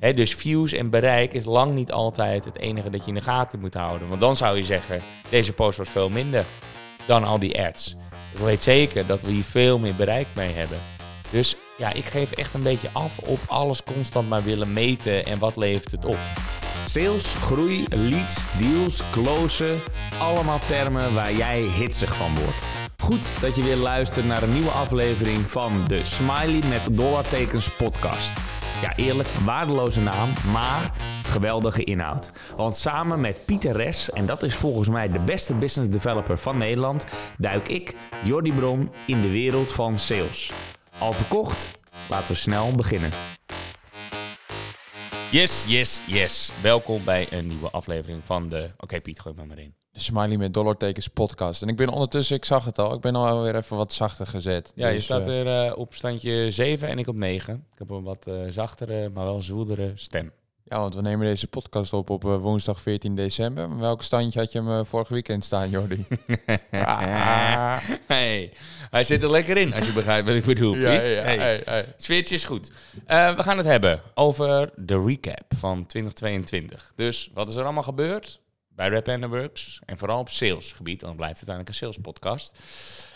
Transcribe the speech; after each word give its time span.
Dus 0.00 0.34
views 0.34 0.72
en 0.72 0.90
bereik 0.90 1.34
is 1.34 1.44
lang 1.44 1.74
niet 1.74 1.92
altijd 1.92 2.44
het 2.44 2.58
enige 2.58 2.90
dat 2.90 3.00
je 3.00 3.08
in 3.08 3.14
de 3.14 3.20
gaten 3.20 3.60
moet 3.60 3.74
houden. 3.74 4.08
Want 4.08 4.20
dan 4.20 4.36
zou 4.36 4.56
je 4.56 4.64
zeggen, 4.64 5.00
deze 5.28 5.52
post 5.52 5.78
was 5.78 5.88
veel 5.88 6.08
minder 6.08 6.44
dan 7.06 7.24
al 7.24 7.38
die 7.38 7.64
ads. 7.64 7.96
Ik 8.32 8.38
weet 8.38 8.62
zeker 8.62 9.06
dat 9.06 9.22
we 9.22 9.30
hier 9.30 9.44
veel 9.44 9.78
meer 9.78 9.94
bereik 9.94 10.26
mee 10.32 10.52
hebben. 10.52 10.78
Dus 11.30 11.56
ja, 11.78 11.92
ik 11.92 12.04
geef 12.04 12.32
echt 12.32 12.54
een 12.54 12.62
beetje 12.62 12.88
af 12.92 13.18
op 13.18 13.38
alles 13.46 13.82
constant 13.82 14.28
maar 14.28 14.42
willen 14.44 14.72
meten 14.72 15.26
en 15.26 15.38
wat 15.38 15.56
levert 15.56 15.90
het 15.90 16.04
op. 16.04 16.18
Sales, 16.84 17.34
groei, 17.34 17.84
leads, 17.88 18.46
deals, 18.58 19.02
closen. 19.12 19.78
Allemaal 20.20 20.58
termen 20.66 21.14
waar 21.14 21.32
jij 21.32 21.60
hitsig 21.60 22.14
van 22.14 22.34
wordt. 22.34 22.62
Goed 23.02 23.40
dat 23.40 23.56
je 23.56 23.62
weer 23.62 23.76
luistert 23.76 24.26
naar 24.26 24.42
een 24.42 24.52
nieuwe 24.52 24.70
aflevering 24.70 25.40
van 25.40 25.72
de 25.86 26.00
Smiley 26.04 26.60
met 26.68 26.88
dollartekens 26.92 27.70
podcast. 27.70 28.32
Ja, 28.82 28.96
eerlijk, 28.96 29.28
waardeloze 29.28 30.00
naam, 30.00 30.28
maar 30.52 30.92
geweldige 31.24 31.84
inhoud. 31.84 32.32
Want 32.56 32.76
samen 32.76 33.20
met 33.20 33.42
Pieter 33.46 33.76
Res, 33.76 34.10
en 34.10 34.26
dat 34.26 34.42
is 34.42 34.54
volgens 34.54 34.88
mij 34.88 35.08
de 35.08 35.20
beste 35.20 35.54
business 35.54 35.90
developer 35.90 36.38
van 36.38 36.58
Nederland, 36.58 37.04
duik 37.38 37.68
ik, 37.68 37.94
Jordi 38.24 38.52
Bron, 38.52 38.92
in 39.06 39.20
de 39.20 39.30
wereld 39.30 39.72
van 39.72 39.98
sales. 39.98 40.52
Al 40.98 41.12
verkocht? 41.12 41.70
Laten 42.08 42.28
we 42.28 42.34
snel 42.34 42.74
beginnen. 42.74 43.10
Yes, 45.30 45.64
yes, 45.66 46.00
yes. 46.06 46.52
Welkom 46.62 47.04
bij 47.04 47.26
een 47.30 47.46
nieuwe 47.46 47.70
aflevering 47.70 48.24
van 48.24 48.48
de... 48.48 48.70
Oké 48.76 49.00
Piet, 49.00 49.20
gooi 49.20 49.34
maar 49.34 49.46
maar 49.46 49.58
in. 49.58 49.77
De 49.92 50.00
Smiley 50.00 50.36
met 50.36 50.54
dollartekens 50.54 51.08
podcast. 51.08 51.62
En 51.62 51.68
ik 51.68 51.76
ben 51.76 51.88
ondertussen, 51.88 52.36
ik 52.36 52.44
zag 52.44 52.64
het 52.64 52.78
al, 52.78 52.94
ik 52.94 53.00
ben 53.00 53.14
alweer 53.16 53.56
even 53.56 53.76
wat 53.76 53.92
zachter 53.92 54.26
gezet. 54.26 54.72
Ja, 54.74 54.88
je 54.88 54.94
Dus, 54.94 55.04
staat 55.04 55.26
eh, 55.28 55.40
er 55.40 55.66
eh, 55.70 55.78
op 55.78 55.94
standje 55.94 56.50
7 56.50 56.88
en 56.88 56.98
ik 56.98 57.06
op 57.06 57.14
9. 57.14 57.54
Ik 57.72 57.78
heb 57.78 57.90
een 57.90 58.02
wat 58.02 58.26
eh, 58.26 58.34
zachtere, 58.50 59.08
maar 59.14 59.24
wel 59.24 59.42
zwoedere 59.42 59.92
stem. 59.94 60.32
Ja, 60.64 60.78
want 60.78 60.94
we 60.94 61.00
nemen 61.02 61.26
deze 61.26 61.46
podcast 61.46 61.92
op 61.92 62.10
op 62.10 62.22
woensdag 62.22 62.80
14 62.80 63.14
december. 63.14 63.68
Maar 63.68 63.78
Welk 63.78 64.02
standje 64.02 64.38
had 64.40 64.52
je 64.52 64.62
hem 64.62 64.86
vorig 64.86 65.08
weekend 65.08 65.44
staan, 65.44 65.70
Jordi? 65.70 66.06
Ah. 66.70 67.76
Hey, 68.06 68.52
hij 68.90 69.04
zit 69.04 69.22
er 69.22 69.30
lekker 69.30 69.56
in, 69.56 69.74
als 69.74 69.86
je 69.86 69.92
begrijpt 69.92 70.26
wat 70.26 70.36
ik 70.36 70.44
bedoel, 70.44 70.72
Piet. 70.72 70.82
ja, 70.82 70.90
ja, 70.92 71.22
Hey. 71.22 71.36
hey, 71.36 71.62
hey. 71.64 71.76
Het 71.78 71.94
sfeertje 71.96 72.34
is 72.34 72.44
goed. 72.44 72.70
We 73.06 73.34
gaan 73.38 73.56
het 73.56 73.66
hebben 73.66 74.02
over 74.14 74.70
de 74.76 75.02
recap 75.04 75.42
van 75.56 75.86
2022. 75.86 76.92
Dus 76.96 77.30
wat 77.34 77.48
is 77.48 77.56
er 77.56 77.64
allemaal 77.64 77.82
gebeurd 77.82 78.40
bij 78.78 78.94
and 78.94 79.22
the 79.22 79.28
Works? 79.28 79.80
En 79.84 79.98
vooral 79.98 80.18
op 80.18 80.28
salesgebied, 80.28 81.00
dan 81.00 81.16
blijft 81.16 81.40
het 81.40 81.48
uiteindelijk 81.48 81.68
een 81.68 81.74
sales 81.74 82.14
podcast. 82.14 82.58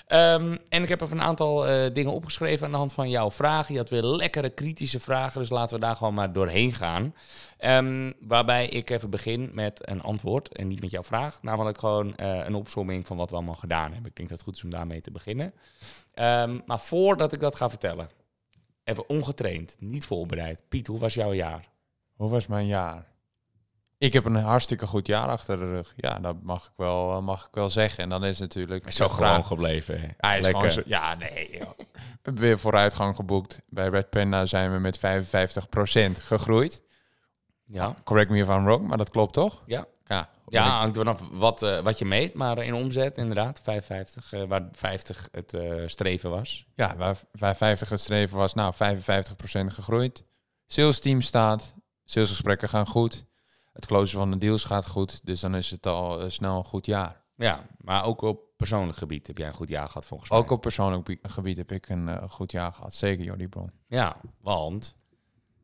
Ehm, 0.06 0.56
en 0.68 0.82
ik 0.82 0.88
heb 0.88 1.00
even 1.00 1.16
een 1.16 1.22
aantal 1.22 1.66
eh, 1.66 1.94
dingen 1.94 2.12
opgeschreven 2.12 2.66
aan 2.66 2.72
de 2.72 2.78
hand 2.78 2.92
van 2.92 3.10
jouw 3.10 3.30
vragen. 3.30 3.74
Je 3.74 3.80
had 3.80 3.90
weer 3.90 4.02
lekkere 4.02 4.50
kritische 4.50 5.00
vragen, 5.00 5.40
dus 5.40 5.50
laten 5.50 5.74
we 5.74 5.84
daar 5.84 5.96
gewoon 5.96 6.14
maar 6.14 6.33
doorheen 6.33 6.72
gaan. 6.72 7.14
Ehm, 7.58 8.12
waarbij 8.20 8.68
ik 8.68 8.90
even 8.90 9.10
begin 9.10 9.50
met 9.52 9.88
een 9.88 10.00
antwoord 10.00 10.56
en 10.56 10.68
niet 10.68 10.80
met 10.80 10.90
jouw 10.90 11.02
vraag. 11.02 11.42
Namelijk 11.42 11.78
gewoon 11.78 12.16
eh, 12.16 12.44
een 12.44 12.55
opsomming 12.55 13.06
van 13.06 13.16
wat 13.16 13.30
we 13.30 13.36
allemaal 13.36 13.55
gedaan 13.55 13.92
hebben. 13.92 14.10
Ik 14.10 14.16
denk 14.16 14.28
dat 14.28 14.38
het 14.38 14.46
goed 14.46 14.56
is 14.56 14.64
om 14.64 14.70
daarmee 14.70 15.00
te 15.00 15.10
beginnen. 15.10 15.52
Ehm, 16.14 16.58
maar 16.66 16.80
voordat 16.80 17.33
ik 17.33 17.40
dat 17.40 17.56
ga 17.56 17.68
vertellen, 17.68 18.08
even 18.84 19.08
ongetraind, 19.08 19.77
niet 19.78 20.06
voorbereid. 20.06 20.62
Piet, 20.68 20.86
hoe 20.86 20.98
was 20.98 21.14
jouw 21.14 21.33
jaar? 21.33 21.68
Hoe 22.16 22.30
was 22.30 22.46
mijn 22.46 22.66
jaar? 22.66 23.11
Ik 24.03 24.12
heb 24.12 24.25
een 24.25 24.34
hartstikke 24.34 24.86
goed 24.86 25.06
jaar 25.06 25.28
achter 25.28 25.58
de 25.58 25.70
rug. 25.70 25.92
Ja, 25.97 26.19
dat 26.19 26.42
mag 26.42 26.64
ik 26.64 26.72
wel, 26.77 27.12
eh, 27.12 27.20
mag 27.20 27.47
ik 27.47 27.55
wel 27.55 27.70
zeggen. 27.70 28.03
En 28.03 28.08
dan 28.08 28.25
is 28.25 28.39
natuurlijk... 28.39 28.86
Is 28.86 28.97
zo 28.97 29.08
gewoon 29.08 29.45
gebleven. 29.45 30.00
hè? 30.00 30.06
Hij 30.17 30.39
is 30.39 30.47
gewoon 30.47 30.70
zo, 30.70 30.83
ja, 30.84 31.14
nee. 31.14 31.50
joh. 31.50 31.70
We 31.77 32.19
hebben 32.23 32.42
weer 32.42 32.58
vooruitgang 32.58 33.17
geboekt. 33.17 33.61
Bij 33.69 33.89
Red 33.89 34.11
Panda 34.11 34.47
zijn 34.47 34.73
we 34.73 34.78
met 34.78 34.98
55% 34.98 35.00
gegroeid. 36.19 36.83
Ja, 37.67 37.95
Correct 38.05 38.30
me 38.30 38.39
if 38.39 38.48
I'm 38.48 38.64
wrong, 38.64 38.86
maar 38.86 38.98
dat 38.98 39.11
klopt 39.11 39.33
toch? 39.33 39.62
ja. 39.67 39.86
Ja, 40.06 40.28
ja 40.47 40.78
hangt 40.78 40.97
er 40.97 41.05
vanaf 41.05 41.20
wat, 41.33 41.62
eh, 41.62 41.78
wat 41.78 41.98
je 41.98 42.05
meet. 42.05 42.34
Maar 42.34 42.58
in 42.58 42.75
omzet 42.75 43.17
inderdaad, 43.17 43.61
55, 43.62 44.33
eh, 44.33 44.42
waar 44.42 44.68
50 44.73 45.29
het 45.33 45.57
streven 45.86 46.30
was. 46.30 46.67
Ja, 46.74 46.96
waar, 46.96 47.17
waar 47.33 47.57
50 47.57 47.89
het 47.89 48.01
streven 48.01 48.36
was, 48.36 48.55
nou 48.55 48.74
55% 48.74 49.73
gegroeid. 49.73 50.24
Sales 50.67 51.01
team 51.01 51.20
staat, 51.20 51.74
salesgesprekken 52.05 52.68
gaan 52.68 52.86
goed. 52.86 53.24
Het 53.72 53.86
closen 53.86 54.18
van 54.18 54.30
de 54.30 54.38
deals 54.38 54.64
gaat 54.64 54.86
goed. 54.88 55.27
Dus 55.27 55.40
dan 55.40 55.55
is 55.55 55.70
het 55.70 55.86
al 55.86 56.20
eh, 56.20 56.30
snel 56.30 56.56
een 56.56 56.64
goed 56.64 56.86
jaar. 56.86 57.20
Ja, 57.36 57.66
maar 57.78 58.05
ook 58.05 58.22
op 58.22 58.40
persoonlijk 58.56 58.98
gebied 58.98 59.27
heb 59.27 59.38
jij 59.38 59.46
een 59.48 59.55
goed 59.55 59.68
jaar 59.68 59.86
gehad 59.86 60.06
volgens 60.06 60.30
mij. 60.30 60.38
Ook 60.38 60.50
op 60.50 60.60
persoonlijk 60.60 61.05
bie- 61.05 61.18
gebied 61.22 61.56
heb 61.56 61.72
ik 61.72 61.88
een 61.88 62.08
eh, 62.08 62.30
goed 62.30 62.52
jaar 62.52 62.72
gehad. 62.72 62.94
Zeker 62.94 63.24
Jordi 63.24 63.48
Bron. 63.48 63.70
Ja, 63.86 64.16
want, 64.40 64.96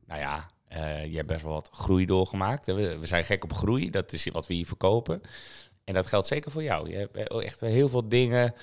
nou 0.07 0.21
ja, 0.21 0.51
eh, 0.65 1.07
je 1.07 1.17
hebt 1.17 1.29
best 1.29 1.43
wel 1.43 1.53
wat 1.53 1.71
groei 1.73 2.07
doorgemaakt. 2.07 2.67
We, 2.67 2.99
we 2.99 3.07
zijn 3.07 3.25
gek 3.25 3.45
op 3.45 3.53
groei, 3.53 3.91
dat 3.91 4.13
is 4.13 4.27
wat 4.29 4.47
we 4.47 4.55
hier 4.55 4.67
verkopen. 4.67 5.21
En 5.85 5.95
dat 5.95 6.07
geldt 6.07 6.27
zeker 6.27 6.51
voor 6.51 6.63
jou. 6.63 6.91
Je 6.91 6.97
hebt 6.97 7.17
eh, 7.17 7.45
echt 7.45 7.61
heel 7.61 7.89
veel 7.89 8.09
dingen, 8.09 8.55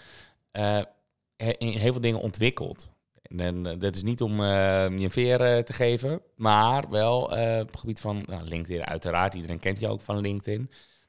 in 1.58 1.78
heel 1.78 1.92
veel 1.92 2.02
dingen 2.02 2.20
ontwikkeld. 2.22 2.90
En 3.28 3.66
eh, 3.66 3.80
dat 3.80 3.96
is 3.96 4.04
niet 4.04 4.22
om 4.22 4.42
eh, 4.42 4.48
je 4.90 5.04
een 5.04 5.12
veer 5.12 5.42
eh, 5.42 5.64
te 5.64 5.74
geven, 5.74 6.22
maar 6.36 6.90
wel 6.90 7.22
op 7.62 7.72
het 7.72 7.80
gebied 7.80 8.00
van 8.00 8.24
nou, 8.26 8.44
LinkedIn. 8.44 8.86
Uiteraard, 8.86 9.34
iedereen 9.34 9.60
kent 9.60 9.80
je 9.80 9.88
ook 9.88 10.02
van 10.02 10.20
LinkedIn. 10.20 10.62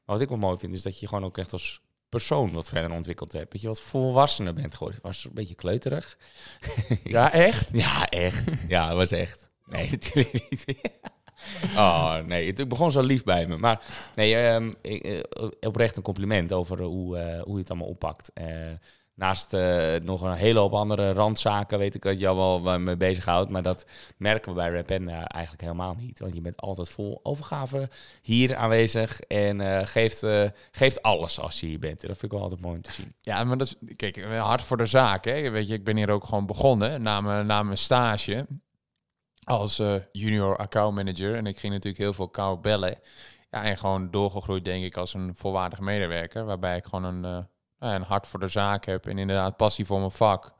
Maar 0.04 0.16
wat 0.16 0.20
ik 0.20 0.28
wel 0.28 0.38
mooi 0.38 0.58
vind, 0.58 0.74
is 0.74 0.82
dat 0.82 1.00
je 1.00 1.08
gewoon 1.08 1.24
ook 1.24 1.38
echt 1.38 1.52
als 1.52 1.80
persoon 2.08 2.52
wat 2.52 2.68
verder 2.68 2.90
ontwikkeld 2.90 3.32
hebt. 3.32 3.52
Dat 3.52 3.60
je 3.60 3.66
wat 3.66 3.80
volwassener 3.80 4.54
bent 4.54 4.74
geworden. 4.74 5.00
Was 5.02 5.24
een 5.24 5.34
beetje 5.34 5.54
kleuterig. 5.54 6.18
Ja, 7.04 7.32
echt? 7.32 7.70
Ja, 7.72 8.06
echt. 8.08 8.44
Ja, 8.68 8.88
het 8.88 8.96
was 8.96 9.10
echt. 9.10 9.50
Nee, 9.64 9.90
natuurlijk 9.90 10.50
niet. 10.50 10.64
Oh, 11.76 12.16
nee, 12.16 12.46
het 12.46 12.68
begon 12.68 12.92
zo 12.92 13.00
lief 13.00 13.24
bij 13.24 13.46
me. 13.46 13.56
Maar 13.56 13.82
nee, 14.14 14.36
ehm, 14.36 14.72
eh, 14.82 15.22
oprecht 15.60 15.96
een 15.96 16.02
compliment 16.02 16.52
over 16.52 16.82
hoe, 16.82 17.42
hoe 17.44 17.54
je 17.54 17.60
het 17.60 17.70
allemaal 17.70 17.88
oppakt. 17.88 18.30
Eh, 18.34 18.46
naast 19.16 19.52
eh, 19.52 19.94
nog 20.02 20.22
een 20.22 20.32
hele 20.32 20.58
hoop 20.58 20.72
andere 20.72 21.12
randzaken 21.12 21.78
weet 21.78 21.94
ik 21.94 22.02
dat 22.02 22.20
je 22.20 22.28
al 22.28 22.36
wel 22.36 22.62
wel 22.62 22.78
mee 22.78 22.96
bezighoudt. 22.96 23.50
Maar 23.50 23.62
dat 23.62 23.86
merken 24.16 24.50
we 24.50 24.56
bij 24.56 24.70
Rapenda 24.70 25.26
eigenlijk 25.26 25.62
helemaal 25.62 25.94
niet. 25.94 26.18
Want 26.18 26.34
je 26.34 26.40
bent 26.40 26.56
altijd 26.56 26.88
vol 26.88 27.20
overgave 27.22 27.88
hier 28.22 28.56
aanwezig. 28.56 29.20
En 29.20 29.60
eh, 29.60 29.86
geeft, 29.86 30.22
eh, 30.22 30.48
geeft 30.70 31.02
alles 31.02 31.40
als 31.40 31.60
je 31.60 31.66
hier 31.66 31.78
bent. 31.78 32.02
En 32.02 32.08
dat 32.08 32.18
vind 32.18 32.32
ik 32.32 32.38
wel 32.38 32.42
altijd 32.42 32.60
mooi 32.60 32.76
om 32.76 32.82
te 32.82 32.92
zien. 32.92 33.14
Ja, 33.20 33.44
maar 33.44 33.58
dat 33.58 33.66
is, 33.66 33.96
kijk, 33.96 34.24
hard 34.24 34.62
voor 34.62 34.76
de 34.76 34.86
zaak. 34.86 35.24
Hè. 35.24 35.50
Weet 35.50 35.68
je, 35.68 35.74
ik 35.74 35.84
ben 35.84 35.96
hier 35.96 36.10
ook 36.10 36.24
gewoon 36.24 36.46
begonnen 36.46 37.02
na 37.02 37.20
mijn, 37.20 37.46
na 37.46 37.62
mijn 37.62 37.78
stage 37.78 38.46
als 39.46 39.78
eh, 39.78 39.94
junior 40.12 40.56
account 40.56 40.94
manager. 40.94 41.34
En 41.34 41.46
ik 41.46 41.58
ging 41.58 41.72
natuurlijk 41.72 42.02
heel 42.02 42.12
veel 42.12 42.28
kou 42.28 42.58
bellen. 42.58 42.98
Ja, 43.50 43.64
en 43.64 43.78
gewoon 43.78 44.10
doorgegroeid, 44.10 44.64
denk 44.64 44.84
ik, 44.84 44.96
als 44.96 45.14
een 45.14 45.32
volwaardig 45.36 45.80
medewerker. 45.80 46.44
Waarbij 46.44 46.76
ik 46.76 46.84
gewoon 46.84 47.04
een, 47.04 47.24
eh, 47.24 47.44
nou 47.78 47.92
ja, 47.92 47.98
een 47.98 48.04
hart 48.06 48.26
voor 48.26 48.40
de 48.40 48.48
zaak 48.48 48.84
heb. 48.84 49.06
En 49.06 49.18
inderdaad 49.18 49.56
passie 49.56 49.86
voor 49.86 49.98
mijn 49.98 50.10
vak. 50.10 50.54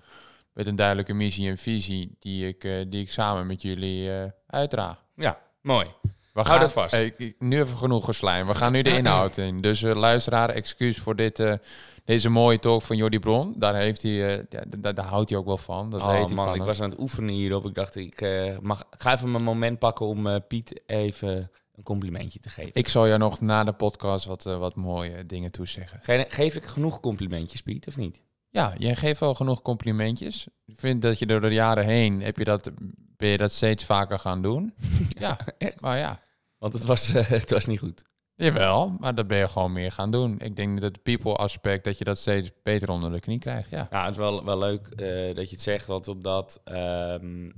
Met 0.53 0.67
een 0.67 0.77
duidelijke 0.77 1.13
missie 1.13 1.49
en 1.51 1.59
visie 1.59 2.17
die 2.19 2.49
ik, 2.49 2.65
eh, 2.65 2.85
die 2.89 3.03
ik 3.03 3.11
samen 3.11 3.47
met 3.47 3.63
jullie 3.63 4.13
eh 4.13 4.25
uitdraag. 4.47 5.05
Ja, 5.15 5.39
mooi. 5.63 5.87
We 6.33 6.43
Hou 6.43 6.61
dat 6.61 6.73
vast. 6.73 6.95
eh, 6.95 7.33
nu 7.39 7.61
even 7.61 7.77
genoeg 7.77 8.05
geslijm. 8.05 8.47
We 8.47 8.55
gaan 8.55 8.73
nu 8.73 8.83
de 8.83 8.97
inhoud 8.97 9.37
in. 9.37 9.61
Dus 9.61 9.83
eh, 9.83 9.95
luisteraar, 9.95 10.49
excuus 10.51 10.99
voor 10.99 11.17
dit, 11.17 11.59
deze 12.05 12.29
mooie 12.29 12.59
talk 12.59 12.83
van 12.83 12.97
Jordi 12.97 13.19
Bron. 13.19 13.55
Daar, 13.57 13.75
heeft 13.75 14.03
hij, 14.03 14.47
daar, 14.79 14.95
daar 14.95 15.05
houdt 15.05 15.31
hij 15.31 15.39
ook 15.39 15.47
wel 15.47 15.57
van. 15.57 15.91
Dat 15.91 16.01
weet 16.07 16.31
Oh 16.31 16.37
man, 16.37 16.49
ik 16.49 16.55
hem. 16.57 16.65
was 16.65 16.81
aan 16.83 16.91
het 16.91 16.99
oefenen 17.01 17.35
hierop. 17.35 17.65
Ik 17.67 17.75
dacht, 17.75 17.97
ik 17.97 18.21
mag, 18.61 18.85
ga 18.91 19.13
even 19.13 19.31
mijn 19.31 19.45
moment 19.45 19.79
pakken 19.79 20.07
om 20.07 20.47
Piet 20.49 20.83
even 20.87 21.51
een 21.77 21.83
complimentje 21.83 22.39
te 22.41 22.49
geven. 22.49 22.71
Ik 22.75 22.89
zal 22.89 23.07
jou 23.07 23.19
nog 23.19 23.41
na 23.41 23.65
de 23.65 23.73
podcast 23.73 24.25
wat, 24.25 24.47
eh, 24.47 24.59
wat 24.59 24.75
mooie 24.75 25.27
dingen 25.27 25.51
toezeggen. 25.51 25.99
Ge- 26.03 26.27
geef 26.29 26.55
ik 26.55 26.65
genoeg 26.65 27.01
complimentjes, 27.01 27.63
Piet, 27.63 27.87
of 27.87 27.97
niet? 27.97 28.25
Ja, 28.51 28.75
jij 28.79 28.97
geeft 28.97 29.21
wel 29.21 29.35
genoeg 29.35 29.63
complimentjes. 29.63 30.47
Ik 30.65 30.79
vind 30.81 31.03
dat 31.03 31.19
je 31.19 31.27
door 31.27 31.41
de 31.41 31.53
jaren 31.53 31.85
heen, 31.85 32.23
heb 32.23 32.37
je 32.37 32.45
dat, 32.45 32.71
ben 33.17 33.29
je 33.29 33.37
dat 33.39 33.53
steeds 33.53 33.85
vaker 33.85 34.19
gaan 34.19 34.43
doen. 34.43 34.75
ja, 35.19 35.39
echt? 35.59 35.81
Maar 35.81 35.99
ja, 35.99 36.21
Want 36.59 36.73
het 36.73 36.85
was, 36.85 37.13
eh, 37.15 37.27
het 37.29 37.51
was 37.51 37.67
niet 37.67 37.79
goed. 37.79 38.05
jawel, 38.35 38.89
maar 39.01 39.15
dat 39.15 39.27
ben 39.27 39.39
je 39.39 39.49
gewoon 39.49 39.73
meer 39.73 39.93
gaan 39.93 40.11
doen. 40.11 40.39
Ik 40.39 40.57
denk 40.57 40.81
dat 40.81 40.93
het 40.95 41.03
people 41.03 41.35
aspect, 41.37 41.85
dat 41.85 41.99
je 41.99 42.05
dat 42.05 42.19
steeds 42.19 42.51
beter 42.63 42.91
onder 42.91 43.13
de 43.13 43.21
knie 43.21 43.39
krijgt. 43.39 43.71
Ja. 43.71 43.87
Ja, 43.91 44.03
het 44.03 44.11
is 44.11 44.17
wel, 44.17 44.45
wel 44.45 44.59
leuk 44.59 44.87
eh, 44.87 45.35
dat 45.35 45.49
je 45.49 45.55
het 45.55 45.63
zegt, 45.65 45.87
want 45.87 46.09
op 46.09 46.25
dat... 46.25 46.61
ehm, 46.65 47.51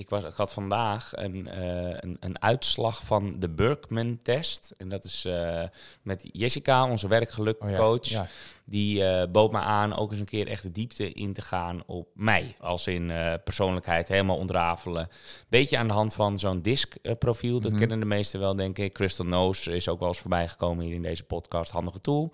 ik, 0.00 0.08
was, 0.08 0.24
ik 0.24 0.34
had 0.34 0.52
vandaag 0.52 1.10
een, 1.14 1.48
eh, 1.48 1.96
een, 2.00 2.16
een 2.20 2.42
uitslag 2.42 3.04
van 3.04 3.38
de 3.38 3.48
Berkman-test. 3.48 4.72
En 4.76 4.88
dat 4.88 5.04
is 5.04 5.24
eh, 5.24 5.62
met 6.02 6.28
Jessica, 6.32 6.88
onze 6.90 7.08
werkgelukcoach. 7.08 8.00
Oh 8.00 8.04
ja, 8.04 8.20
ja. 8.22 8.28
Die 8.64 9.04
eh, 9.04 9.30
bood 9.30 9.52
me 9.52 9.58
aan 9.58 9.96
ook 9.96 10.10
eens 10.10 10.20
een 10.20 10.26
keer 10.26 10.46
echt 10.46 10.62
de 10.62 10.72
diepte 10.72 11.12
in 11.12 11.32
te 11.32 11.42
gaan 11.42 11.82
op 11.86 12.08
mij. 12.14 12.56
Als 12.60 12.86
in 12.86 13.12
persoonlijkheid 13.44 14.08
helemaal 14.08 14.36
ontrafelen. 14.36 15.08
Beetje 15.48 15.78
aan 15.78 15.86
de 15.86 15.92
hand 15.92 16.14
van 16.14 16.38
zo'n 16.38 16.62
DISC-profiel. 16.62 17.60
Dat 17.60 17.70
Mhm. 17.70 17.80
kennen 17.80 18.00
de 18.00 18.06
meesten 18.06 18.40
wel, 18.40 18.56
denk 18.56 18.78
ik. 18.78 18.92
Crystal 18.92 19.26
Nose 19.26 19.76
is 19.76 19.88
ook 19.88 19.98
wel 19.98 20.08
eens 20.08 20.18
voorbij 20.18 20.48
gekomen 20.48 20.84
hier 20.84 20.94
in 20.94 21.02
deze 21.02 21.24
podcast. 21.24 21.70
Handige 21.70 22.00
tool. 22.00 22.32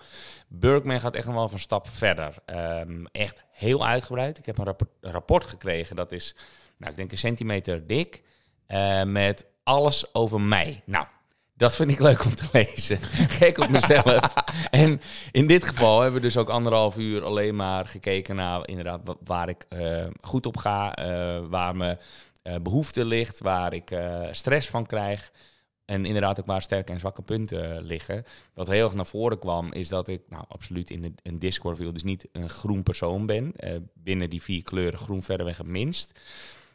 Berkman 0.48 1.00
gaat 1.00 1.14
echt 1.14 1.26
nog 1.26 1.34
wel 1.34 1.48
een 1.52 1.58
stap 1.58 1.88
verder. 1.88 2.34
Ehm, 2.44 3.04
echt 3.12 3.44
heel 3.52 3.86
uitgebreid. 3.86 4.38
Ik 4.38 4.46
heb 4.46 4.58
een 4.58 4.64
rapport, 4.64 4.90
een 5.00 5.12
rapport 5.12 5.44
gekregen. 5.44 5.96
Dat 5.96 6.12
is, 6.12 6.34
nou, 6.78 6.90
ik 6.90 6.96
denk 6.96 7.12
een 7.12 7.18
centimeter 7.18 7.86
dik. 7.86 8.22
eh, 8.66 9.02
met 9.02 9.46
alles 9.62 10.14
over 10.14 10.40
mij. 10.40 10.82
Nou, 10.84 11.06
dat 11.54 11.76
vind 11.76 11.90
ik 11.90 11.98
leuk 11.98 12.24
om 12.24 12.34
te 12.34 12.48
lezen. 12.58 12.98
Gek 13.28 13.58
op 13.58 13.68
mezelf. 13.68 14.34
en 14.70 15.00
in 15.32 15.46
dit 15.46 15.64
geval 15.64 16.00
hebben 16.00 16.20
we 16.20 16.26
dus 16.26 16.36
ook 16.36 16.48
anderhalf 16.48 16.96
uur 16.96 17.24
alleen 17.24 17.56
maar 17.56 17.86
gekeken 17.88 18.36
naar 18.36 18.68
inderdaad 18.68 19.00
wa- 19.04 19.16
waar 19.24 19.48
ik 19.48 19.66
eh, 19.68 20.06
goed 20.20 20.46
op 20.46 20.56
ga, 20.56 20.94
eh, 20.94 21.44
waar 21.48 21.76
mijn 21.76 21.98
eh, 22.42 22.56
behoefte 22.62 23.04
ligt, 23.04 23.38
waar 23.40 23.72
ik 23.72 23.96
stress 24.30 24.68
van 24.68 24.86
krijg. 24.86 25.32
En 25.84 26.04
inderdaad 26.04 26.40
ook 26.40 26.46
waar 26.46 26.62
sterke 26.62 26.92
en 26.92 26.98
zwakke 26.98 27.22
punten 27.22 27.82
liggen. 27.82 28.24
Wat 28.54 28.66
heel 28.68 28.84
erg 28.84 28.94
naar 28.94 29.06
voren 29.06 29.38
kwam, 29.38 29.72
is 29.72 29.88
dat 29.88 30.08
ik 30.08 30.22
nou, 30.28 30.44
absoluut 30.48 30.90
in 30.90 31.16
een- 31.22 31.38
Discord 31.38 31.78
wil, 31.78 31.92
dus 31.92 32.02
niet 32.02 32.28
een 32.32 32.48
groen 32.48 32.82
persoon 32.82 33.26
ben. 33.26 33.52
Binnen 33.94 34.30
die 34.30 34.42
vier 34.42 34.62
kleuren 34.62 34.98
groen 34.98 35.22
verreweg 35.22 35.56
het 35.56 35.66
minst. 35.66 36.20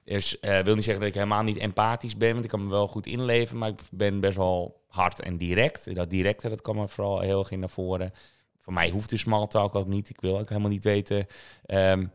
Dus 0.03 0.39
eh 0.39 0.59
wil 0.59 0.75
niet 0.75 0.83
zeggen 0.83 1.03
dat 1.03 1.11
ik 1.13 1.17
helemaal 1.19 1.43
niet 1.43 1.57
empathisch 1.57 2.17
ben, 2.17 2.31
want 2.31 2.43
ik 2.43 2.49
kan 2.49 2.63
me 2.63 2.69
wel 2.69 2.87
goed 2.87 3.05
inleven, 3.05 3.57
maar 3.57 3.69
ik 3.69 3.79
ben 3.91 4.19
best 4.19 4.37
wel 4.37 4.81
hard 4.87 5.19
en 5.19 5.37
direct. 5.37 5.95
Dat 5.95 6.09
directe, 6.09 6.49
dat 6.49 6.61
kwam 6.61 6.79
er 6.79 6.89
vooral 6.89 7.19
heel 7.19 7.39
erg 7.39 7.51
naar 7.51 7.69
voren. 7.69 8.13
Voor 8.57 8.73
mij 8.73 8.89
hoeft 8.89 9.09
de 9.09 9.17
small 9.17 9.47
talk 9.47 9.75
ook 9.75 9.87
niet. 9.87 10.09
Ik 10.09 10.21
wil 10.21 10.39
ook 10.39 10.49
helemaal 10.49 10.69
niet 10.69 10.83
weten 10.83 11.27
ehm, 11.65 12.05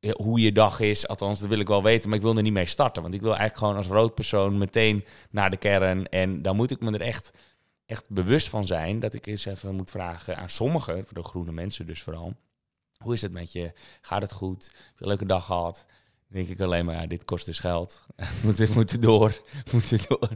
eh, 0.00 0.10
hoe 0.10 0.40
je 0.40 0.52
dag 0.52 0.80
is. 0.80 1.08
Althans, 1.08 1.40
dat 1.40 1.48
wil 1.48 1.58
ik 1.58 1.68
wel 1.68 1.82
weten, 1.82 2.08
maar 2.08 2.18
ik 2.18 2.24
wil 2.24 2.36
er 2.36 2.42
niet 2.42 2.52
mee 2.52 2.66
starten. 2.66 3.02
Want 3.02 3.14
ik 3.14 3.20
wil 3.20 3.36
eigenlijk 3.36 3.58
gewoon 3.58 3.76
als 3.76 3.86
rood 3.86 4.14
persoon 4.14 4.58
meteen 4.58 5.04
naar 5.30 5.50
de 5.50 5.56
kern. 5.56 6.08
En 6.08 6.42
dan 6.42 6.56
moet 6.56 6.70
ik 6.70 6.80
me 6.80 6.92
er 6.92 7.00
echt, 7.00 7.30
echt 7.86 8.10
bewust 8.10 8.48
van 8.48 8.66
zijn 8.66 8.98
dat 9.00 9.14
ik 9.14 9.26
eens 9.26 9.44
even 9.44 9.74
moet 9.74 9.90
vragen 9.90 10.36
aan 10.36 10.50
sommigen, 10.50 11.06
de 11.10 11.22
groene 11.22 11.52
mensen 11.52 11.86
dus 11.86 12.02
vooral. 12.02 12.34
Hoe 12.98 13.12
is 13.12 13.22
het 13.22 13.32
met 13.32 13.52
je? 13.52 13.72
Gaat 14.00 14.22
het 14.22 14.32
goed? 14.32 14.64
Heb 14.64 14.94
je 14.96 15.02
een 15.02 15.08
leuke 15.08 15.26
dag 15.26 15.44
gehad? 15.44 15.86
Denk 16.34 16.48
ik 16.48 16.60
alleen 16.60 16.84
maar, 16.84 16.94
ja, 16.94 17.06
dit 17.06 17.24
kost 17.24 17.46
dus 17.46 17.58
geld. 17.58 18.06
moet, 18.44 18.74
moet 18.74 19.02
door, 19.02 19.40
moet 19.72 20.08
door. 20.08 20.28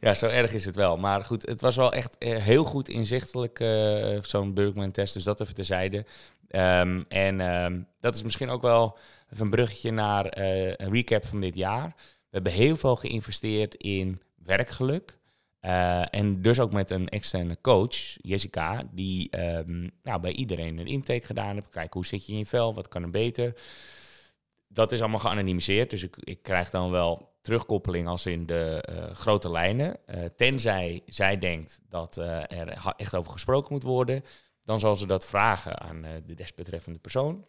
Ja, 0.00 0.14
zo 0.14 0.26
erg 0.26 0.52
is 0.52 0.64
het 0.64 0.76
wel. 0.76 0.96
Maar 0.96 1.24
goed, 1.24 1.46
het 1.46 1.60
was 1.60 1.76
wel 1.76 1.92
echt 1.92 2.18
eh, 2.18 2.36
heel 2.36 2.64
goed 2.64 2.88
inzichtelijk, 2.88 3.60
eh, 3.60 4.22
zo'n 4.22 4.54
Burkman-test. 4.54 5.14
Dus 5.14 5.24
dat 5.24 5.40
even 5.40 5.54
terzijde. 5.54 6.04
Ehm, 6.48 7.02
en 7.08 7.40
ehm, 7.40 7.80
dat 8.00 8.14
is 8.14 8.22
misschien 8.22 8.50
ook 8.50 8.62
wel 8.62 8.98
even 9.32 9.44
een 9.44 9.50
bruggetje 9.50 9.90
naar 9.90 10.26
eh, 10.26 10.66
een 10.66 10.92
recap 10.92 11.26
van 11.26 11.40
dit 11.40 11.54
jaar. 11.54 11.92
We 11.96 12.28
hebben 12.30 12.52
heel 12.52 12.76
veel 12.76 12.96
geïnvesteerd 12.96 13.74
in 13.74 14.22
werkgeluk. 14.44 15.18
En 16.10 16.42
dus 16.42 16.60
ook 16.60 16.72
met 16.72 16.90
een 16.90 17.08
externe 17.08 17.56
coach, 17.60 18.16
Jessica, 18.20 18.82
die 18.92 19.30
ehm, 19.30 19.88
nou, 20.02 20.20
bij 20.20 20.32
iedereen 20.32 20.78
een 20.78 20.86
intake 20.86 21.26
gedaan 21.26 21.54
heeft. 21.54 21.68
Kijk, 21.68 21.92
hoe 21.92 22.06
zit 22.06 22.26
je 22.26 22.32
in 22.32 22.38
je 22.38 22.46
vel? 22.46 22.74
Wat 22.74 22.88
kan 22.88 23.02
er 23.02 23.10
beter? 23.10 23.54
Dat 24.72 24.92
is 24.92 25.00
allemaal 25.00 25.18
geanonimiseerd, 25.18 25.90
dus 25.90 26.02
ik, 26.02 26.16
ik 26.16 26.42
krijg 26.42 26.70
dan 26.70 26.90
wel 26.90 27.32
terugkoppeling 27.42 28.08
als 28.08 28.26
in 28.26 28.46
de 28.46 28.82
eh, 28.82 29.14
grote 29.14 29.50
lijnen. 29.50 30.06
Eh, 30.06 30.24
tenzij 30.36 31.02
zij 31.06 31.38
denkt 31.38 31.80
dat 31.88 32.16
eh, 32.16 32.58
er 32.58 32.94
echt 32.96 33.14
over 33.14 33.32
gesproken 33.32 33.72
moet 33.72 33.82
worden, 33.82 34.24
dan 34.64 34.80
zal 34.80 34.96
ze 34.96 35.06
dat 35.06 35.26
vragen 35.26 35.80
aan 35.80 36.04
de 36.26 36.34
desbetreffende 36.34 36.98
persoon. 36.98 37.46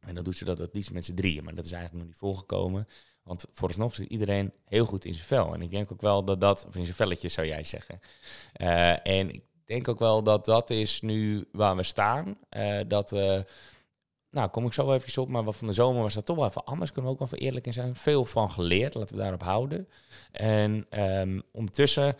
En 0.00 0.14
dan 0.14 0.24
doet 0.24 0.36
ze 0.36 0.44
dat 0.44 0.58
het 0.58 0.74
liefst 0.74 0.92
met 0.92 1.04
z'n 1.04 1.14
drieën, 1.14 1.44
maar 1.44 1.54
dat 1.54 1.64
is 1.64 1.72
eigenlijk 1.72 2.00
nog 2.00 2.12
niet 2.12 2.20
voorgekomen. 2.20 2.88
Want 3.22 3.46
vooralsnog 3.52 3.94
zit 3.94 4.08
iedereen 4.08 4.52
heel 4.64 4.84
goed 4.84 5.04
in 5.04 5.14
zijn 5.14 5.26
vel. 5.26 5.54
En 5.54 5.62
ik 5.62 5.70
denk 5.70 5.92
ook 5.92 6.00
wel 6.00 6.24
dat 6.24 6.40
dat, 6.40 6.66
of 6.68 6.76
in 6.76 6.84
zijn 6.84 6.96
velletjes 6.96 7.32
zou 7.32 7.46
jij 7.46 7.64
zeggen. 7.64 8.00
En 9.02 9.30
ik 9.30 9.42
denk 9.64 9.88
ook 9.88 9.98
wel 9.98 10.22
dat 10.22 10.44
dat 10.44 10.70
is 10.70 11.00
nu 11.00 11.48
waar 11.52 11.76
we 11.76 11.82
staan. 11.82 12.38
Dat 12.86 13.10
we, 13.10 13.44
nou 14.34 14.48
kom 14.48 14.66
ik 14.66 14.72
zo 14.72 14.86
wel 14.86 14.94
even 14.94 15.22
op, 15.22 15.28
maar 15.28 15.44
wat 15.44 15.56
van 15.56 15.66
de 15.66 15.72
zomer 15.72 16.02
was 16.02 16.14
dat 16.14 16.26
toch 16.26 16.36
wel 16.36 16.46
even 16.46 16.64
anders. 16.64 16.92
Kunnen 16.92 17.10
we 17.10 17.16
ook 17.16 17.22
wel 17.22 17.32
even 17.32 17.46
eerlijk 17.46 17.66
in 17.66 17.72
zijn. 17.72 17.96
Veel 17.96 18.24
van 18.24 18.50
geleerd, 18.50 18.94
laten 18.94 19.16
we 19.16 19.22
daarop 19.22 19.42
houden. 19.42 19.88
En 20.32 20.86
ehm, 20.90 21.40
ondertussen 21.52 22.16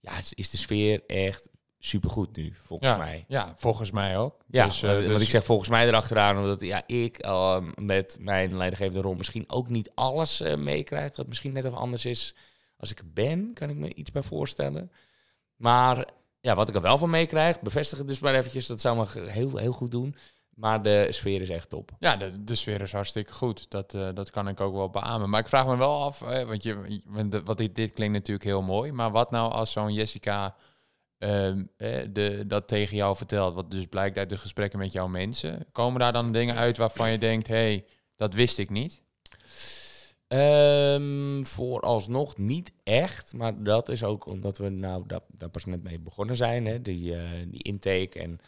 ja, 0.00 0.12
is- 0.34 0.50
de 0.50 0.56
sfeer 0.56 1.02
echt 1.06 1.48
supergoed 1.78 2.36
nu, 2.36 2.54
volgens 2.62 2.90
ja, 2.90 2.96
mij. 2.96 3.24
ja, 3.28 3.54
volgens 3.56 3.90
mij 3.90 4.18
ook. 4.18 4.44
Ja, 4.50 4.64
dus, 4.64 4.82
eh, 4.82 4.90
eh, 4.92 4.98
dus- 4.98 5.08
want 5.08 5.20
ik 5.20 5.30
zeg 5.30 5.44
volgens 5.44 5.68
mij 5.68 5.86
erachteraan, 5.86 6.38
omdat 6.38 6.60
ja, 6.60 6.82
ik 6.86 7.18
eh, 7.18 7.60
met 7.80 8.16
mijn 8.20 8.56
leidinggevende 8.56 9.00
rol 9.00 9.14
misschien 9.14 9.44
ook 9.50 9.68
niet 9.68 9.90
alles 9.94 10.40
eh, 10.40 10.56
meekrijg. 10.56 11.08
Dat 11.08 11.16
het 11.16 11.28
misschien 11.28 11.52
net 11.52 11.64
even 11.64 11.76
anders 11.78 12.04
is 12.04 12.34
als 12.76 12.90
ik 12.90 13.02
ben, 13.14 13.50
kan 13.54 13.70
ik 13.70 13.76
me 13.76 13.94
iets 13.94 14.10
bij 14.10 14.22
voorstellen. 14.22 14.92
Maar 15.56 16.08
ja, 16.40 16.54
wat 16.54 16.68
ik 16.68 16.74
er 16.74 16.80
wel 16.80 16.98
van 16.98 17.10
meekrijg, 17.10 17.60
bevestig 17.60 17.98
het 17.98 18.08
dus 18.08 18.20
maar 18.20 18.34
eventjes, 18.34 18.66
dat 18.66 18.80
zou 18.80 18.96
me 18.96 19.20
heel, 19.30 19.56
heel 19.56 19.72
goed 19.72 19.90
doen. 19.90 20.16
Maar 20.54 20.82
de 20.82 21.08
sfeer 21.10 21.40
is 21.40 21.48
echt 21.48 21.68
top. 21.68 21.90
Ja, 21.98 22.16
de, 22.16 22.44
de 22.44 22.54
sfeer 22.54 22.80
is 22.80 22.92
hartstikke 22.92 23.32
goed. 23.32 23.70
Dat, 23.70 23.94
eh, 23.94 24.08
dat 24.14 24.30
kan 24.30 24.48
ik 24.48 24.60
ook 24.60 24.74
wel 24.74 24.90
beamen. 24.90 25.30
Maar 25.30 25.40
ik 25.40 25.48
vraag 25.48 25.66
me 25.66 25.76
wel 25.76 26.02
af, 26.02 26.22
eh, 26.22 26.46
want 26.46 26.62
je, 26.62 27.00
wat 27.44 27.58
dit, 27.58 27.74
dit 27.74 27.92
klinkt 27.92 28.14
natuurlijk 28.14 28.46
heel 28.46 28.62
mooi. 28.62 28.92
Maar 28.92 29.10
wat 29.10 29.30
nou 29.30 29.52
als 29.52 29.72
zo'n 29.72 29.92
Jessica 29.92 30.56
ehm, 31.18 31.64
eh, 31.76 31.88
de, 32.10 32.44
dat 32.46 32.68
tegen 32.68 32.96
jou 32.96 33.16
vertelt? 33.16 33.54
Wat 33.54 33.70
dus 33.70 33.86
blijkt 33.86 34.18
uit 34.18 34.28
de 34.28 34.38
gesprekken 34.38 34.78
met 34.78 34.92
jouw 34.92 35.08
mensen. 35.08 35.66
Komen 35.72 36.00
daar 36.00 36.12
dan 36.12 36.32
dingen 36.32 36.56
uit 36.56 36.76
waarvan 36.76 37.10
je 37.10 37.18
denkt, 37.18 37.48
hé, 37.48 37.54
hey, 37.54 37.84
dat 38.16 38.34
wist 38.34 38.58
ik 38.58 38.70
niet? 38.70 39.02
Ehm, 40.32 41.42
vooralsnog 41.42 42.36
niet 42.36 42.72
echt, 42.82 43.32
maar 43.32 43.62
dat 43.62 43.88
is 43.88 44.04
ook 44.04 44.26
omdat 44.26 44.58
we 44.58 44.68
nou 44.68 45.04
daar, 45.06 45.20
daar 45.28 45.48
pas 45.48 45.64
net 45.64 45.82
mee 45.82 45.98
begonnen 45.98 46.36
zijn. 46.36 46.66
Hè? 46.66 46.82
Die, 46.82 47.14
eh, 47.14 47.20
die 47.46 47.62
intake 47.62 48.18
en 48.18 48.40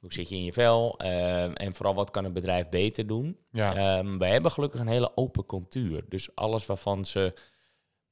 hoe 0.00 0.12
zit 0.12 0.28
je 0.28 0.34
in 0.36 0.44
je 0.44 0.52
vel 0.52 0.98
ehm, 0.98 1.52
en 1.52 1.74
vooral 1.74 1.94
wat 1.94 2.10
kan 2.10 2.24
een 2.24 2.32
bedrijf 2.32 2.68
beter 2.68 3.06
doen. 3.06 3.38
Ja, 3.50 3.74
Ehm, 3.74 4.18
wij 4.18 4.30
hebben 4.30 4.50
gelukkig 4.50 4.80
een 4.80 4.88
hele 4.88 5.16
open 5.16 5.46
cultuur. 5.46 6.04
Dus 6.08 6.34
alles 6.34 6.66
waarvan 6.66 7.04
ze, 7.04 7.34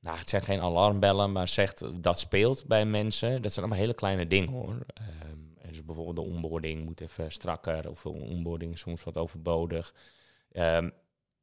nou 0.00 0.18
het 0.18 0.28
zijn 0.28 0.42
geen 0.42 0.60
alarmbellen, 0.60 1.32
maar 1.32 1.48
zegt 1.48 2.02
dat 2.02 2.18
speelt 2.18 2.66
bij 2.66 2.84
mensen. 2.86 3.42
Dat 3.42 3.52
zijn 3.52 3.64
allemaal 3.64 3.82
hele 3.84 3.94
kleine 3.94 4.26
dingen 4.26 4.48
hoor. 4.52 4.86
En 4.94 5.74
dus 5.74 5.84
bijvoorbeeld 5.84 6.16
de 6.16 6.34
onboarding 6.34 6.84
moet 6.84 7.00
even 7.00 7.32
strakker 7.32 7.88
of 7.90 8.02
de 8.02 8.08
onboarding 8.08 8.72
is 8.72 8.80
soms 8.80 9.04
wat 9.04 9.16
overbodig. 9.16 9.94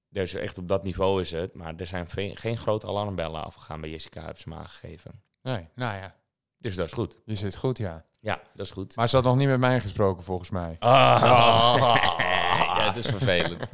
Dus 0.09 0.33
echt 0.33 0.57
op 0.57 0.67
dat 0.67 0.83
niveau 0.83 1.21
is 1.21 1.31
het. 1.31 1.53
Maar 1.53 1.73
er 1.75 1.85
zijn 1.85 2.07
geen 2.37 2.57
grote 2.57 2.87
alarmbellen 2.87 3.43
afgegaan 3.43 3.81
bij 3.81 3.89
Jessica, 3.89 4.33
me 4.45 4.55
aangegeven. 4.55 5.21
nee, 5.41 5.67
nou 5.75 5.95
ja, 5.95 6.15
Dus 6.65 6.75
dat 6.75 6.85
is 6.85 6.93
goed. 6.93 7.17
je 7.25 7.35
zit 7.35 7.55
goed, 7.55 7.77
ja. 7.77 8.03
Ja, 8.19 8.41
dat 8.55 8.65
is 8.65 8.71
goed. 8.71 8.95
Maar 8.95 9.09
ze 9.09 9.15
had 9.15 9.25
nog 9.25 9.35
niet 9.35 9.47
met 9.47 9.59
mij 9.59 9.81
gesproken, 9.81 10.23
volgens 10.23 10.49
mij. 10.49 10.77
ja, 10.85 11.97
het 12.93 12.95
is 12.95 13.05
vervelend. 13.05 13.69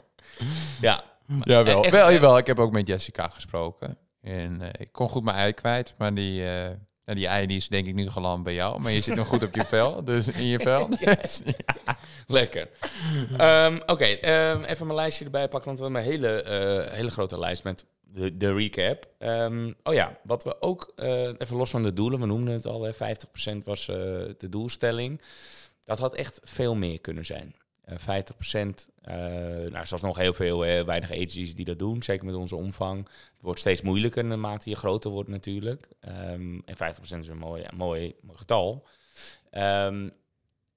ja. 0.81 1.03
Ja, 1.43 1.63
wel. 1.63 1.83
Echt- 1.83 1.93
wel, 1.93 2.11
jawel. 2.11 2.38
Ik 2.38 2.47
heb 2.47 2.59
ook 2.59 2.71
met 2.71 2.88
Jessica 2.88 3.27
gesproken. 3.29 3.97
En 4.21 4.61
eh, 4.61 4.69
ik 4.77 4.91
kon 4.91 5.09
goed 5.09 5.23
mijn 5.23 5.38
ei 5.38 5.53
kwijt. 5.53 5.95
Maar 5.97 6.13
die, 6.13 6.45
eh, 6.49 6.67
nou, 7.05 7.17
die 7.17 7.27
ei 7.27 7.47
die 7.47 7.57
is 7.57 7.67
denk 7.67 7.88
ik 7.88 7.93
nu 7.93 8.09
geland 8.09 8.43
bij 8.43 8.53
jou. 8.53 8.81
Maar 8.81 8.92
je 8.92 9.01
zit 9.01 9.16
nog 9.16 9.27
goed 9.27 9.44
op 9.44 9.56
je 9.56 9.66
vel. 9.66 10.04
Dus 10.04 10.27
in 10.27 10.45
je 10.45 10.59
vel. 10.59 10.89
Dus, 10.99 11.42
Lekker. 12.27 12.69
Ehm, 13.37 13.80
Oké, 13.85 14.06
ehm, 14.06 14.63
even 14.63 14.85
mijn 14.85 14.97
lijstje 14.99 15.25
erbij 15.25 15.47
pakken, 15.47 15.75
want 15.75 15.77
we 15.77 15.83
hebben 15.83 16.01
een 16.04 16.09
hele, 16.11 16.42
eh, 16.42 16.94
hele 16.94 17.11
grote 17.11 17.39
lijst 17.39 17.63
met 17.63 17.85
de, 18.13 18.37
de 18.37 18.53
recap. 18.53 19.09
Ehm, 19.18 19.71
oh 19.83 19.94
ja, 19.94 20.19
wat 20.23 20.44
we 20.44 20.61
ook, 20.61 20.91
eh, 20.95 21.23
even 21.37 21.56
los 21.56 21.69
van 21.69 21.83
de 21.83 21.94
doelen, 21.94 22.19
we 22.19 22.25
noemden 22.25 22.53
het 22.53 22.65
al, 22.65 22.81
hè, 22.81 22.94
50% 22.94 23.63
was 23.63 23.87
eh, 23.87 23.95
de 24.37 24.49
doelstelling. 24.49 25.21
Dat 25.83 25.99
had 25.99 26.15
echt 26.15 26.39
veel 26.44 26.75
meer 26.75 26.99
kunnen 26.99 27.25
zijn. 27.25 27.56
Eh 27.81 27.97
50%, 27.97 28.87
eh 29.01 29.15
nou, 29.71 29.85
zoals 29.85 30.01
nog 30.01 30.18
heel 30.18 30.33
veel, 30.33 30.59
hè, 30.59 30.85
weinig 30.85 31.11
agencies 31.11 31.56
die 31.56 31.65
dat 31.65 31.80
doen, 31.80 32.03
zeker 32.03 32.25
met 32.25 32.35
onze 32.35 32.56
omvang. 32.56 33.07
Het 33.33 33.41
wordt 33.41 33.59
steeds 33.59 33.81
moeilijker 33.81 34.25
naarmate 34.25 34.69
je 34.69 34.75
groter 34.75 35.11
wordt 35.11 35.30
natuurlijk. 35.30 35.87
Ehm, 35.99 36.59
en 36.65 36.77
50% 36.77 37.23
is 37.23 37.30
een 37.30 37.37
mooi, 37.37 37.65
mooi, 37.75 38.15
mooi 38.21 38.37
getal. 38.37 38.87
Ehm, 39.49 40.09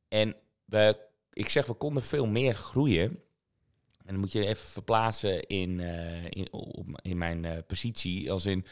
en 0.09 0.35
we, 0.65 0.99
ik 1.33 1.49
zeg, 1.49 1.67
we 1.67 1.75
konden 1.75 2.03
veel 2.03 2.27
meer 2.27 2.55
groeien. 2.55 3.23
En 4.05 4.11
dan 4.11 4.21
moet 4.21 4.33
je 4.33 4.47
even 4.47 4.69
verplaatsen 4.69 5.47
in, 5.47 5.81
eh, 5.81 6.25
in, 6.25 6.49
op- 6.51 7.01
in 7.03 7.19
mijn 7.19 7.45
eh, 7.45 7.59
positie. 7.67 8.33
Als 8.33 8.47
in, 8.47 8.65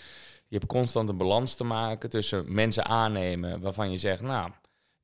je 0.49 0.57
hebt 0.57 0.67
constant 0.67 1.09
een 1.09 1.17
balans 1.17 1.55
te 1.55 1.65
maken 1.65 2.11
tussen 2.11 2.55
mensen 2.55 2.85
aannemen 2.85 3.61
waarvan 3.61 3.91
je 3.91 3.99
zegt, 3.99 4.21
nou, 4.21 4.51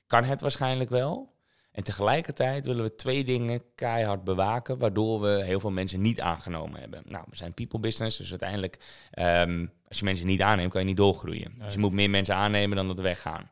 kan 0.07 0.25
het 0.25 0.41
waarschijnlijk 0.41 0.91
wel. 0.91 1.37
En 1.73 1.85
tegelijkertijd 1.85 2.67
willen 2.67 2.85
we 2.85 2.95
twee 2.95 3.25
dingen 3.25 3.63
keihard 3.75 4.25
bewaken, 4.25 4.79
waardoor 4.79 5.21
we 5.21 5.45
heel 5.45 5.61
veel 5.61 5.71
mensen 5.71 6.01
niet 6.01 6.21
aangenomen 6.21 6.81
hebben. 6.81 7.03
Nou, 7.07 7.25
we 7.31 7.37
zijn 7.37 7.55
people 7.55 7.79
business, 7.81 8.17
dus 8.17 8.31
uiteindelijk, 8.31 8.79
ehm, 9.11 9.67
als 9.89 9.99
je 9.99 10.05
mensen 10.05 10.27
niet 10.27 10.43
aanneemt, 10.43 10.71
kan 10.71 10.81
je 10.81 10.87
niet 10.87 10.97
doorgroeien. 10.97 11.55
Dus 11.59 11.73
je 11.73 11.79
moet 11.79 11.93
meer 11.93 12.11
mensen 12.11 12.35
aannemen 12.35 12.77
dan 12.77 12.87
dat 12.87 12.97
er 12.97 13.03
weggaan. 13.03 13.51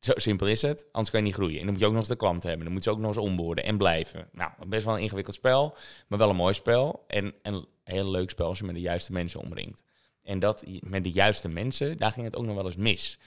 Zo 0.00 0.12
simpel 0.16 0.46
is 0.46 0.62
het, 0.62 0.86
anders 0.92 1.10
kan 1.10 1.20
je 1.20 1.26
niet 1.26 1.34
groeien. 1.34 1.58
En 1.58 1.62
dan 1.62 1.70
moet 1.70 1.80
je 1.80 1.86
ook 1.86 1.92
nog 1.92 2.00
eens 2.00 2.10
de 2.10 2.16
klant 2.16 2.42
hebben, 2.42 2.64
dan 2.64 2.72
moet 2.72 2.84
je 2.84 2.90
ook 2.90 2.98
nog 2.98 3.08
eens 3.08 3.16
onboorden 3.16 3.64
en 3.64 3.78
blijven. 3.78 4.28
Nou, 4.32 4.50
best 4.66 4.84
wel 4.84 4.94
een 4.94 5.02
ingewikkeld 5.02 5.36
spel, 5.36 5.76
maar 6.08 6.18
wel 6.18 6.30
een 6.30 6.36
mooi 6.36 6.54
spel. 6.54 7.04
En, 7.06 7.34
en 7.42 7.54
een 7.54 7.66
heel 7.84 8.10
leuk 8.10 8.30
spel 8.30 8.46
als 8.46 8.58
je 8.58 8.64
met 8.64 8.74
de 8.74 8.80
juiste 8.80 9.12
mensen 9.12 9.40
omringt. 9.40 9.82
En 10.22 10.38
dat 10.38 10.64
met 10.80 11.04
de 11.04 11.10
juiste 11.10 11.48
mensen, 11.48 11.96
daar 11.96 12.12
ging 12.12 12.26
het 12.26 12.36
ook 12.36 12.44
nog 12.44 12.54
wel 12.54 12.66
eens 12.66 12.76
mis. 12.76 13.18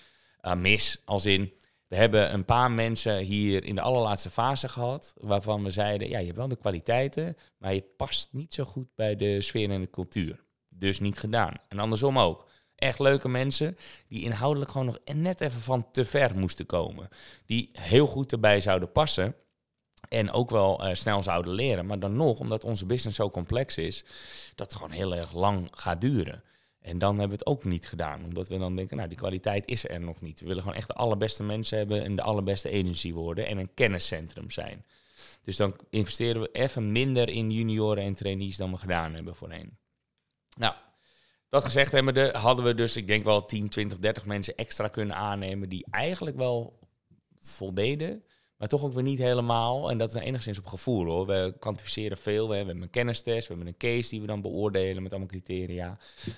Uh, 0.41 0.53
mis, 0.53 1.01
als 1.05 1.25
in, 1.25 1.53
we 1.87 1.95
hebben 1.95 2.33
een 2.33 2.45
paar 2.45 2.71
mensen 2.71 3.17
hier 3.17 3.63
in 3.63 3.75
de 3.75 3.81
allerlaatste 3.81 4.29
fase 4.29 4.67
gehad, 4.67 5.13
waarvan 5.17 5.63
we 5.63 5.71
zeiden, 5.71 6.09
ja, 6.09 6.19
je 6.19 6.25
hebt 6.25 6.37
wel 6.37 6.47
de 6.47 6.55
kwaliteiten, 6.55 7.37
maar 7.57 7.73
je 7.73 7.83
past 7.97 8.29
niet 8.31 8.53
zo 8.53 8.63
goed 8.63 8.87
bij 8.95 9.15
de 9.15 9.41
sfeer 9.41 9.69
en 9.69 9.81
de 9.81 9.89
cultuur. 9.89 10.43
Dus 10.73 10.99
niet 10.99 11.19
gedaan. 11.19 11.53
En 11.67 11.79
andersom 11.79 12.19
ook. 12.19 12.49
Echt 12.81 12.99
leuke 12.99 13.29
mensen 13.29 13.77
die 14.07 14.23
inhoudelijk 14.23 14.71
gewoon 14.71 14.85
nog 14.85 14.99
net 15.13 15.41
even 15.41 15.61
van 15.61 15.91
te 15.91 16.05
ver 16.05 16.37
moesten 16.37 16.65
komen. 16.65 17.09
Die 17.45 17.69
heel 17.71 18.05
goed 18.05 18.31
erbij 18.31 18.59
zouden 18.59 18.91
passen. 18.91 19.35
En 20.09 20.31
ook 20.31 20.49
wel 20.49 20.83
eh, 20.83 20.95
snel 20.95 21.23
zouden 21.23 21.53
leren. 21.53 21.85
Maar 21.85 21.99
dan 21.99 22.15
nog, 22.15 22.39
omdat 22.39 22.63
onze 22.63 22.85
business 22.85 23.17
zo 23.17 23.29
complex 23.29 23.77
is, 23.77 24.05
dat 24.55 24.67
het 24.67 24.75
gewoon 24.75 24.91
heel 24.91 25.15
erg 25.15 25.33
lang 25.33 25.67
gaat 25.71 26.01
duren. 26.01 26.43
En 26.79 26.97
dan 26.97 27.19
hebben 27.19 27.37
we 27.37 27.43
het 27.43 27.45
ook 27.45 27.63
niet 27.63 27.87
gedaan. 27.87 28.23
Omdat 28.23 28.47
we 28.47 28.57
dan 28.57 28.75
denken, 28.75 28.97
nou, 28.97 29.09
die 29.09 29.17
kwaliteit 29.17 29.67
is 29.67 29.87
er 29.87 29.99
nog 29.99 30.21
niet. 30.21 30.39
We 30.39 30.47
willen 30.47 30.61
gewoon 30.61 30.77
echt 30.77 30.87
de 30.87 30.93
allerbeste 30.93 31.43
mensen 31.43 31.77
hebben 31.77 32.03
en 32.03 32.15
de 32.15 32.21
allerbeste 32.21 32.69
agency 32.69 33.11
worden 33.11 33.47
en 33.47 33.57
een 33.57 33.73
kenniscentrum 33.73 34.51
zijn. 34.51 34.85
Dus 35.41 35.55
dan 35.55 35.75
investeren 35.89 36.41
we 36.41 36.49
even 36.51 36.91
minder 36.91 37.29
in 37.29 37.51
junioren 37.51 38.03
en 38.03 38.13
trainees 38.13 38.57
dan 38.57 38.71
we 38.71 38.77
gedaan 38.77 39.13
hebben 39.13 39.35
voorheen. 39.35 39.77
Nou, 40.57 40.73
dat 41.51 41.65
gezegd 41.65 41.91
hebben, 41.91 42.35
hadden 42.35 42.65
we 42.65 42.73
dus, 42.73 42.95
ik 42.95 43.07
denk 43.07 43.23
wel 43.23 43.45
10, 43.45 43.69
20, 43.69 43.99
30 43.99 44.25
mensen 44.25 44.55
extra 44.55 44.87
kunnen 44.87 45.15
aannemen 45.15 45.69
die 45.69 45.87
eigenlijk 45.89 46.37
wel 46.37 46.79
voldeden. 47.39 48.23
Maar 48.57 48.67
toch 48.67 48.83
ook 48.83 48.93
weer 48.93 49.03
niet 49.03 49.19
helemaal. 49.19 49.89
En 49.89 49.97
dat 49.97 50.15
is 50.15 50.21
enigszins 50.21 50.57
op 50.57 50.65
gevoel 50.65 51.05
hoor. 51.05 51.25
We 51.25 51.55
kwantificeren 51.59 52.17
veel. 52.17 52.49
We 52.49 52.55
hebben 52.55 52.81
een 52.81 52.89
kennistest. 52.89 53.47
We 53.47 53.53
hebben 53.53 53.73
een 53.73 53.77
case 53.77 54.09
die 54.09 54.21
we 54.21 54.27
dan 54.27 54.41
beoordelen 54.41 55.03
met 55.03 55.11
allemaal 55.11 55.29
criteria. 55.29 55.97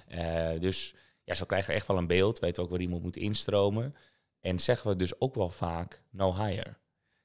Uh, 0.09 0.59
dus 0.59 0.95
ja, 1.23 1.33
zo 1.33 1.45
krijgen 1.45 1.69
we 1.69 1.75
echt 1.75 1.87
wel 1.87 1.97
een 1.97 2.07
beeld. 2.07 2.39
Weten 2.39 2.63
ook 2.63 2.69
waar 2.69 2.81
iemand 2.81 3.03
moet 3.03 3.17
instromen. 3.17 3.95
En 4.39 4.59
zeggen 4.59 4.89
we 4.89 4.95
dus 4.95 5.19
ook 5.19 5.35
wel 5.35 5.49
vaak 5.49 6.01
no 6.09 6.35
hire. 6.35 6.77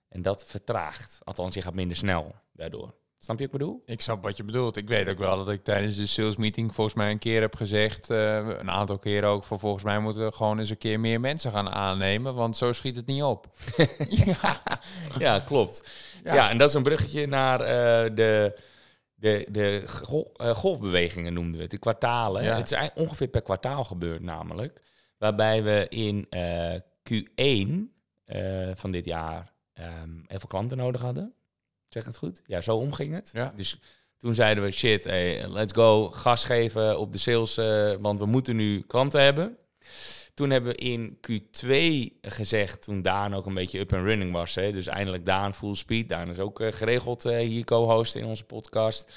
En 0.09 0.23
dat 0.23 0.47
vertraagt. 0.47 1.21
Althans, 1.25 1.55
je 1.55 1.63
gaat 1.63 1.75
minder 1.75 1.97
snel 1.97 2.35
daardoor. 2.53 2.95
Snap 3.19 3.39
je 3.39 3.45
wat 3.45 3.55
ik 3.55 3.59
bedoel? 3.59 3.83
Ik 3.87 4.01
snap 4.01 4.23
wat 4.23 4.37
je 4.37 4.45
bedoelt. 4.45 4.77
Ik 4.77 4.89
weet 4.89 5.09
ook 5.09 5.19
wel 5.19 5.37
dat 5.37 5.49
ik 5.49 5.65
tijdens 5.65 5.97
de 5.97 6.07
sales 6.07 6.37
meeting 6.37 6.75
volgens 6.75 6.97
mij 6.97 7.11
een 7.11 7.19
keer 7.19 7.41
heb 7.41 7.57
gezegd, 7.57 8.11
uh, 8.11 8.37
een 8.37 8.71
aantal 8.71 8.99
keren 8.99 9.29
ook, 9.29 9.45
van 9.45 9.61
volgens 9.61 9.85
mij 9.85 9.99
moeten 10.01 10.25
we 10.25 10.33
gewoon 10.33 10.59
eens 10.59 10.71
een 10.71 10.79
keer 10.79 11.01
meer 11.01 11.21
mensen 11.21 11.53
gaan 11.53 11.69
aannemen, 11.69 12.35
want 12.35 12.57
zo 12.57 12.73
schiet 12.73 12.97
het 12.97 13.07
niet 13.07 13.23
op. 13.23 13.47
ja. 14.27 14.63
ja, 15.19 15.41
klopt. 15.41 15.89
Ja. 16.25 16.51
en 16.51 16.59
dat 16.59 16.69
is 16.69 16.75
een 16.75 16.83
bruggetje 16.83 17.27
naar 17.27 17.61
uh, 17.61 18.17
de, 18.17 18.61
de, 19.15 19.47
de 19.51 19.83
uh, 20.41 20.55
golfbewegingen 20.55 21.33
noemden 21.33 21.57
we 21.57 21.63
het, 21.63 21.71
de 21.71 21.79
kwartalen. 21.79 22.43
Ja. 22.43 22.57
Het 22.57 22.73
is 22.73 22.91
ongeveer 22.95 23.29
per 23.29 23.43
kwartaal 23.43 23.85
gebeurd 23.85 24.23
namelijk, 24.23 24.81
waarbij 25.19 25.63
we 25.63 25.87
in 25.89 26.29
Q1 27.13 27.97
van 28.75 28.91
dit 28.91 29.05
jaar 29.05 29.53
um, 29.75 30.25
heel 30.27 30.39
veel 30.39 30.49
klanten 30.49 30.77
nodig 30.77 31.01
hadden. 31.01 31.33
Zeg 31.89 32.05
het 32.05 32.19
goed? 32.19 32.43
Ja, 32.47 32.61
zo 32.61 32.77
omging 32.77 33.15
het. 33.15 33.31
Ja. 33.33 33.53
Dus 33.57 33.79
toen 34.19 34.35
zeiden 34.35 34.65
we, 34.65 34.71
shit, 34.71 35.05
hey, 35.05 35.49
let's 35.49 35.73
go, 35.73 36.09
gas 36.11 36.45
geven 36.45 36.99
op 36.99 37.13
de 37.13 37.19
sales, 37.19 37.59
uh, 37.59 37.93
want 38.01 38.19
we 38.19 38.27
moeten 38.27 38.57
nu 38.57 38.81
klanten 38.81 39.23
hebben. 39.23 39.57
Toen 40.35 40.51
hebben 40.51 40.73
we 40.73 40.79
in 40.79 41.19
Q2 41.31 41.69
gezegd, 42.21 42.83
toen 42.83 43.03
Daan 43.03 43.35
ook 43.35 43.47
een 43.47 43.55
beetje 43.55 43.79
up 43.79 43.93
and 43.93 44.05
running 44.05 44.33
was. 44.33 44.55
Hè, 44.55 44.73
dus 44.73 44.87
eindelijk 44.87 45.25
Daan 45.25 45.55
full 45.55 45.75
speed. 45.75 46.09
Daan 46.09 46.31
is 46.31 46.39
ook 46.39 46.61
uh, 46.61 46.73
geregeld 46.73 47.27
uh, 47.27 47.39
hier 47.39 47.65
co-host 47.65 48.15
in 48.15 48.25
onze 48.25 48.45
podcast. 48.45 49.13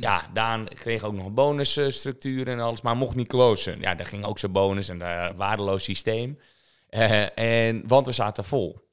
ja, 0.00 0.30
Daan 0.32 0.68
kreeg 0.68 1.04
ook 1.04 1.14
nog 1.14 1.26
een 1.26 1.34
bonusstructuur 1.34 2.48
en 2.48 2.60
alles, 2.60 2.80
maar 2.80 2.96
mocht 2.96 3.16
niet 3.16 3.28
closen. 3.28 3.80
Ja, 3.80 3.94
daar 3.94 4.06
ging 4.06 4.24
ook 4.24 4.38
zijn 4.38 4.52
bonus 4.52 4.88
en 4.88 5.00
een 5.00 5.36
waardeloos 5.36 5.84
systeem. 5.84 6.38
en, 7.34 7.82
want 7.86 8.06
we 8.06 8.12
zaten 8.12 8.44
vol. 8.44 8.89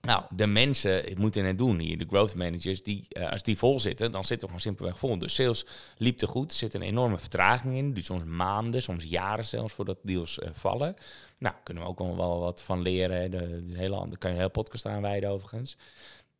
Nou, 0.00 0.22
de 0.30 0.46
mensen 0.46 1.04
moeten 1.18 1.44
het 1.44 1.58
doen 1.58 1.78
hier, 1.78 1.98
de 1.98 2.06
growth 2.08 2.34
managers, 2.34 2.82
die, 2.82 3.06
uh, 3.08 3.30
als 3.30 3.42
die 3.42 3.58
vol 3.58 3.80
zitten, 3.80 4.12
dan 4.12 4.24
zitten 4.24 4.48
we 4.48 4.54
gewoon 4.54 4.60
simpelweg 4.60 4.98
vol. 4.98 5.18
De 5.18 5.28
sales 5.28 5.66
liep 5.96 6.18
te 6.18 6.26
goed, 6.26 6.50
er 6.50 6.56
zit 6.56 6.74
een 6.74 6.82
enorme 6.82 7.18
vertraging 7.18 7.74
in, 7.74 7.94
dus 7.94 8.04
soms 8.04 8.24
maanden, 8.24 8.82
soms 8.82 9.04
jaren 9.04 9.44
zelfs 9.44 9.72
voordat 9.74 9.98
deals 10.02 10.38
uh, 10.38 10.48
vallen. 10.52 10.96
Nou, 11.38 11.54
kunnen 11.62 11.82
we 11.82 11.88
ook 11.88 11.98
wel 11.98 12.40
wat 12.40 12.62
van 12.62 12.82
leren. 12.82 13.30
De, 13.30 13.62
hele, 13.72 13.96
daar 14.08 14.18
kan 14.18 14.30
je 14.30 14.36
een 14.36 14.42
hele 14.42 14.48
podcast 14.48 14.86
aanwijden 14.86 15.30
overigens. 15.30 15.76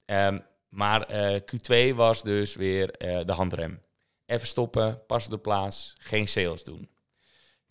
Um, 0.07 0.43
maar 0.69 1.33
uh, 1.33 1.41
Q2 1.41 1.95
was 1.95 2.23
dus 2.23 2.55
weer 2.55 2.87
de 2.99 3.33
handrem. 3.33 3.81
Even 4.27 4.47
stoppen, 4.47 5.07
pas 5.07 5.25
op 5.25 5.31
de 5.31 5.39
plaats, 5.39 5.95
geen 5.99 6.29
sales 6.29 6.65
doen. 6.65 6.89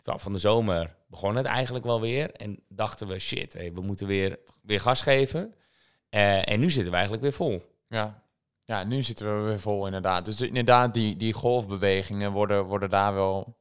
Van 0.02 0.32
de 0.32 0.38
zomer 0.38 0.96
begon 1.06 1.36
het 1.36 1.46
eigenlijk 1.46 1.84
wel 1.84 2.00
weer 2.00 2.30
en 2.32 2.62
dachten 2.68 3.08
we, 3.08 3.18
shit, 3.18 3.52
hey, 3.52 3.72
we 3.72 3.80
moeten 3.80 4.06
weer, 4.06 4.38
weer 4.62 4.80
gas 4.80 5.02
geven. 5.02 5.54
Uh, 6.16 6.48
en 6.48 6.60
nu 6.60 6.70
zitten 6.70 6.90
we 6.90 6.96
eigenlijk 6.96 7.22
weer 7.22 7.32
vol. 7.32 7.62
Ja. 7.88 8.22
ja, 8.64 8.84
nu 8.84 9.02
zitten 9.02 9.36
we 9.36 9.42
weer 9.42 9.60
vol 9.60 9.86
inderdaad. 9.86 10.24
Dus 10.24 10.40
inderdaad, 10.40 10.94
die, 10.94 11.16
die 11.16 11.32
golfbewegingen 11.32 12.32
worden, 12.32 12.64
worden 12.64 12.90
daar 12.90 13.14
wel 13.14 13.56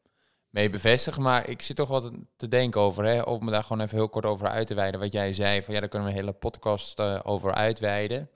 mee 0.50 0.70
bevestigd. 0.70 1.18
Maar 1.20 1.50
ik 1.50 1.62
zit 1.62 1.76
toch 1.76 1.90
wat 1.90 2.12
te 2.36 2.48
denken 2.48 2.82
over, 2.82 3.04
hè, 3.04 3.22
om 3.22 3.46
me 3.46 3.52
daar 3.52 3.64
gewoon 3.64 3.82
even 3.82 3.98
heel 3.98 4.10
kort 4.10 4.26
over 4.26 4.48
uit 4.48 4.68
te 4.68 4.74
wijden. 4.74 5.00
Wat 5.00 5.12
jij 5.12 5.34
zei, 5.34 5.64
van 5.64 5.74
ja, 5.74 5.80
daar 5.80 5.90
kunnen 5.90 6.08
we 6.08 6.14
een 6.14 6.20
hele 6.20 6.34
podcast 6.34 7.00
uh, 7.00 7.20
over 7.24 7.54
uitweiden. 7.54 8.30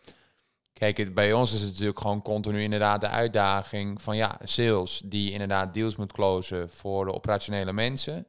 Kijk, 0.74 0.98
het, 0.98 1.14
bij 1.14 1.34
ons 1.34 1.54
is 1.54 1.62
het 1.62 1.70
natuurlijk 1.70 2.00
gewoon 2.00 2.22
continu 2.22 2.62
inderdaad 2.62 3.02
de 3.02 3.08
uitdaging 3.08 4.02
van 4.02 4.16
ja, 4.16 4.38
sales 4.44 5.02
die 5.06 5.32
inderdaad 5.32 5.74
deals 5.74 5.96
moet 5.96 6.12
closen 6.12 6.70
voor 6.70 7.06
de 7.06 7.14
operationele 7.14 7.74
mensen. 7.74 8.28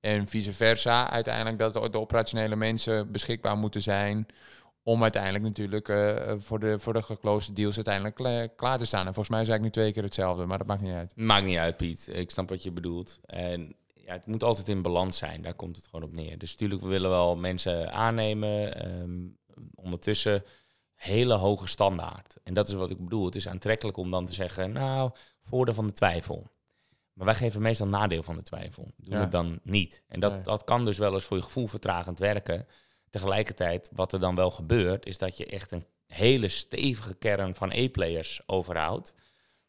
En 0.00 0.28
vice 0.28 0.52
versa, 0.52 1.10
uiteindelijk 1.10 1.58
dat 1.58 1.92
de 1.92 2.00
operationele 2.00 2.56
mensen 2.56 3.12
beschikbaar 3.12 3.56
moeten 3.56 3.82
zijn 3.82 4.26
om 4.86 5.02
uiteindelijk 5.02 5.44
natuurlijk 5.44 5.88
uh, 5.88 6.32
voor, 6.38 6.58
de, 6.58 6.78
voor 6.78 6.92
de 6.92 7.02
geclosed 7.02 7.56
deals 7.56 7.74
uiteindelijk 7.74 8.56
klaar 8.56 8.78
te 8.78 8.84
staan. 8.84 9.06
En 9.06 9.14
volgens 9.14 9.28
mij 9.28 9.40
is 9.40 9.48
eigenlijk 9.48 9.62
nu 9.62 9.82
twee 9.82 9.92
keer 9.92 10.02
hetzelfde, 10.02 10.46
maar 10.46 10.58
dat 10.58 10.66
maakt 10.66 10.80
niet 10.80 10.92
uit. 10.92 11.12
Maakt 11.16 11.44
niet 11.44 11.58
uit, 11.58 11.76
Piet. 11.76 12.08
Ik 12.12 12.30
snap 12.30 12.48
wat 12.48 12.62
je 12.62 12.72
bedoelt. 12.72 13.20
En 13.24 13.76
ja, 13.94 14.12
het 14.12 14.26
moet 14.26 14.42
altijd 14.42 14.68
in 14.68 14.82
balans 14.82 15.16
zijn. 15.16 15.42
Daar 15.42 15.54
komt 15.54 15.76
het 15.76 15.86
gewoon 15.86 16.08
op 16.08 16.16
neer. 16.16 16.38
Dus 16.38 16.50
natuurlijk, 16.50 16.82
we 16.82 16.88
willen 16.88 17.10
wel 17.10 17.36
mensen 17.36 17.92
aannemen. 17.92 18.86
Um, 19.00 19.38
ondertussen 19.74 20.44
hele 20.94 21.34
hoge 21.34 21.66
standaard. 21.66 22.36
En 22.42 22.54
dat 22.54 22.68
is 22.68 22.74
wat 22.74 22.90
ik 22.90 22.98
bedoel. 22.98 23.24
Het 23.24 23.36
is 23.36 23.48
aantrekkelijk 23.48 23.96
om 23.96 24.10
dan 24.10 24.26
te 24.26 24.34
zeggen, 24.34 24.72
nou, 24.72 25.10
voordeel 25.42 25.74
van 25.74 25.86
de 25.86 25.92
twijfel. 25.92 26.50
Maar 27.12 27.26
wij 27.26 27.34
geven 27.34 27.62
meestal 27.62 27.86
nadeel 27.86 28.22
van 28.22 28.36
de 28.36 28.42
twijfel. 28.42 28.92
Doen 28.96 29.14
ja. 29.14 29.20
het 29.20 29.32
dan 29.32 29.60
niet. 29.62 30.02
En 30.08 30.20
dat, 30.20 30.44
dat 30.44 30.64
kan 30.64 30.84
dus 30.84 30.98
wel 30.98 31.14
eens 31.14 31.24
voor 31.24 31.36
je 31.36 31.42
gevoel 31.42 31.66
vertragend 31.66 32.18
werken. 32.18 32.66
Tegelijkertijd, 33.10 33.90
wat 33.92 34.12
er 34.12 34.20
dan 34.20 34.34
wel 34.34 34.50
gebeurt, 34.50 35.06
is 35.06 35.18
dat 35.18 35.36
je 35.36 35.46
echt 35.46 35.72
een 35.72 35.86
hele 36.06 36.48
stevige 36.48 37.14
kern 37.14 37.54
van 37.54 37.70
E-players 37.70 38.40
overhoudt, 38.46 39.14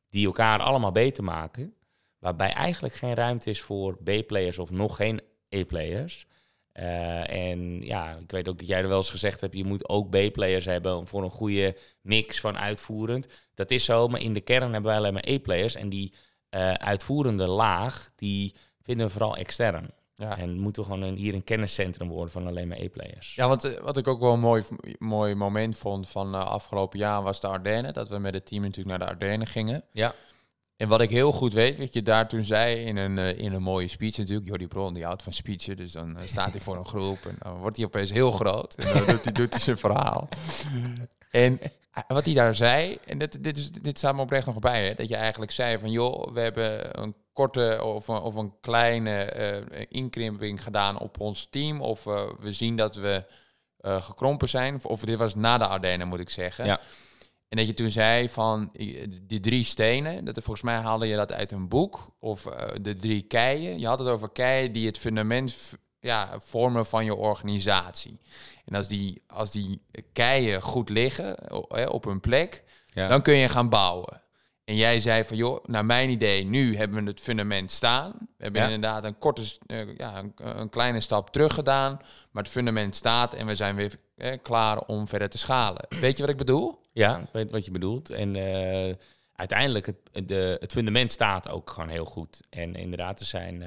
die 0.09 0.25
elkaar 0.25 0.59
allemaal 0.59 0.91
beter 0.91 1.23
maken, 1.23 1.73
waarbij 2.19 2.53
eigenlijk 2.53 2.93
geen 2.93 3.13
ruimte 3.13 3.49
is 3.49 3.61
voor 3.61 3.97
B-players 4.03 4.59
of 4.59 4.71
nog 4.71 4.95
geen 4.95 5.21
E-players. 5.49 6.27
Uh, 6.73 7.29
en 7.49 7.81
ja, 7.81 8.15
ik 8.15 8.31
weet 8.31 8.49
ook 8.49 8.57
dat 8.57 8.67
jij 8.67 8.81
er 8.81 8.87
wel 8.87 8.97
eens 8.97 9.09
gezegd 9.09 9.41
hebt, 9.41 9.55
je 9.57 9.63
moet 9.63 9.89
ook 9.89 10.09
B-players 10.09 10.65
hebben 10.65 11.07
voor 11.07 11.23
een 11.23 11.29
goede 11.29 11.77
mix 12.01 12.39
van 12.39 12.57
uitvoerend. 12.57 13.27
Dat 13.53 13.71
is 13.71 13.85
zo, 13.85 14.07
maar 14.07 14.21
in 14.21 14.33
de 14.33 14.41
kern 14.41 14.73
hebben 14.73 14.91
wij 14.91 14.97
alleen 14.97 15.13
maar 15.13 15.27
E-players 15.27 15.75
en 15.75 15.89
die 15.89 16.13
uh, 16.49 16.73
uitvoerende 16.73 17.47
laag, 17.47 18.11
die 18.15 18.55
vinden 18.81 19.05
we 19.05 19.11
vooral 19.11 19.37
extern. 19.37 19.89
Ja. 20.17 20.37
En 20.37 20.59
moeten 20.59 20.81
we 20.81 20.89
gewoon 20.89 21.03
een, 21.03 21.15
hier 21.15 21.33
een 21.33 21.43
kenniscentrum 21.43 22.09
worden 22.09 22.31
van 22.31 22.47
alleen 22.47 22.67
maar 22.67 22.77
E-players. 22.77 23.35
Ja, 23.35 23.47
want 23.47 23.63
eh, 23.63 23.79
wat 23.79 23.97
ik 23.97 24.07
ook 24.07 24.19
wel 24.19 24.33
een 24.33 24.39
mooi, 24.39 24.63
mooi 24.99 25.35
moment 25.35 25.77
vond 25.77 26.09
van 26.09 26.35
uh, 26.35 26.45
afgelopen 26.45 26.99
jaar 26.99 27.23
was 27.23 27.41
de 27.41 27.47
Ardennen. 27.47 27.93
Dat 27.93 28.09
we 28.09 28.17
met 28.17 28.33
het 28.33 28.45
team 28.45 28.61
natuurlijk 28.61 28.97
naar 28.97 29.07
de 29.07 29.13
Ardennen 29.13 29.47
gingen. 29.47 29.83
Ja. 29.91 30.13
En 30.75 30.87
wat 30.87 31.01
ik 31.01 31.09
heel 31.09 31.31
goed 31.31 31.53
weet, 31.53 31.77
wat 31.77 31.93
je 31.93 32.01
daar 32.01 32.27
toen 32.27 32.43
zei 32.43 32.75
in 32.75 32.97
een, 32.97 33.17
uh, 33.17 33.37
in 33.37 33.53
een 33.53 33.61
mooie 33.61 33.87
speech 33.87 34.17
natuurlijk. 34.17 34.47
Jordi 34.47 34.67
Bron, 34.67 34.93
die 34.93 35.05
houdt 35.05 35.23
van 35.23 35.33
speechen. 35.33 35.77
Dus 35.77 35.91
dan 35.91 36.17
staat 36.21 36.51
hij 36.51 36.61
voor 36.61 36.77
een 36.77 36.85
groep 36.85 37.25
en 37.25 37.35
dan 37.39 37.57
wordt 37.57 37.77
hij 37.77 37.85
opeens 37.85 38.11
heel 38.11 38.31
groot. 38.31 38.75
En 38.75 38.93
dan 38.93 39.05
doet 39.05 39.23
hij, 39.23 39.33
doet 39.33 39.53
hij 39.53 39.61
zijn 39.61 39.77
verhaal. 39.77 40.29
En 41.31 41.59
wat 42.07 42.25
hij 42.25 42.33
daar 42.33 42.55
zei, 42.55 42.97
en 43.05 43.17
dit, 43.17 43.43
dit, 43.43 43.57
is, 43.57 43.71
dit 43.71 43.97
staat 43.97 44.15
me 44.15 44.21
oprecht 44.21 44.45
nog 44.45 44.59
bij, 44.59 44.87
hè, 44.87 44.93
dat 44.93 45.07
je 45.07 45.15
eigenlijk 45.15 45.51
zei 45.51 45.79
van 45.79 45.91
joh, 45.91 46.33
we 46.33 46.39
hebben 46.39 47.01
een 47.01 47.15
korte 47.37 47.79
of, 47.83 48.09
of 48.09 48.35
een 48.35 48.53
kleine 48.61 49.33
uh, 49.71 49.85
inkrimping 49.89 50.63
gedaan 50.63 50.99
op 50.99 51.19
ons 51.19 51.47
team. 51.49 51.81
Of 51.81 52.05
uh, 52.05 52.21
we 52.39 52.51
zien 52.51 52.75
dat 52.75 52.95
we 52.95 53.25
uh, 53.81 54.01
gekrompen 54.01 54.49
zijn. 54.49 54.79
Of 54.83 55.01
dit 55.01 55.17
was 55.17 55.35
na 55.35 55.57
de 55.57 55.67
Ardennen, 55.67 56.07
moet 56.07 56.19
ik 56.19 56.29
zeggen. 56.29 56.65
Ja. 56.65 56.79
En 57.49 57.57
dat 57.57 57.67
je 57.67 57.73
toen 57.73 57.89
zei 57.89 58.29
van 58.29 58.71
die 59.21 59.39
drie 59.39 59.63
stenen, 59.63 60.25
dat 60.25 60.35
volgens 60.35 60.61
mij 60.61 60.75
haalde 60.75 61.07
je 61.07 61.15
dat 61.15 61.31
uit 61.31 61.51
een 61.51 61.67
boek. 61.67 62.15
Of 62.19 62.41
de 62.81 62.93
drie 62.93 63.21
keien. 63.21 63.79
Je 63.79 63.87
had 63.87 63.99
het 63.99 64.07
over 64.07 64.29
keien 64.29 64.71
die 64.71 64.85
het 64.85 64.97
fundament 64.97 65.57
ja, 65.99 66.39
vormen 66.43 66.85
van 66.85 67.05
je 67.05 67.15
organisatie. 67.15 68.19
En 68.65 68.75
als 68.75 68.87
die, 68.87 69.23
als 69.27 69.51
die 69.51 69.81
keien 70.13 70.61
goed 70.61 70.89
liggen 70.89 71.51
op 71.91 72.03
hun 72.03 72.19
plek, 72.19 72.63
ja. 72.93 73.07
dan 73.07 73.21
kun 73.21 73.35
je 73.35 73.49
gaan 73.49 73.69
bouwen. 73.69 74.21
En 74.67 74.75
jij 74.75 74.99
zei 74.99 75.23
van, 75.23 75.37
joh, 75.37 75.65
naar 75.65 75.85
mijn 75.85 76.09
idee, 76.09 76.45
nu 76.45 76.77
hebben 76.77 77.03
we 77.03 77.09
het 77.09 77.19
fundament 77.19 77.71
staan. 77.71 78.11
We 78.37 78.43
hebben 78.43 78.61
inderdaad 78.61 79.03
een 79.03 79.17
korte, 79.17 79.41
uh, 79.67 79.97
ja, 79.97 80.17
een, 80.17 80.33
een, 80.35 80.69
kleine 80.69 80.99
stap 80.99 81.29
terug 81.29 81.53
gedaan. 81.53 81.97
Maar 82.31 82.43
het 82.43 82.51
fundament 82.51 82.95
staat 82.95 83.33
en 83.33 83.45
we 83.45 83.55
zijn 83.55 83.75
weer 83.75 83.95
eh, 84.15 84.37
klaar 84.41 84.79
om 84.79 85.07
verder 85.07 85.29
te 85.29 85.37
schalen. 85.37 85.85
Weet 85.89 86.17
je 86.17 86.23
wat 86.23 86.31
ik 86.31 86.37
bedoel? 86.37 86.81
Ja, 86.93 87.17
ik 87.17 87.29
weet 87.31 87.51
wat 87.51 87.65
je 87.65 87.71
bedoelt. 87.71 88.09
En 88.09 88.35
uh, 88.35 88.93
uiteindelijk, 89.35 89.85
het, 89.85 90.27
de, 90.27 90.57
het 90.59 90.71
fundament 90.71 91.11
staat 91.11 91.49
ook 91.49 91.69
gewoon 91.69 91.89
heel 91.89 92.05
goed. 92.05 92.39
En 92.49 92.75
inderdaad, 92.75 93.19
er 93.19 93.25
zijn 93.25 93.63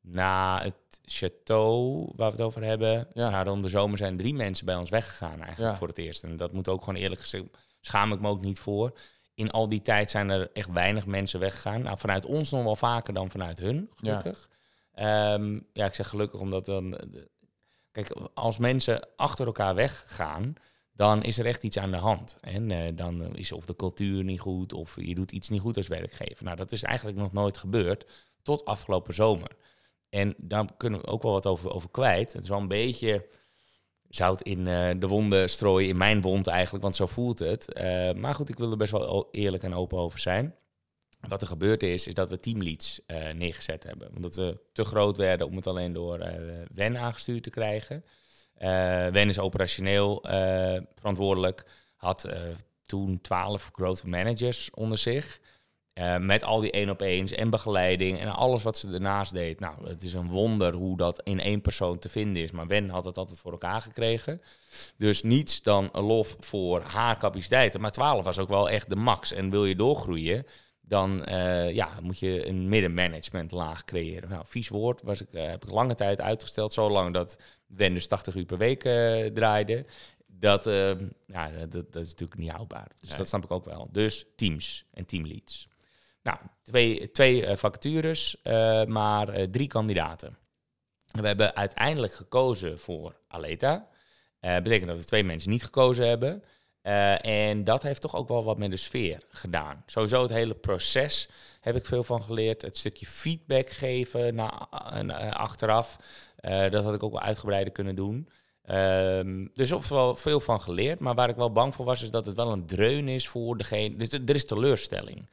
na 0.00 0.62
het 0.62 1.00
château 1.04 2.14
waar 2.16 2.30
we 2.30 2.36
het 2.36 2.40
over 2.40 2.64
hebben, 2.64 3.08
Ja. 3.14 3.42
rond 3.42 3.62
de 3.62 3.68
zomer 3.68 3.98
zijn 3.98 4.16
drie 4.16 4.34
mensen 4.34 4.66
bij 4.66 4.76
ons 4.76 4.90
weggegaan 4.90 5.40
eigenlijk 5.40 5.72
Ja. 5.72 5.76
voor 5.76 5.88
het 5.88 5.98
eerst. 5.98 6.22
En 6.22 6.36
dat 6.36 6.52
moet 6.52 6.68
ook 6.68 6.84
gewoon 6.84 7.00
eerlijk 7.00 7.20
gezegd, 7.20 7.44
schaam 7.80 8.12
ik 8.12 8.20
me 8.20 8.28
ook 8.28 8.44
niet 8.44 8.60
voor. 8.60 8.92
In 9.34 9.50
al 9.50 9.68
die 9.68 9.82
tijd 9.82 10.10
zijn 10.10 10.30
er 10.30 10.50
echt 10.52 10.72
weinig 10.72 11.06
mensen 11.06 11.40
weggegaan. 11.40 11.82
Nou, 11.82 11.98
vanuit 11.98 12.24
ons 12.24 12.50
nog 12.50 12.64
wel 12.64 12.76
vaker 12.76 13.14
dan 13.14 13.30
vanuit 13.30 13.58
hun, 13.58 13.90
gelukkig. 13.94 14.48
Ja, 14.94 15.38
ja 15.72 15.84
ik 15.86 15.94
zeg 15.94 16.08
gelukkig 16.08 16.40
omdat 16.40 16.66
dan... 16.66 16.96
eh, 16.96 17.20
Kijk, 17.92 18.10
als 18.34 18.58
mensen 18.58 19.08
achter 19.16 19.46
elkaar 19.46 19.74
weggaan, 19.74 20.54
dan 20.92 21.22
is 21.22 21.38
er 21.38 21.46
echt 21.46 21.62
iets 21.62 21.78
aan 21.78 21.90
de 21.90 21.96
hand. 21.96 22.38
En 22.40 22.70
eh, 22.70 22.92
dan 22.94 23.36
is 23.36 23.52
of 23.52 23.64
de 23.66 23.76
cultuur 23.76 24.24
niet 24.24 24.40
goed, 24.40 24.72
of 24.72 24.96
je 25.00 25.14
doet 25.14 25.32
iets 25.32 25.48
niet 25.48 25.60
goed 25.60 25.76
als 25.76 25.88
werkgever. 25.88 26.44
Nou, 26.44 26.56
dat 26.56 26.72
is 26.72 26.82
eigenlijk 26.82 27.18
nog 27.18 27.32
nooit 27.32 27.58
gebeurd 27.58 28.06
tot 28.42 28.64
afgelopen 28.64 29.14
zomer. 29.14 29.50
En 30.08 30.34
daar 30.38 30.64
kunnen 30.76 31.00
we 31.00 31.06
ook 31.06 31.22
wel 31.22 31.32
wat 31.32 31.46
over, 31.46 31.72
over 31.72 31.90
kwijt. 31.90 32.32
Het 32.32 32.42
is 32.42 32.48
wel 32.48 32.58
een 32.60 32.68
beetje 32.68 33.26
zout 34.14 34.42
in 34.42 34.66
eh, 34.66 34.90
de 34.98 35.08
wonden 35.08 35.50
strooien, 35.50 35.88
in 35.88 35.96
mijn 35.96 36.20
wond 36.20 36.46
eigenlijk, 36.46 36.82
want 36.82 36.96
zo 36.96 37.06
voelt 37.06 37.38
het. 37.38 37.72
Eh, 37.72 38.12
maar 38.12 38.34
goed, 38.34 38.48
ik 38.48 38.58
wil 38.58 38.70
er 38.70 38.76
best 38.76 38.92
wel 38.92 39.28
eerlijk 39.30 39.62
en 39.62 39.74
open 39.74 39.98
over 39.98 40.18
zijn. 40.18 40.54
Wat 41.28 41.42
er 41.42 41.48
gebeurd 41.48 41.82
is, 41.82 42.06
is 42.06 42.14
dat 42.14 42.30
we 42.30 42.40
teamleads 42.40 43.00
eh, 43.06 43.32
neergezet 43.34 43.84
hebben. 43.84 44.10
Omdat 44.14 44.34
we 44.34 44.60
te 44.72 44.84
groot 44.84 45.16
werden 45.16 45.46
om 45.46 45.56
het 45.56 45.66
alleen 45.66 45.92
door 45.92 46.18
WEN 46.74 46.98
aangestuurd 46.98 47.42
te 47.42 47.50
krijgen. 47.50 48.04
WEN 49.12 49.28
is 49.28 49.38
operationeel 49.38 50.18
verantwoordelijk, 50.94 51.66
had 51.96 52.28
toen 52.86 53.20
12 53.20 53.70
growth 53.72 54.04
managers 54.04 54.70
onder 54.70 54.98
zich. 54.98 55.40
Eh, 55.92 56.16
met 56.16 56.44
al 56.44 56.60
die 56.60 56.70
één 56.70 56.90
op 56.90 57.00
eens 57.00 57.32
en 57.32 57.50
begeleiding 57.50 58.20
en 58.20 58.28
alles 58.28 58.62
wat 58.62 58.78
ze 58.78 58.92
ernaast 58.92 59.32
deed. 59.32 59.60
Nou, 59.60 59.88
het 59.88 60.02
is 60.02 60.12
een 60.14 60.28
wonder 60.28 60.74
hoe 60.74 60.96
dat 60.96 61.20
in 61.22 61.40
één 61.40 61.60
persoon 61.60 61.98
te 61.98 62.08
vinden 62.08 62.42
is. 62.42 62.50
Maar 62.50 62.66
Wen 62.66 62.88
had 62.88 63.04
het 63.04 63.18
altijd 63.18 63.40
voor 63.40 63.52
elkaar 63.52 63.82
gekregen. 63.82 64.42
Dus 64.96 65.22
niets 65.22 65.62
dan 65.62 65.88
een 65.92 66.04
lof 66.04 66.36
voor 66.40 66.80
haar 66.82 67.18
capaciteiten. 67.18 67.80
Maar 67.80 67.90
12 67.90 68.24
was 68.24 68.38
ook 68.38 68.48
wel 68.48 68.70
echt 68.70 68.88
de 68.88 68.96
max. 68.96 69.32
En 69.32 69.50
wil 69.50 69.64
je 69.64 69.76
doorgroeien, 69.76 70.46
dan 70.80 71.24
eh, 71.24 71.70
ja, 71.70 71.88
moet 72.02 72.18
je 72.18 72.46
een 72.46 72.68
middenmanagementlaag 72.68 73.84
creëren. 73.84 74.28
Nou, 74.28 74.44
vies 74.46 74.68
woord 74.68 75.02
was 75.02 75.20
ik, 75.20 75.32
eh, 75.32 75.46
heb 75.46 75.64
ik 75.64 75.70
lange 75.70 75.94
tijd 75.94 76.20
uitgesteld. 76.20 76.72
Zo 76.72 76.90
lang 76.90 77.14
dat 77.14 77.38
Wen 77.66 77.94
dus 77.94 78.06
80 78.06 78.34
uur 78.34 78.44
per 78.44 78.58
week 78.58 78.80
draaide. 79.34 79.86
Dat, 80.26 80.64
ja, 81.26 81.50
dat, 81.68 81.92
dat 81.92 82.02
is 82.02 82.10
natuurlijk 82.10 82.40
niet 82.40 82.50
houdbaar. 82.50 82.88
Dus 83.00 83.08
Nee. 83.08 83.18
dat 83.18 83.28
snap 83.28 83.44
ik 83.44 83.50
ook 83.50 83.64
wel. 83.64 83.88
Dus 83.90 84.24
teams 84.36 84.84
en 84.92 85.04
teamleads. 85.04 85.70
Nou, 86.22 86.38
twee, 86.62 87.10
twee 87.10 87.46
eh, 87.46 87.56
vacatures, 87.56 88.42
eh, 88.42 88.84
maar 88.84 89.28
eh, 89.28 89.46
drie 89.50 89.66
kandidaten. 89.66 90.36
We 91.10 91.26
hebben 91.26 91.56
uiteindelijk 91.56 92.12
gekozen 92.12 92.78
voor 92.78 93.16
Aleta. 93.28 93.88
Eh 94.40 94.56
betekent 94.56 94.88
dat 94.88 94.98
we 94.98 95.04
twee 95.04 95.24
mensen 95.24 95.50
niet 95.50 95.64
gekozen 95.64 96.08
hebben. 96.08 96.42
En 97.22 97.64
dat 97.64 97.82
heeft 97.82 98.00
toch 98.00 98.14
ook 98.16 98.28
wel 98.28 98.44
wat 98.44 98.58
met 98.58 98.70
de 98.70 98.76
sfeer 98.76 99.22
gedaan. 99.28 99.82
Sowieso 99.86 100.22
het 100.22 100.30
hele 100.30 100.54
proces 100.54 101.28
heb 101.60 101.76
ik 101.76 101.86
veel 101.86 102.04
van 102.04 102.22
geleerd. 102.22 102.62
Het 102.62 102.76
stukje 102.76 103.06
feedback 103.06 103.70
geven 103.70 104.34
na, 104.34 104.68
achteraf. 105.30 105.98
Dat 106.70 106.84
had 106.84 106.94
ik 106.94 107.02
ook 107.02 107.12
wel 107.12 107.20
uitgebreider 107.20 107.72
kunnen 107.72 107.94
doen. 107.94 108.28
Ehm, 108.62 109.46
dus 109.54 109.72
of 109.72 109.88
wel 109.88 110.14
veel 110.14 110.40
van 110.40 110.60
geleerd. 110.60 111.00
Maar 111.00 111.14
waar 111.14 111.28
ik 111.28 111.36
wel 111.36 111.52
bang 111.52 111.74
voor 111.74 111.84
was, 111.84 112.02
is 112.02 112.10
dat 112.10 112.26
het 112.26 112.36
wel 112.36 112.52
een 112.52 112.66
dreun 112.66 113.08
is 113.08 113.28
voor 113.28 113.56
degene. 113.56 113.96
Dus 113.96 114.12
er 114.12 114.34
is 114.34 114.46
teleurstelling. 114.46 115.28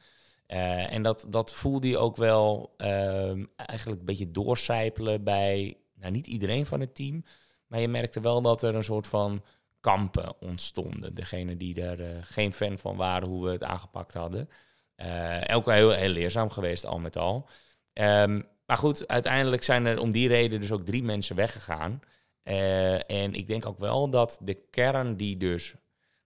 Eh, 0.50 0.92
en 0.92 1.02
dat, 1.02 1.26
dat 1.28 1.54
voelde 1.54 1.88
je 1.88 1.98
ook 1.98 2.16
wel 2.16 2.74
ehm, 2.76 3.44
eigenlijk 3.56 4.00
een 4.00 4.06
beetje 4.06 4.30
doorcijpelen 4.30 5.24
bij, 5.24 5.76
nou 5.94 6.12
niet 6.12 6.26
iedereen 6.26 6.66
van 6.66 6.80
het 6.80 6.94
team, 6.94 7.24
maar 7.66 7.80
je 7.80 7.88
merkte 7.88 8.20
wel 8.20 8.42
dat 8.42 8.62
er 8.62 8.74
een 8.74 8.84
soort 8.84 9.06
van 9.06 9.44
kampen 9.80 10.40
ontstonden. 10.40 11.14
Degene 11.14 11.56
die 11.56 11.82
er 11.82 12.00
eh, 12.00 12.16
geen 12.22 12.52
fan 12.52 12.78
van 12.78 12.96
waren 12.96 13.28
hoe 13.28 13.44
we 13.44 13.50
het 13.50 13.62
aangepakt 13.62 14.14
hadden. 14.14 14.48
Eh 14.94 15.56
ook 15.56 15.64
wel 15.64 15.74
heel, 15.74 15.90
heel 15.90 16.08
leerzaam 16.08 16.50
geweest 16.50 16.86
al 16.86 16.98
met 16.98 17.16
al. 17.16 17.48
Ehm, 17.92 18.42
maar 18.66 18.76
goed, 18.76 19.08
uiteindelijk 19.08 19.62
zijn 19.62 19.86
er 19.86 20.00
om 20.00 20.10
die 20.10 20.28
reden 20.28 20.60
dus 20.60 20.72
ook 20.72 20.84
drie 20.84 21.02
mensen 21.02 21.36
weggegaan. 21.36 22.00
En 22.42 23.34
ik 23.34 23.46
denk 23.46 23.66
ook 23.66 23.78
wel 23.78 24.10
dat 24.10 24.38
de 24.42 24.54
kern 24.70 25.16
die 25.16 25.36
dus, 25.36 25.74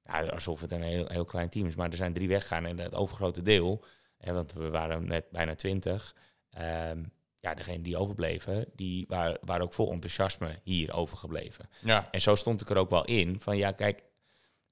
nou, 0.04 0.30
alsof 0.30 0.60
het 0.60 0.72
een 0.72 0.82
heel, 0.82 1.06
heel 1.08 1.24
klein 1.24 1.48
team 1.48 1.66
is, 1.66 1.74
maar 1.74 1.90
er 1.90 1.96
zijn 1.96 2.12
drie 2.12 2.28
weggegaan 2.28 2.64
en 2.64 2.78
het 2.78 2.94
overgrote 2.94 3.42
deel, 3.42 3.84
want 4.32 4.52
we 4.52 4.70
waren 4.70 5.06
net 5.06 5.30
bijna 5.30 5.54
twintig, 5.54 6.16
ehm, 6.50 7.02
ja, 7.40 7.54
degene 7.54 7.82
die 7.82 7.96
overbleven, 7.96 8.66
die 8.74 9.04
waren, 9.08 9.38
waren 9.40 9.64
ook 9.64 9.72
vol 9.72 9.92
enthousiasme 9.92 10.58
hier 10.62 10.92
overgebleven. 10.92 11.68
Ja. 11.80 12.10
En 12.10 12.20
zo 12.20 12.34
stond 12.34 12.60
ik 12.60 12.70
er 12.70 12.76
ook 12.76 12.90
wel 12.90 13.04
in 13.04 13.40
van 13.40 13.56
ja, 13.56 13.72
kijk, 13.72 14.04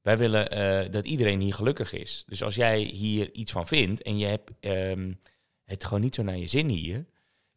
wij 0.02 0.18
willen 0.18 0.50
eh, 0.50 0.90
dat 0.90 1.06
iedereen 1.06 1.40
hier 1.40 1.54
gelukkig 1.54 1.92
is. 1.92 2.24
Dus 2.26 2.42
als 2.42 2.54
jij 2.54 2.80
hier 2.80 3.32
iets 3.32 3.52
van 3.52 3.66
vindt 3.66 4.02
en 4.02 4.18
je 4.18 4.26
hebt 4.26 4.50
ehm, 4.60 5.12
het 5.64 5.84
gewoon 5.84 6.00
niet 6.00 6.14
zo 6.14 6.22
naar 6.22 6.36
je 6.36 6.46
zin 6.46 6.68
hier, 6.68 7.06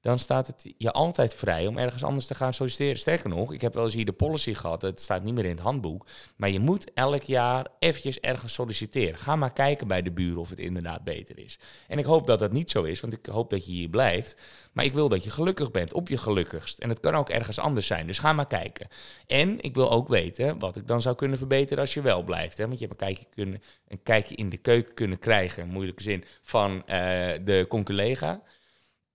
dan 0.06 0.20
staat 0.20 0.48
het 0.48 0.74
je 0.78 0.92
altijd 0.92 1.36
vrij 1.36 1.68
om 1.68 1.78
ergens 1.78 2.04
anders 2.04 2.28
te 2.28 2.36
gaan 2.36 2.54
solliciteren. 2.54 2.98
Sterker 2.98 3.30
nog, 3.30 3.54
ik 3.54 3.62
heb 3.62 3.74
wel 3.74 3.84
eens 3.84 3.94
hier 3.94 4.06
de 4.06 4.12
policy 4.12 4.54
gehad, 4.54 4.82
het 4.82 5.02
staat 5.02 5.24
niet 5.24 5.34
meer 5.34 5.44
in 5.44 5.50
het 5.50 5.60
handboek, 5.60 6.06
maar 6.36 6.50
je 6.50 6.60
moet 6.60 6.94
elk 6.94 7.22
jaar 7.22 7.68
eventjes 7.80 8.20
ergens 8.20 8.54
solliciteren. 8.54 9.20
Ga 9.20 9.36
maar 9.36 9.54
kijken 9.54 9.88
bij 9.88 10.02
de 10.02 10.12
buren 10.12 10.42
of 10.42 10.50
het 10.50 10.60
inderdaad 10.60 11.04
beter 11.04 11.40
is. 11.40 11.60
En 11.88 11.98
ik 11.98 12.06
hoop 12.06 12.28
dat 12.28 12.40
dat 12.40 12.52
niet 12.52 12.72
zo 12.72 12.84
is, 12.84 13.00
want 13.00 13.14
ik 13.14 13.26
hoop 13.26 13.50
dat 13.50 13.66
je 13.66 13.72
hier 13.72 13.90
blijft. 13.90 14.38
Maar 14.74 14.86
ik 14.86 14.94
wil 14.94 15.10
dat 15.10 15.24
je 15.24 15.30
gelukkig 15.30 15.72
bent, 15.72 15.94
op 15.94 16.10
je 16.10 16.18
gelukkigst. 16.18 16.80
En 16.80 16.90
het 16.90 17.00
kan 17.00 17.16
ook 17.16 17.30
ergens 17.30 17.60
anders 17.60 17.88
zijn, 17.88 18.08
dus 18.08 18.20
ga 18.20 18.34
maar 18.34 18.48
kijken. 18.48 18.88
En 19.28 19.62
ik 19.62 19.76
wil 19.76 19.92
ook 19.92 20.08
weten 20.08 20.60
wat 20.60 20.76
ik 20.76 20.88
dan 20.88 21.02
zou 21.02 21.16
kunnen 21.16 21.38
verbeteren 21.38 21.80
als 21.80 21.94
je 21.94 22.02
wel 22.02 22.24
blijft. 22.24 22.58
Hè? 22.58 22.68
Want 22.68 22.80
je 22.80 22.88
hebt 22.88 23.02
een 23.02 23.08
kijkje, 23.08 23.26
kunnen, 23.30 23.62
een 23.88 24.04
kijkje 24.04 24.36
in 24.36 24.50
de 24.50 24.58
keuken 24.58 24.94
kunnen 24.94 25.20
krijgen, 25.20 25.68
moeilijke 25.68 26.04
zin, 26.04 26.24
van 26.42 26.86
eh, 26.86 26.98
de 27.44 27.66
conculega. 27.70 28.42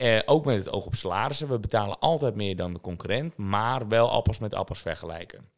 Eh, 0.01 0.19
ook 0.25 0.45
met 0.45 0.59
het 0.59 0.73
oog 0.73 0.87
op 0.87 0.95
salarissen. 0.95 1.49
We 1.49 1.59
betalen 1.59 1.99
altijd 1.99 2.35
meer 2.35 2.57
dan 2.57 2.73
de 2.73 2.81
concurrent, 2.81 3.37
maar 3.37 3.89
wel 3.89 4.11
appels 4.11 4.39
met 4.39 4.55
appels 4.55 4.79
vergelijken. 4.79 5.49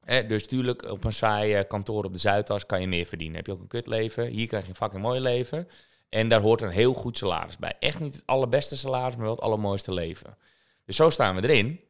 Eh, 0.00 0.28
dus 0.28 0.46
tuurlijk, 0.46 0.82
op 0.90 1.04
een 1.04 1.12
saai 1.12 1.54
eh, 1.54 1.68
kantoor 1.68 2.04
op 2.04 2.12
de 2.12 2.18
Zuidas 2.18 2.66
kan 2.66 2.80
je 2.80 2.86
meer 2.86 3.06
verdienen. 3.06 3.36
Heb 3.36 3.46
je 3.46 3.52
ook 3.52 3.60
een 3.60 3.66
kutleven. 3.66 4.26
Hier 4.26 4.46
krijg 4.46 4.62
je 4.64 4.68
een 4.68 4.76
fucking 4.76 5.02
mooi 5.02 5.20
leven. 5.20 5.68
En 6.08 6.28
daar 6.28 6.40
hoort 6.40 6.62
een 6.62 6.68
heel 6.68 6.94
goed 6.94 7.18
salaris 7.18 7.56
bij. 7.56 7.74
Echt 7.80 8.00
niet 8.00 8.14
het 8.14 8.26
allerbeste 8.26 8.76
salaris, 8.76 9.14
maar 9.14 9.24
wel 9.24 9.34
het 9.34 9.44
allermooiste 9.44 9.92
leven. 9.92 10.36
Dus 10.84 10.96
zo 10.96 11.10
staan 11.10 11.34
we 11.34 11.48
erin. 11.48 11.80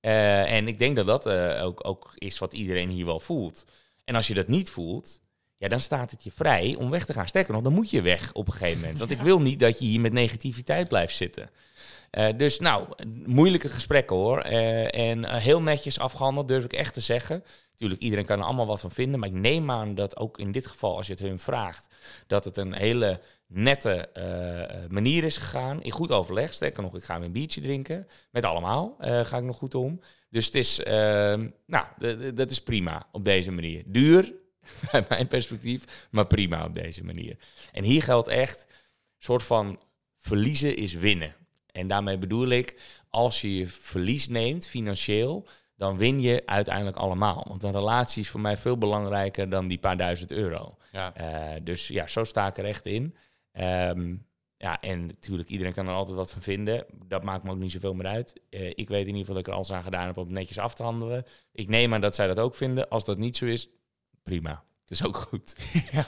En 0.00 0.68
ik 0.68 0.78
denk 0.78 0.96
dat 0.96 1.06
dat 1.06 1.28
ook, 1.58 1.86
ook 1.86 2.12
is 2.14 2.38
wat 2.38 2.52
iedereen 2.54 2.88
hier 2.88 3.06
wel 3.06 3.20
voelt. 3.20 3.64
En 4.04 4.14
als 4.14 4.26
je 4.26 4.34
dat 4.34 4.48
niet 4.48 4.70
voelt, 4.70 5.22
ja, 5.62 5.68
dan 5.68 5.80
staat 5.80 6.10
het 6.10 6.24
je 6.24 6.32
vrij 6.34 6.76
om 6.78 6.90
weg 6.90 7.04
te 7.04 7.12
gaan. 7.12 7.28
Sterker 7.28 7.52
nog, 7.52 7.62
dan 7.62 7.72
moet 7.72 7.90
je 7.90 8.02
weg 8.02 8.32
op 8.32 8.46
een 8.46 8.52
gegeven 8.52 8.80
moment. 8.80 8.98
Want 8.98 9.10
ik 9.10 9.20
wil 9.20 9.40
niet 9.40 9.58
dat 9.58 9.78
je 9.78 9.84
hier 9.84 10.00
met 10.00 10.12
negativiteit 10.12 10.88
blijft 10.88 11.16
zitten. 11.16 11.50
Eh, 12.10 12.28
dus 12.36 12.58
nou, 12.58 12.88
moeilijke 13.26 13.68
gesprekken 13.68 14.16
hoor. 14.16 14.38
Eh, 14.38 15.10
en 15.10 15.24
eh, 15.24 15.36
heel 15.36 15.62
netjes 15.62 15.98
afgehandeld, 15.98 16.48
durf 16.48 16.64
ik 16.64 16.72
echt 16.72 16.94
te 16.94 17.00
zeggen. 17.00 17.44
Natuurlijk, 17.70 18.00
iedereen 18.00 18.24
kan 18.24 18.38
er 18.38 18.44
allemaal 18.44 18.66
wat 18.66 18.80
van 18.80 18.90
vinden. 18.90 19.20
Maar 19.20 19.28
ik 19.28 19.34
neem 19.34 19.70
aan 19.70 19.94
dat 19.94 20.16
ook 20.16 20.38
in 20.38 20.52
dit 20.52 20.66
geval, 20.66 20.96
als 20.96 21.06
je 21.06 21.12
het 21.12 21.22
hun 21.22 21.38
vraagt, 21.38 21.94
dat 22.26 22.44
het 22.44 22.56
een 22.56 22.72
hele 22.72 23.20
nette 23.46 24.08
manier 24.90 25.24
is 25.24 25.36
gegaan. 25.36 25.82
In 25.82 25.90
goed 25.90 26.10
overleg. 26.10 26.54
Sterker 26.54 26.82
nog, 26.82 26.94
ik 26.94 27.04
ga 27.04 27.16
weer 27.16 27.26
een 27.26 27.32
biertje 27.32 27.60
drinken. 27.60 28.06
Met 28.30 28.44
allemaal 28.44 28.96
ga 28.98 29.36
ik 29.36 29.44
nog 29.44 29.56
goed 29.56 29.74
om. 29.74 30.00
Dus 30.30 30.46
het 30.46 30.54
is, 30.54 30.82
ehm, 30.82 31.48
nou, 31.66 31.86
dat 32.34 32.50
is 32.50 32.62
prima 32.62 33.08
op 33.12 33.24
deze 33.24 33.50
manier. 33.50 33.82
Duur, 33.86 34.32
uit 34.92 35.08
mijn 35.08 35.26
perspectief, 35.26 36.08
maar 36.10 36.26
prima 36.26 36.64
op 36.64 36.74
deze 36.74 37.04
manier. 37.04 37.36
En 37.72 37.84
hier 37.84 38.02
geldt 38.02 38.28
echt, 38.28 38.66
soort 39.18 39.42
van 39.42 39.80
verliezen 40.16 40.76
is 40.76 40.94
winnen. 40.94 41.34
En 41.66 41.88
daarmee 41.88 42.18
bedoel 42.18 42.48
ik, 42.48 42.80
als 43.10 43.40
je 43.40 43.56
je 43.56 43.66
verlies 43.66 44.28
neemt, 44.28 44.66
financieel, 44.66 45.48
dan 45.76 45.96
win 45.96 46.20
je 46.20 46.42
uiteindelijk 46.46 46.96
allemaal. 46.96 47.44
Want 47.48 47.62
een 47.62 47.72
relatie 47.72 48.22
is 48.22 48.30
voor 48.30 48.40
mij 48.40 48.56
veel 48.56 48.78
belangrijker 48.78 49.50
dan 49.50 49.68
die 49.68 49.78
paar 49.78 49.96
duizend 49.96 50.32
euro. 50.32 50.76
Ja. 50.92 51.14
Eh, 51.14 51.60
dus 51.62 51.88
ja, 51.88 52.06
zo 52.06 52.24
sta 52.24 52.46
ik 52.46 52.58
er 52.58 52.64
echt 52.64 52.86
in. 52.86 53.16
Ehm, 53.52 54.14
ja, 54.56 54.80
en 54.80 55.06
natuurlijk, 55.06 55.48
iedereen 55.48 55.72
kan 55.72 55.88
er 55.88 55.94
altijd 55.94 56.16
wat 56.16 56.32
van 56.32 56.42
vinden. 56.42 56.84
Dat 57.06 57.22
maakt 57.22 57.44
me 57.44 57.50
ook 57.50 57.58
niet 57.58 57.72
zoveel 57.72 57.94
meer 57.94 58.06
uit. 58.06 58.40
Eh, 58.50 58.68
ik 58.68 58.88
weet 58.88 59.06
in 59.06 59.06
ieder 59.06 59.18
geval 59.18 59.34
dat 59.34 59.44
ik 59.44 59.48
er 59.48 59.54
alles 59.54 59.72
aan 59.72 59.82
gedaan 59.82 60.06
heb 60.06 60.16
om 60.16 60.24
het 60.24 60.32
netjes 60.32 60.58
af 60.58 60.74
te 60.74 60.82
handelen. 60.82 61.26
Ik 61.52 61.68
neem 61.68 61.94
aan 61.94 62.00
dat 62.00 62.14
zij 62.14 62.26
dat 62.26 62.38
ook 62.38 62.54
vinden. 62.54 62.88
Als 62.88 63.04
dat 63.04 63.18
niet 63.18 63.36
zo 63.36 63.44
is, 63.44 63.68
prima. 64.22 64.62
Het 64.80 64.90
is 64.90 65.04
ook 65.06 65.16
goed. 65.16 65.54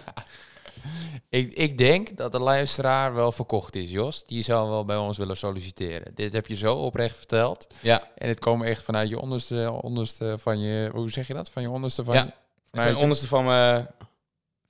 Ik, 1.28 1.52
ik 1.52 1.78
denk 1.78 2.16
dat 2.16 2.32
de 2.32 2.38
luisteraar 2.38 3.14
wel 3.14 3.32
verkocht 3.32 3.74
is, 3.76 3.90
Jos. 3.90 4.26
Die 4.26 4.42
zou 4.42 4.68
wel 4.68 4.84
bij 4.84 4.96
ons 4.96 5.18
willen 5.18 5.36
solliciteren. 5.36 6.14
Dit 6.14 6.32
heb 6.32 6.46
je 6.46 6.56
zo 6.56 6.74
oprecht 6.76 7.16
verteld. 7.16 7.66
Ja, 7.80 8.08
En 8.14 8.28
het 8.28 8.40
komt 8.40 8.62
echt 8.64 8.82
vanuit 8.82 9.08
je 9.08 9.18
onderste, 9.20 9.78
onderste 9.82 10.36
van 10.38 10.58
je... 10.60 10.90
Hoe 10.92 11.10
zeg 11.10 11.26
je 11.26 11.34
dat? 11.34 11.50
Van 11.50 11.62
je 11.62 11.70
onderste 11.70 12.04
van 12.04 12.14
Ja. 12.14 12.20
je... 12.24 12.30
van 12.30 12.40
Vanuit 12.70 12.96
je- 12.96 13.02
onderste 13.02 13.26
van 13.28 13.44
mijn 13.44 13.88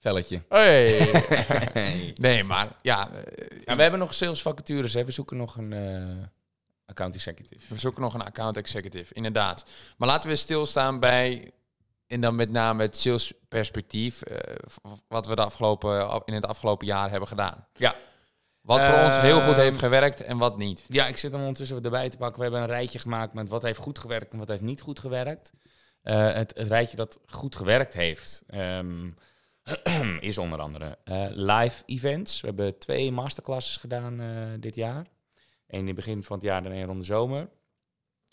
velletje. 0.01 0.43
Hey. 0.49 1.11
nee, 2.15 2.45
maar 2.45 2.69
ja... 2.83 3.11
eh, 3.11 3.59
Ja, 3.65 3.77
we 3.77 3.83
hebben 3.83 4.01
nog 4.01 4.15
sales 4.15 4.43
vacatures. 4.43 4.95
Hè. 4.95 5.05
We 5.05 5.13
zoeken 5.13 5.37
nog 5.37 5.57
een, 5.57 5.73
eh, 5.73 6.27
account 6.87 7.15
executive. 7.15 7.75
We 7.75 7.81
zoeken 7.81 8.03
nog 8.03 8.15
een 8.15 8.23
account 8.25 8.57
executive, 8.57 9.15
inderdaad. 9.15 9.65
Maar 9.97 10.09
laten 10.09 10.31
we 10.31 10.37
stilstaan 10.37 11.01
bij, 11.01 11.51
en 12.15 12.21
dan 12.21 12.35
met 12.35 12.51
name 12.51 12.83
het 12.83 12.97
salesperspectief, 12.97 14.23
v- 14.67 14.77
wat 15.09 15.27
we 15.27 15.35
de 15.35 15.45
afgelopen, 15.45 16.23
in 16.25 16.35
het 16.35 16.47
afgelopen 16.47 16.87
jaar 16.87 17.11
hebben 17.11 17.29
gedaan. 17.29 17.67
Ja. 17.73 17.95
Wat 18.61 18.81
voor 18.81 18.99
ons 18.99 19.17
heel 19.19 19.41
goed 19.41 19.53
Ehm, 19.53 19.61
heeft 19.61 19.79
gewerkt 19.79 20.21
en 20.23 20.39
wat 20.39 20.59
niet. 20.59 20.85
Ja, 20.89 21.07
ik 21.07 21.17
zit 21.17 21.33
hem 21.33 21.41
ondertussen 21.41 21.83
erbij 21.85 22.11
te 22.11 22.17
pakken. 22.17 22.37
We 22.37 22.43
hebben 22.43 22.61
een 22.61 22.67
rijtje 22.67 22.99
gemaakt 22.99 23.35
met 23.35 23.49
wat 23.49 23.63
heeft 23.63 23.79
goed 23.79 23.99
gewerkt 23.99 24.33
en 24.33 24.39
wat 24.39 24.49
heeft 24.49 24.61
niet 24.63 24.81
goed 24.81 24.99
gewerkt. 24.99 25.53
Eh, 26.03 26.33
het, 26.33 26.55
het 26.57 26.69
rijtje 26.69 26.97
dat 26.97 27.19
goed 27.27 27.57
gewerkt 27.57 27.93
heeft, 27.95 28.43
ehm, 28.47 29.11
is 30.21 30.39
onder 30.39 30.59
andere 30.61 30.99
eh, 31.05 31.27
live 31.31 31.83
events. 31.87 32.41
We 32.41 32.47
hebben 32.47 32.79
twee 32.79 33.13
masterclasses 33.13 33.77
gedaan 33.77 34.21
dit 34.61 34.75
jaar. 34.75 35.07
Eén 35.67 35.81
in 35.81 35.87
het 35.87 35.95
begin 35.97 36.23
van 36.23 36.37
het 36.37 36.45
jaar 36.45 36.65
en 36.65 36.73
één 36.73 36.87
rond 36.87 36.99
de 36.99 37.05
zomer. 37.05 37.49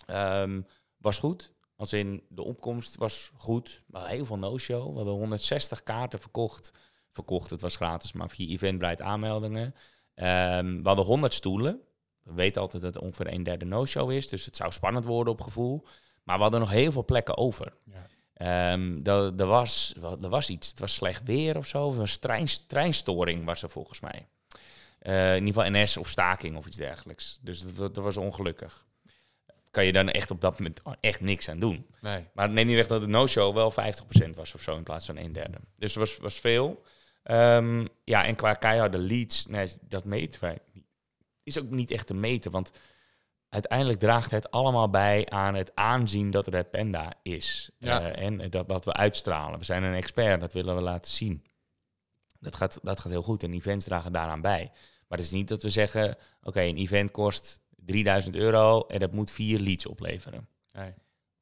Ehm, 0.06 0.62
was 0.98 1.20
goed. 1.20 1.54
Als 1.82 1.94
in 1.94 2.24
de 2.30 2.44
opkomst 2.44 2.96
was 2.96 3.32
goed. 3.38 3.84
Maar 3.86 4.08
heel 4.08 4.26
veel 4.26 4.38
no-show. 4.38 4.89
We 4.89 4.96
hadden 4.96 5.13
160 5.13 5.84
kaarten 5.84 6.20
verkocht. 6.20 6.72
Verkocht, 7.10 7.50
het 7.50 7.62
was 7.62 7.76
gratis, 7.76 8.13
maar 8.13 8.30
via 8.30 8.48
Eventbrite 8.48 9.04
aanmeldingen. 9.04 9.76
Ehm, 10.13 10.82
we 10.82 10.88
hadden 10.88 11.06
100 11.06 11.34
stoelen. 11.34 11.82
We 12.24 12.34
weten 12.34 12.62
altijd 12.62 12.84
dat 12.84 12.94
het 12.94 13.04
ongeveer 13.04 13.34
een 13.34 13.44
derde 13.44 13.65
no-show 13.65 14.12
is. 14.12 14.28
Dus 14.28 14.46
het 14.46 14.56
zou 14.56 14.72
spannend 14.72 15.06
worden 15.06 15.34
op 15.34 15.41
gevoel. 15.41 15.86
Maar 16.24 16.36
we 16.36 16.41
hadden 16.41 16.60
nog 16.60 16.70
heel 16.70 16.91
veel 16.91 17.06
plekken 17.06 17.38
over. 17.38 17.74
Ja. 17.84 18.08
Ehm, 18.34 19.00
er, 19.04 19.36
er, 19.36 19.46
was, 19.46 19.96
er 20.22 20.30
was 20.30 20.50
iets. 20.50 20.70
Het 20.70 20.80
was 20.80 20.94
slecht 20.94 21.24
weer 21.24 21.58
of 21.58 21.67
zo. 21.67 21.86
Of 21.86 21.98
een 21.98 22.20
trein, 22.20 22.48
treinstoring 22.67 23.46
was 23.46 23.63
er 23.63 23.70
volgens 23.70 24.00
mij. 24.00 24.28
Eh, 25.00 25.36
in 25.36 25.46
ieder 25.46 25.63
geval 25.63 25.82
NS 25.82 25.98
of 25.98 26.10
staking 26.10 26.58
of 26.58 26.65
iets 26.65 26.78
dergelijks. 26.78 27.39
Dus 27.41 27.76
dat, 27.76 27.96
dat 27.96 28.04
was 28.04 28.17
ongelukkig. 28.17 28.86
Kan 29.72 29.86
je 29.86 29.92
dan 29.92 30.10
echt 30.10 30.32
op 30.32 30.42
dat 30.42 30.60
moment 30.60 30.82
echt 31.00 31.22
niks 31.22 31.50
aan 31.50 31.60
doen. 31.60 31.86
Nee. 32.02 32.28
Maar 32.34 32.46
het 32.46 32.54
neemt 32.54 32.68
niet 32.68 32.76
weg 32.76 32.88
dat 32.88 33.02
de 33.02 33.08
no-show 33.08 33.54
wel 33.54 33.72
50% 33.72 34.30
was 34.36 34.54
of 34.54 34.62
zo 34.62 34.76
in 34.76 34.84
plaats 34.84 35.06
van 35.06 35.18
een 35.18 35.34
derde. 35.34 35.58
Dus 35.76 35.96
het 35.96 36.00
was, 36.00 36.18
was 36.18 36.40
veel. 36.40 36.84
Ehm, 37.24 37.86
ja, 38.04 38.26
en 38.26 38.36
qua 38.36 38.54
keiharde 38.54 38.98
leads, 38.98 39.46
nee, 39.46 39.68
dat 39.82 40.04
meten 40.04 40.42
wij 40.42 40.58
niet. 40.74 40.86
Is 41.44 41.60
ook 41.60 41.70
niet 41.70 41.92
echt 41.92 42.08
te 42.08 42.14
meten, 42.14 42.52
want 42.52 42.72
uiteindelijk 43.50 44.00
draagt 44.00 44.32
het 44.32 44.52
allemaal 44.52 44.90
bij 44.90 45.30
aan 45.30 45.56
het 45.56 45.76
aanzien 45.76 46.32
dat 46.32 46.48
Red 46.48 46.72
Panda 46.72 47.14
is. 47.24 47.72
Ja. 47.78 48.02
Eh, 48.02 48.26
en 48.26 48.50
dat 48.50 48.68
wat 48.68 48.86
we 48.86 48.94
uitstralen. 48.94 49.60
We 49.60 49.66
zijn 49.66 49.84
een 49.84 49.94
expert, 49.94 50.40
dat 50.40 50.54
willen 50.54 50.76
we 50.76 50.82
laten 50.82 51.12
zien. 51.12 51.44
Dat 52.40 52.56
gaat, 52.56 52.80
dat 52.82 53.00
gaat 53.00 53.12
heel 53.12 53.22
goed 53.22 53.44
en 53.44 53.54
events 53.54 53.86
dragen 53.86 54.12
daaraan 54.12 54.42
bij. 54.42 54.72
Maar 55.08 55.18
het 55.18 55.28
is 55.28 55.34
niet 55.34 55.48
dat 55.48 55.64
we 55.64 55.70
zeggen, 55.70 56.18
oké, 56.44 56.62
een 56.62 56.78
event 56.78 57.12
kost 57.12 57.62
3000 57.86 58.36
euro 58.36 58.82
en 58.86 59.00
dat 59.00 59.12
moet 59.12 59.32
vier 59.32 59.60
leads 59.60 59.86
opleveren. 59.86 60.48
nee. 60.72 60.94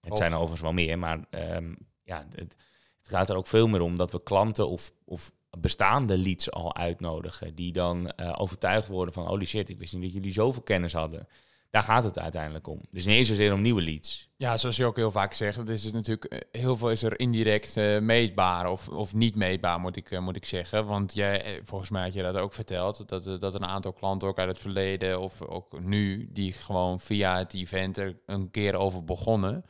Het 0.01 0.11
Of- 0.11 0.17
zijn 0.17 0.31
er 0.31 0.37
overigens 0.37 0.61
wel 0.61 0.73
meer, 0.73 0.99
maar 0.99 1.19
ehm, 1.29 1.73
ja, 2.03 2.25
het, 2.29 2.35
het 2.39 2.55
gaat 3.01 3.29
er 3.29 3.35
ook 3.35 3.47
veel 3.47 3.67
meer 3.67 3.81
om 3.81 3.95
dat 3.95 4.11
we 4.11 4.23
klanten 4.23 4.69
of, 4.69 4.91
of 5.05 5.31
bestaande 5.57 6.17
leads 6.17 6.51
al 6.51 6.75
uitnodigen. 6.75 7.55
Die 7.55 7.71
dan 7.71 8.11
eh, 8.11 8.35
overtuigd 8.37 8.87
worden 8.87 9.13
van, 9.13 9.25
holy 9.25 9.45
shit, 9.45 9.69
ik 9.69 9.77
wist 9.77 9.93
niet 9.93 10.01
dat 10.03 10.13
jullie 10.13 10.31
zoveel 10.31 10.61
kennis 10.61 10.93
hadden. 10.93 11.27
Daar 11.69 11.83
gaat 11.83 12.03
het 12.03 12.19
uiteindelijk 12.19 12.67
om. 12.67 12.81
Dus 12.91 13.05
niet 13.05 13.15
eens 13.15 13.27
zozeer 13.27 13.53
om 13.53 13.61
nieuwe 13.61 13.81
leads. 13.81 14.29
Ja, 14.37 14.57
zoals 14.57 14.77
je 14.77 14.85
ook 14.85 14.95
heel 14.95 15.11
vaak 15.11 15.33
zegt, 15.33 15.57
het 15.57 15.69
is 15.69 15.91
natuurlijk 15.91 16.25
eh, 16.25 16.61
heel 16.61 16.77
veel 16.77 16.91
is 16.91 17.03
er 17.03 17.19
indirect 17.19 17.77
eh, 17.77 17.99
meetbaar 17.99 18.71
of, 18.71 18.87
of 18.87 19.13
niet 19.13 19.35
meetbaar, 19.35 19.79
moet 19.79 19.95
ik, 19.95 20.11
eh, 20.11 20.19
moet 20.19 20.35
ik 20.35 20.45
zeggen. 20.45 20.85
Want 20.85 21.13
jij, 21.13 21.61
volgens 21.63 21.89
mij 21.89 22.03
had 22.03 22.13
je 22.13 22.21
dat 22.21 22.37
ook 22.37 22.53
verteld, 22.53 23.07
dat, 23.07 23.41
dat 23.41 23.53
een 23.53 23.65
aantal 23.65 23.93
klanten 23.93 24.27
ook 24.27 24.37
uit 24.37 24.49
het 24.49 24.59
verleden 24.59 25.21
of 25.21 25.41
ook 25.41 25.79
nu, 25.79 26.29
die 26.31 26.53
gewoon 26.53 26.99
via 26.99 27.37
het 27.37 27.53
event 27.53 27.97
er 27.97 28.19
een 28.25 28.51
keer 28.51 28.75
over 28.75 29.03
begonnen 29.03 29.65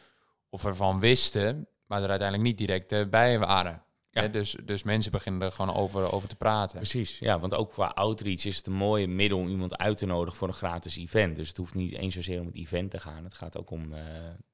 of 0.49 0.65
ervan 0.65 0.99
wisten, 0.99 1.67
maar 1.85 2.03
er 2.03 2.09
uiteindelijk 2.09 2.49
niet 2.49 2.57
direct 2.57 3.09
bij 3.09 3.39
waren. 3.39 3.83
Ja. 4.21 4.27
Dus, 4.27 4.55
dus 4.63 4.83
mensen 4.83 5.11
beginnen 5.11 5.41
er 5.41 5.51
gewoon 5.51 5.75
over, 5.75 6.11
over 6.13 6.29
te 6.29 6.35
praten. 6.35 6.77
Precies, 6.77 7.19
ja, 7.19 7.39
want 7.39 7.53
ook 7.53 7.71
qua 7.71 7.85
outreach 7.87 8.45
is 8.45 8.57
het 8.57 8.65
een 8.67 8.73
mooie 8.73 9.07
middel 9.07 9.37
om 9.39 9.47
iemand 9.49 9.77
uit 9.77 9.97
te 9.97 10.05
nodigen 10.05 10.37
voor 10.37 10.47
een 10.47 10.53
gratis 10.53 10.97
event. 10.97 11.35
Dus 11.35 11.47
het 11.47 11.57
hoeft 11.57 11.73
niet 11.73 11.93
eens 11.93 12.13
zozeer 12.13 12.39
om 12.39 12.45
het 12.45 12.55
event 12.55 12.91
te 12.91 12.99
gaan. 12.99 13.23
Het 13.23 13.33
gaat 13.33 13.57
ook 13.57 13.69
om, 13.71 13.93
eh, 13.93 14.01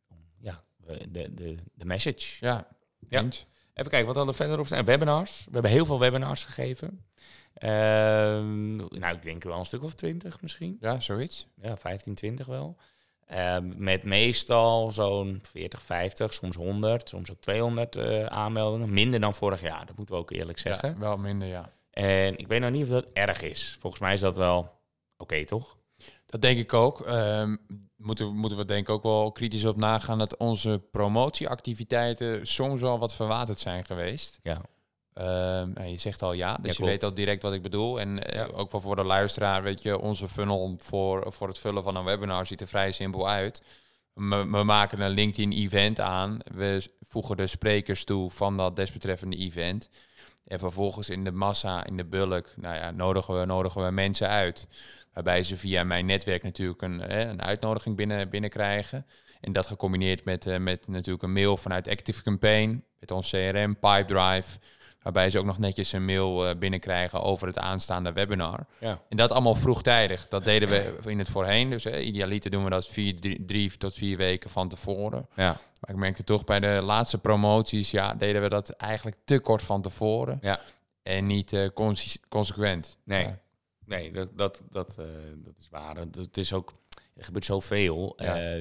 om 0.07 0.17
ja, 0.39 0.63
de, 1.09 1.33
de, 1.33 1.55
de 1.73 1.85
message. 1.85 2.45
Ja, 2.45 2.67
Ja. 3.09 3.21
eens. 3.21 3.45
Even 3.73 3.89
kijken, 3.91 4.07
wat 4.07 4.15
hadden 4.15 4.33
we 4.35 4.41
verder 4.41 4.59
op 4.59 4.65
staan? 4.65 4.85
Webinars. 4.85 5.43
We 5.45 5.51
hebben 5.53 5.71
heel 5.71 5.85
veel 5.85 5.99
webinars 5.99 6.43
gegeven. 6.43 7.05
Ehm, 7.53 8.75
nou, 8.75 9.15
ik 9.15 9.21
denk 9.21 9.43
wel 9.43 9.59
een 9.59 9.65
stuk 9.65 9.83
of 9.83 9.93
twintig 9.93 10.41
misschien. 10.41 10.77
Ja, 10.79 10.99
zoiets. 10.99 11.47
Ja, 11.61 11.77
15, 11.77 12.15
20 12.15 12.45
wel. 12.45 12.77
Ehm, 13.25 13.71
met 13.83 14.03
meestal 14.03 14.91
zo'n 14.91 15.39
40, 15.51 15.81
50, 15.81 16.33
soms 16.33 16.55
100, 16.55 17.09
soms 17.09 17.31
ook 17.31 17.39
200 17.39 17.95
eh, 17.95 18.25
aanmeldingen. 18.25 18.93
Minder 18.93 19.19
dan 19.19 19.33
vorig 19.33 19.61
jaar, 19.61 19.85
dat 19.85 19.97
moeten 19.97 20.15
we 20.15 20.21
ook 20.21 20.31
eerlijk 20.31 20.59
zeggen. 20.59 20.89
Ja, 20.89 20.97
wel 20.97 21.17
minder, 21.17 21.47
ja. 21.47 21.69
En 21.91 22.37
ik 22.37 22.47
weet 22.47 22.61
nog 22.61 22.71
niet 22.71 22.83
of 22.83 22.89
dat 22.89 23.07
erg 23.13 23.41
is. 23.41 23.77
Volgens 23.79 24.01
mij 24.01 24.13
is 24.13 24.19
dat 24.19 24.35
wel 24.37 24.71
oké, 25.17 25.45
toch? 25.45 25.77
Dat 26.25 26.41
denk 26.41 26.57
ik 26.59 26.73
ook. 26.73 27.01
Ehm, 27.01 27.55
moeten, 27.95 28.25
we- 28.27 28.33
moeten 28.33 28.57
we 28.57 28.65
denk 28.65 28.87
ik 28.87 28.93
ook 28.93 29.03
wel 29.03 29.31
kritisch 29.31 29.65
op 29.65 29.77
nagaan 29.77 30.17
dat 30.17 30.37
onze 30.37 30.81
promotieactiviteiten 30.91 32.47
soms 32.47 32.81
wel 32.81 32.99
wat 32.99 33.15
verwaterd 33.15 33.59
zijn 33.59 33.85
geweest. 33.85 34.39
Ja. 34.43 34.61
Ehm, 35.15 35.87
je 35.87 35.97
zegt 35.99 36.21
al 36.21 36.33
ja, 36.33 36.53
dus 36.53 36.61
Ja, 36.63 36.69
je 36.69 36.75
klopt. 36.75 36.91
weet 36.91 37.03
al 37.03 37.13
direct 37.13 37.41
wat 37.41 37.53
ik 37.53 37.61
bedoel. 37.61 37.99
En 37.99 38.23
eh, 38.31 38.59
ook 38.59 38.71
wel 38.71 38.81
voor 38.81 38.95
de 38.95 39.03
luisteraar, 39.03 39.63
weet 39.63 39.81
je, 39.81 39.99
onze 39.99 40.27
funnel 40.29 40.75
voor, 40.77 41.33
voor 41.33 41.47
het 41.47 41.57
vullen 41.57 41.83
van 41.83 41.95
een 41.95 42.03
webinar 42.03 42.45
ziet 42.45 42.61
er 42.61 42.67
vrij 42.67 42.91
simpel 42.91 43.29
uit. 43.29 43.63
We, 44.13 44.47
we 44.51 44.63
maken 44.63 44.99
een 45.01 45.11
LinkedIn-event 45.11 45.99
aan. 45.99 46.39
We 46.55 46.89
voegen 47.07 47.37
de 47.37 47.47
sprekers 47.47 48.03
toe 48.03 48.31
van 48.31 48.57
dat 48.57 48.75
desbetreffende 48.75 49.37
event. 49.37 49.89
En 50.47 50.59
vervolgens 50.59 51.09
in 51.09 51.23
de 51.23 51.31
massa, 51.31 51.85
in 51.85 51.97
de 51.97 52.05
bulk, 52.05 52.53
nou 52.55 52.75
ja, 52.75 52.91
nodigen 52.91 53.39
we, 53.39 53.45
nodigen 53.45 53.85
we 53.85 53.91
mensen 53.91 54.27
uit. 54.29 54.67
Waarbij 55.13 55.43
ze 55.43 55.57
via 55.57 55.83
mijn 55.83 56.05
netwerk 56.05 56.43
natuurlijk 56.43 56.81
een, 56.81 57.19
een 57.29 57.41
uitnodiging 57.41 57.95
binnen, 57.95 58.29
binnenkrijgen. 58.29 59.05
En 59.41 59.53
dat 59.53 59.67
gecombineerd 59.67 60.23
met, 60.25 60.47
eh, 60.47 60.57
met 60.57 60.87
natuurlijk 60.87 61.23
een 61.23 61.33
mail 61.33 61.57
vanuit 61.57 61.87
Active 61.87 62.23
Campaign, 62.23 62.83
met 62.99 63.11
ons 63.11 63.29
CRM, 63.29 63.79
Pipedrive. 63.79 64.59
Waarbij 65.05 65.29
ze 65.29 65.39
ook 65.39 65.45
nog 65.45 65.57
netjes 65.57 65.91
een 65.91 66.05
mail 66.05 66.47
eh, 66.47 66.55
binnenkrijgen 66.55 67.21
over 67.21 67.47
het 67.47 67.57
aanstaande 67.57 68.13
webinar. 68.13 68.65
Ja. 68.79 69.01
En 69.09 69.17
dat 69.17 69.31
allemaal 69.31 69.55
vroegtijdig. 69.55 70.27
Dat 70.27 70.43
deden 70.43 70.69
we 70.69 71.11
in 71.11 71.19
het 71.19 71.29
voorheen. 71.29 71.69
Dus 71.69 71.85
eh, 71.85 72.05
idealiter 72.05 72.51
doen 72.51 72.63
we 72.63 72.69
dat 72.69 72.87
vier, 72.87 73.19
drie, 73.19 73.45
drie 73.45 73.77
tot 73.77 73.93
vier 73.93 74.17
weken 74.17 74.49
van 74.49 74.69
tevoren. 74.69 75.27
Ja. 75.35 75.57
Maar 75.79 75.89
ik 75.89 75.95
merkte 75.95 76.23
toch 76.23 76.43
bij 76.43 76.59
de 76.59 76.81
laatste 76.83 77.17
promoties, 77.17 77.91
ja, 77.91 78.13
deden 78.13 78.41
we 78.41 78.49
dat 78.49 78.69
eigenlijk 78.69 79.17
te 79.25 79.39
kort 79.39 79.61
van 79.61 79.81
tevoren. 79.81 80.37
Ja. 80.41 80.59
En 81.03 81.25
niet 81.25 81.53
eh, 81.53 81.67
consequent. 82.29 82.97
Nee. 83.03 83.23
Ja. 83.23 83.39
Nee, 83.85 84.11
dat, 84.11 84.37
dat, 84.37 84.63
dat, 84.69 84.95
dat 85.35 85.57
is 85.57 85.67
waar. 85.69 85.95
Het, 85.95 86.37
is 86.37 86.53
ook, 86.53 86.73
er 87.15 87.25
gebeurt 87.25 87.45
zoveel. 87.45 88.13
Ja, 88.17 88.57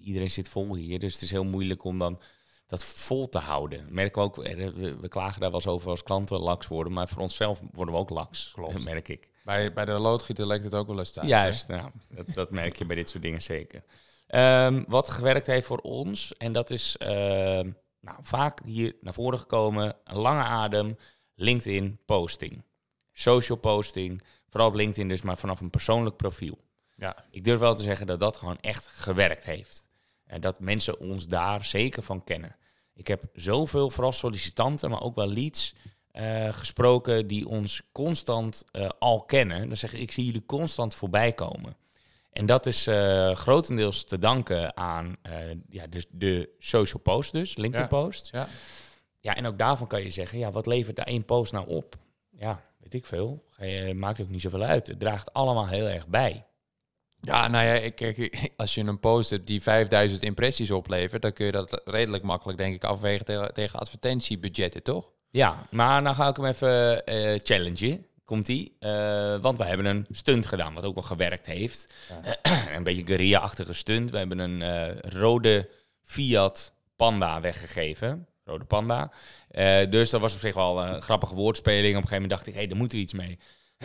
iedereen 0.00 0.30
zit 0.30 0.48
vol 0.48 0.74
hier, 0.74 0.98
dus 0.98 1.12
het 1.12 1.22
is 1.22 1.30
heel 1.30 1.44
moeilijk 1.44 1.84
om 1.84 1.98
dan 1.98 2.18
dat 2.66 2.84
vol 2.84 3.28
te 3.28 3.38
houden. 3.38 3.86
Merken 3.88 4.22
we 4.22 4.26
ook, 4.26 4.36
we, 5.00 5.08
klagen 5.08 5.40
daar 5.40 5.50
wel 5.50 5.60
eens 5.60 5.68
over 5.68 5.90
als 5.90 6.02
klanten 6.02 6.38
laks 6.38 6.66
worden, 6.66 6.92
maar 6.92 7.08
voor 7.08 7.22
onszelf 7.22 7.60
worden 7.72 7.94
we 7.94 8.00
ook 8.00 8.10
laks, 8.10 8.50
Klopt. 8.54 8.84
merk 8.92 9.08
ik. 9.08 9.30
Bij, 9.44 9.72
bij 9.72 9.84
de 9.84 9.92
loodgieter 9.92 10.46
lijkt 10.46 10.64
het 10.64 10.74
ook 10.74 10.86
wel 10.86 10.98
eens 10.98 11.12
thuis. 11.12 11.28
Juist, 11.28 11.68
nou, 11.68 11.90
dat, 12.08 12.26
dat 12.34 12.50
merk 12.50 12.76
je 12.76 12.84
bij 12.84 12.96
dit 12.96 13.08
soort 13.08 13.22
dingen 13.22 13.42
zeker. 13.42 13.84
Ehm, 14.26 14.84
wat 14.86 15.10
gewerkt 15.10 15.46
heeft 15.46 15.66
voor 15.66 15.78
ons, 15.78 16.36
en 16.36 16.52
dat 16.52 16.70
is 16.70 16.96
ehm, 16.96 17.70
nou, 18.00 18.18
vaak 18.20 18.60
hier 18.64 18.96
naar 19.00 19.14
voren 19.14 19.38
gekomen, 19.38 19.96
een 20.04 20.16
lange 20.16 20.42
adem, 20.42 20.96
LinkedIn 21.34 21.98
posting. 22.06 22.64
Social 23.12 23.58
posting, 23.58 24.22
vooral 24.48 24.68
op 24.68 24.74
LinkedIn 24.74 25.08
dus, 25.08 25.22
maar 25.22 25.38
vanaf 25.38 25.60
een 25.60 25.70
persoonlijk 25.70 26.16
profiel. 26.16 26.58
Ja. 26.96 27.24
Ik 27.30 27.44
durf 27.44 27.60
wel 27.60 27.74
te 27.74 27.82
zeggen 27.82 28.06
dat 28.06 28.20
dat 28.20 28.36
gewoon 28.36 28.58
echt 28.60 28.86
gewerkt 28.86 29.44
heeft. 29.44 29.88
En 30.34 30.40
dat 30.40 30.60
mensen 30.60 30.98
ons 31.00 31.26
daar 31.26 31.64
zeker 31.64 32.02
van 32.02 32.24
kennen. 32.24 32.56
Ik 32.94 33.06
heb 33.06 33.24
zoveel, 33.32 33.90
vooral 33.90 34.12
sollicitanten, 34.12 34.90
maar 34.90 35.02
ook 35.02 35.14
wel 35.14 35.32
leads, 35.32 35.74
eh, 36.10 36.52
gesproken 36.52 37.26
die 37.26 37.48
ons 37.48 37.82
constant 37.92 38.64
eh, 38.70 38.88
al 38.98 39.22
kennen. 39.22 39.68
Dan 39.68 39.76
zeggen 39.76 40.00
ik 40.00 40.12
zie 40.12 40.24
jullie 40.24 40.46
constant 40.46 40.94
voorbij 40.94 41.32
komen. 41.32 41.76
En 42.32 42.46
dat 42.46 42.66
is 42.66 42.86
eh, 42.86 43.34
grotendeels 43.34 44.04
te 44.04 44.18
danken 44.18 44.76
aan 44.76 45.16
ja, 45.68 45.86
dus 45.86 46.06
de 46.10 46.50
social 46.58 47.02
post 47.02 47.32
dus, 47.32 47.56
LinkedIn 47.56 47.88
Ja. 47.90 48.02
post. 48.02 48.28
Ja. 48.32 48.46
Ja, 49.20 49.36
en 49.36 49.46
ook 49.46 49.58
daarvan 49.58 49.86
kan 49.86 50.02
je 50.02 50.10
zeggen, 50.10 50.38
ja, 50.38 50.50
wat 50.50 50.66
levert 50.66 50.96
daar 50.96 51.06
één 51.06 51.24
post 51.24 51.52
nou 51.52 51.68
op? 51.68 51.96
Ja, 52.30 52.62
weet 52.80 52.94
ik 52.94 53.06
veel. 53.06 53.44
Maakt 53.94 54.20
ook 54.20 54.28
niet 54.28 54.40
zoveel 54.40 54.62
uit. 54.62 54.86
Het 54.86 54.98
draagt 55.00 55.32
allemaal 55.32 55.68
heel 55.68 55.88
erg 55.88 56.06
bij. 56.06 56.44
Ja, 57.24 57.48
nou 57.48 57.66
ja, 57.66 57.72
ik, 57.72 57.94
kijk, 57.94 58.50
als 58.56 58.74
je 58.74 58.84
een 58.84 59.00
post 59.00 59.30
hebt 59.30 59.46
die 59.46 59.62
5000 59.62 60.22
impressies 60.22 60.70
oplevert, 60.70 61.22
dan 61.22 61.32
kun 61.32 61.46
je 61.46 61.52
dat 61.52 61.82
redelijk 61.84 62.22
makkelijk, 62.22 62.58
denk 62.58 62.74
ik, 62.74 62.84
afwegen 62.84 63.24
tegen, 63.24 63.54
tegen 63.54 63.78
advertentiebudgetten, 63.78 64.82
toch? 64.82 65.12
Ja, 65.30 65.66
maar 65.70 66.02
nou 66.02 66.16
ga 66.16 66.28
ik 66.28 66.36
hem 66.36 66.46
even 66.46 67.06
eh 67.06 67.40
challengen. 67.42 68.06
komt 68.24 68.46
die. 68.46 68.76
Eh, 68.78 69.36
want 69.40 69.58
we 69.58 69.64
hebben 69.64 69.86
een 69.86 70.06
stunt 70.10 70.46
gedaan, 70.46 70.74
wat 70.74 70.84
ook 70.84 70.94
wel 70.94 71.02
gewerkt 71.02 71.46
heeft. 71.46 71.94
een 72.76 72.82
beetje 72.82 73.06
guerrilla-achtige 73.06 73.72
stunt. 73.72 74.10
We 74.10 74.18
hebben 74.18 74.38
een 74.38 74.62
eh, 74.62 74.98
rode 74.98 75.70
Fiat 76.02 76.72
Panda 76.96 77.40
weggegeven. 77.40 78.26
Rode 78.44 78.64
Panda. 78.64 79.12
Dus 79.90 80.10
dat 80.10 80.20
was 80.20 80.34
op 80.34 80.40
zich 80.40 80.54
wel 80.54 80.82
een 80.82 81.02
grappige 81.02 81.34
woordspeling. 81.34 81.96
Op 81.96 82.02
een 82.02 82.08
gegeven 82.08 82.22
moment 82.22 82.30
dacht 82.30 82.46
ik, 82.46 82.52
hé, 82.52 82.58
hey, 82.58 82.68
daar 82.68 82.78
moeten 82.78 82.98
we 82.98 83.04
iets 83.04 83.12
mee. 83.12 83.38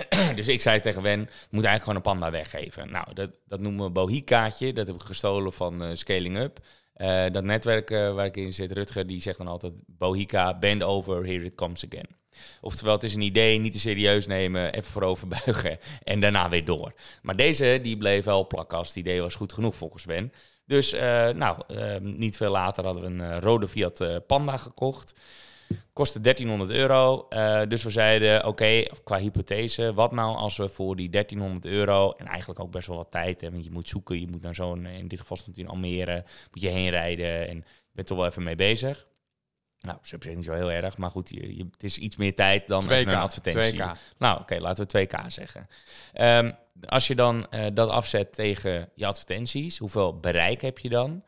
dus 0.35 0.47
ik 0.47 0.61
zei 0.61 0.79
tegen 0.79 1.01
Wen, 1.01 1.19
we 1.19 1.47
moeten 1.49 1.69
eigenlijk 1.69 1.83
gewoon 1.83 1.95
een 1.95 2.01
panda 2.01 2.31
weggeven. 2.31 2.91
Nou, 2.91 3.13
dat, 3.13 3.29
dat 3.47 3.59
noemen 3.59 3.85
we 3.85 3.91
Bohikaatje. 3.91 4.73
Dat 4.73 4.87
heb 4.87 4.95
ik 4.95 5.01
gestolen 5.01 5.53
van 5.53 5.97
Scaling 5.97 6.37
Up. 6.37 6.59
dat 7.33 7.43
netwerk 7.43 7.89
waar 7.89 8.25
ik 8.25 8.37
in 8.37 8.53
zit, 8.53 8.71
Rutger, 8.71 9.07
die 9.07 9.21
zegt 9.21 9.37
dan 9.37 9.47
altijd... 9.47 9.73
Bohika, 9.87 10.59
bend 10.59 10.83
over, 10.83 11.25
here 11.25 11.45
it 11.45 11.55
comes 11.55 11.85
again. 11.85 12.17
Oftewel, 12.61 12.93
het 12.93 13.03
is 13.03 13.15
een 13.15 13.21
idee, 13.21 13.57
niet 13.57 13.73
te 13.73 13.79
serieus 13.79 14.27
nemen, 14.27 14.73
even 14.73 14.91
voorover 14.91 15.27
buigen 15.45 15.77
en 16.03 16.19
daarna 16.19 16.49
weer 16.49 16.65
door. 16.65 16.93
Maar 17.21 17.35
deze, 17.35 17.79
die 17.81 17.97
bleef 17.97 18.25
wel 18.25 18.47
plakken 18.47 18.77
als 18.77 18.87
het 18.87 18.97
idee 18.97 19.21
was 19.21 19.35
goed 19.35 19.53
genoeg 19.53 19.75
volgens 19.75 20.05
Ben. 20.05 20.33
Dus 20.65 20.91
nou, 21.35 21.61
uh, 21.67 21.95
niet 22.01 22.37
veel 22.37 22.51
later 22.51 22.85
hadden 22.85 23.03
we 23.03 23.23
een 23.23 23.41
rode 23.41 23.67
Fiat 23.67 24.27
Panda 24.27 24.57
gekocht. 24.57 25.13
Kostte 25.93 26.19
1300 26.21 26.71
euro. 26.79 27.27
dus 27.67 27.83
we 27.83 27.89
zeiden, 27.89 28.37
oké, 28.37 28.47
okay, 28.47 28.91
qua 29.03 29.17
hypothese, 29.17 29.93
wat 29.93 30.11
nou 30.11 30.35
als 30.35 30.57
we 30.57 30.69
voor 30.69 30.95
die 30.95 31.09
1300 31.09 31.65
euro, 31.65 32.11
en 32.11 32.25
eigenlijk 32.25 32.59
ook 32.59 32.71
best 32.71 32.87
wel 32.87 32.97
wat 32.97 33.11
tijd, 33.11 33.41
hè, 33.41 33.51
want 33.51 33.63
je 33.63 33.71
moet 33.71 33.89
zoeken, 33.89 34.19
je 34.19 34.27
moet 34.27 34.41
naar 34.41 34.55
zo'n, 34.55 34.85
in 34.85 35.07
dit 35.07 35.19
geval 35.19 35.37
stond 35.37 35.57
in 35.57 35.67
Almere, 35.67 36.23
moet 36.51 36.61
je 36.61 36.69
heen 36.69 36.89
rijden 36.89 37.47
en 37.47 37.55
je 37.55 37.95
bent 37.95 38.07
toch 38.07 38.17
wel 38.17 38.27
even 38.27 38.43
mee 38.43 38.55
bezig. 38.55 39.07
Nou, 39.79 39.97
ze 40.01 40.17
is 40.19 40.35
niet 40.35 40.45
zo 40.45 40.53
heel 40.53 40.71
erg, 40.71 40.97
maar 40.97 41.09
goed, 41.09 41.29
je, 41.29 41.57
je, 41.57 41.65
het 41.71 41.83
is 41.83 41.97
iets 41.97 42.15
meer 42.15 42.35
tijd 42.35 42.67
dan 42.67 42.83
2K, 42.83 42.89
een 42.89 43.15
advertentie. 43.15 43.81
2K. 43.81 43.85
Nou, 44.17 44.39
oké, 44.39 44.59
laten 44.59 44.87
we 44.87 45.07
2K 45.07 45.27
zeggen. 45.27 45.67
Um, 46.21 46.55
als 46.85 47.07
je 47.07 47.15
dan 47.15 47.47
uh, 47.51 47.65
dat 47.73 47.89
afzet 47.89 48.33
tegen 48.33 48.89
je 48.95 49.05
advertenties, 49.05 49.77
hoeveel 49.77 50.19
bereik 50.19 50.61
heb 50.61 50.79
je 50.79 50.89
dan? 50.89 51.23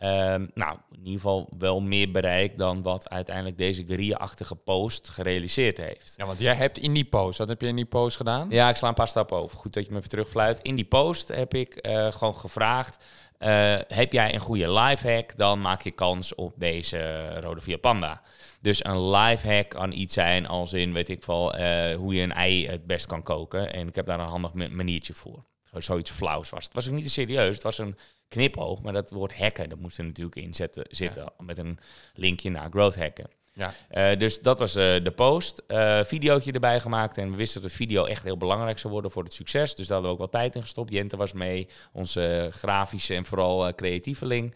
Um, 0.00 0.50
nou, 0.54 0.78
in 0.90 0.98
ieder 0.98 1.12
geval 1.12 1.48
wel 1.58 1.80
meer 1.80 2.10
bereik 2.10 2.58
dan 2.58 2.82
wat 2.82 3.08
uiteindelijk 3.08 3.56
deze 3.56 3.84
guerrilla-achtige 3.86 4.54
post 4.54 5.08
gerealiseerd 5.08 5.78
heeft. 5.78 6.14
Ja, 6.16 6.26
want 6.26 6.38
jij 6.38 6.54
hebt 6.54 6.78
in 6.78 6.92
die 6.92 7.04
post, 7.04 7.38
wat 7.38 7.48
heb 7.48 7.60
je 7.60 7.66
in 7.66 7.76
die 7.76 7.84
post 7.84 8.16
gedaan? 8.16 8.50
Ja, 8.50 8.68
ik 8.68 8.76
sla 8.76 8.88
een 8.88 8.94
paar 8.94 9.08
stappen 9.08 9.36
over. 9.36 9.58
Goed 9.58 9.72
dat 9.72 9.84
je 9.84 9.90
me 9.90 9.96
even 9.96 10.08
terugfluit. 10.08 10.60
In 10.62 10.74
die 10.74 10.84
post 10.84 11.28
heb 11.28 11.54
ik 11.54 11.86
uh, 11.86 12.12
gewoon 12.12 12.34
gevraagd 12.34 12.98
uh, 13.38 13.74
heb 13.88 14.12
jij 14.12 14.34
een 14.34 14.40
goede 14.40 14.72
lifehack, 14.72 15.36
dan 15.36 15.60
maak 15.60 15.82
je 15.82 15.90
kans 15.90 16.34
op 16.34 16.52
deze 16.56 17.30
rode 17.40 17.60
Via 17.60 17.76
Panda. 17.76 18.22
Dus 18.60 18.84
een 18.84 19.10
lifehack 19.10 19.68
kan 19.68 19.92
iets 19.92 20.14
zijn 20.14 20.46
als 20.46 20.72
in, 20.72 20.92
weet 20.92 21.08
ik 21.08 21.24
wel, 21.24 21.58
uh, 21.58 21.94
hoe 21.94 22.14
je 22.14 22.22
een 22.22 22.32
ei 22.32 22.68
het 22.68 22.86
best 22.86 23.06
kan 23.06 23.22
koken. 23.22 23.72
En 23.72 23.88
ik 23.88 23.94
heb 23.94 24.06
daar 24.06 24.20
een 24.20 24.26
handig 24.26 24.52
maniertje 24.52 25.12
voor. 25.12 25.44
Zoiets 25.72 26.10
flauws 26.10 26.50
was 26.50 26.64
het. 26.64 26.74
was 26.74 26.88
ook 26.88 26.94
niet 26.94 27.04
te 27.04 27.10
serieus, 27.10 27.54
het 27.54 27.62
was 27.62 27.78
een 27.78 27.96
knipoog, 28.28 28.82
maar 28.82 28.92
dat 28.92 29.10
woord 29.10 29.36
hacken, 29.36 29.68
dat 29.68 29.78
moest 29.78 29.98
er 29.98 30.04
natuurlijk 30.04 30.36
in 30.36 30.54
zetten, 30.54 30.84
zitten. 30.88 31.32
Met 31.38 31.58
een 31.58 31.78
linkje 32.14 32.50
naar 32.50 32.70
growth 32.70 32.96
hacken. 32.96 33.30
Ja. 33.58 33.74
Uh, 34.12 34.18
dus 34.18 34.40
dat 34.40 34.58
was 34.58 34.76
uh, 34.76 34.84
de 35.02 35.10
post. 35.10 35.62
Uh, 35.68 36.00
videootje 36.04 36.52
erbij 36.52 36.80
gemaakt. 36.80 37.18
En 37.18 37.30
we 37.30 37.36
wisten 37.36 37.62
dat 37.62 37.72
video 37.72 38.04
echt 38.04 38.22
heel 38.22 38.36
belangrijk 38.36 38.78
zou 38.78 38.92
worden 38.92 39.10
voor 39.10 39.24
het 39.24 39.34
succes. 39.34 39.74
Dus 39.74 39.86
daar 39.86 39.94
hadden 39.94 40.16
we 40.16 40.22
ook 40.22 40.30
wel 40.32 40.40
tijd 40.40 40.54
in 40.54 40.60
gestopt. 40.60 40.92
Jente 40.92 41.16
was 41.16 41.32
mee, 41.32 41.68
onze 41.92 42.48
grafische 42.52 43.14
en 43.14 43.24
vooral 43.24 43.74
creatieveling. 43.74 44.54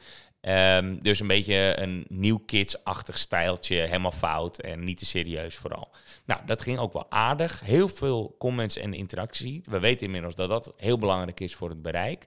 Um, 0.48 1.02
dus 1.02 1.20
een 1.20 1.26
beetje 1.26 1.74
een 1.76 2.05
nieuw 2.09 2.38
kids-achtig 2.38 3.18
stijltje. 3.18 3.76
Helemaal 3.76 4.12
fout 4.12 4.59
en 4.59 4.85
niet 4.85 4.98
te 4.98 5.07
serieus 5.07 5.55
vooral. 5.55 5.90
Nou, 6.24 6.40
dat 6.46 6.62
ging 6.62 6.78
ook 6.78 6.92
wel 6.92 7.11
aardig. 7.11 7.61
Heel 7.61 7.88
veel 7.88 8.35
comments 8.38 8.76
en 8.76 8.94
interactie. 8.94 9.62
We 9.64 9.78
weten 9.78 10.07
inmiddels 10.07 10.35
dat 10.35 10.48
dat 10.48 10.72
heel 10.76 10.98
belangrijk 10.98 11.40
is 11.40 11.55
voor 11.55 11.68
het 11.68 11.83
bereik. 11.83 12.24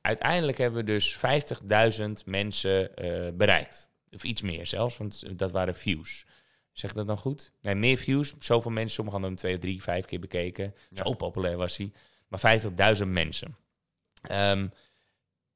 Uiteindelijk 0.00 0.58
hebben 0.58 0.84
we 0.84 0.92
dus 0.92 1.16
50.000 1.96 2.10
mensen 2.24 2.90
bereikt. 3.36 3.88
Of 4.10 4.22
iets 4.22 4.42
meer 4.42 4.66
zelfs, 4.66 4.96
want 4.96 5.38
dat 5.38 5.52
waren 5.52 5.74
views. 5.74 6.24
Zeg 6.72 6.92
dat 6.92 7.06
dan 7.06 7.16
goed? 7.16 7.52
Nee, 7.60 7.74
meer 7.74 7.96
views. 7.96 8.34
Zoveel 8.38 8.70
mensen, 8.70 8.94
sommigen 8.94 9.20
hadden 9.20 9.38
hem 9.38 9.48
twee, 9.48 9.58
drie, 9.58 9.82
vijf 9.82 10.04
keer 10.04 10.20
bekeken. 10.20 10.74
Zo 10.94 11.14
populair 11.14 11.56
was 11.56 11.76
hij. 11.76 11.92
Maar 12.28 12.60
50.000 12.96 13.06
mensen. 13.06 13.56
Um, 14.32 14.72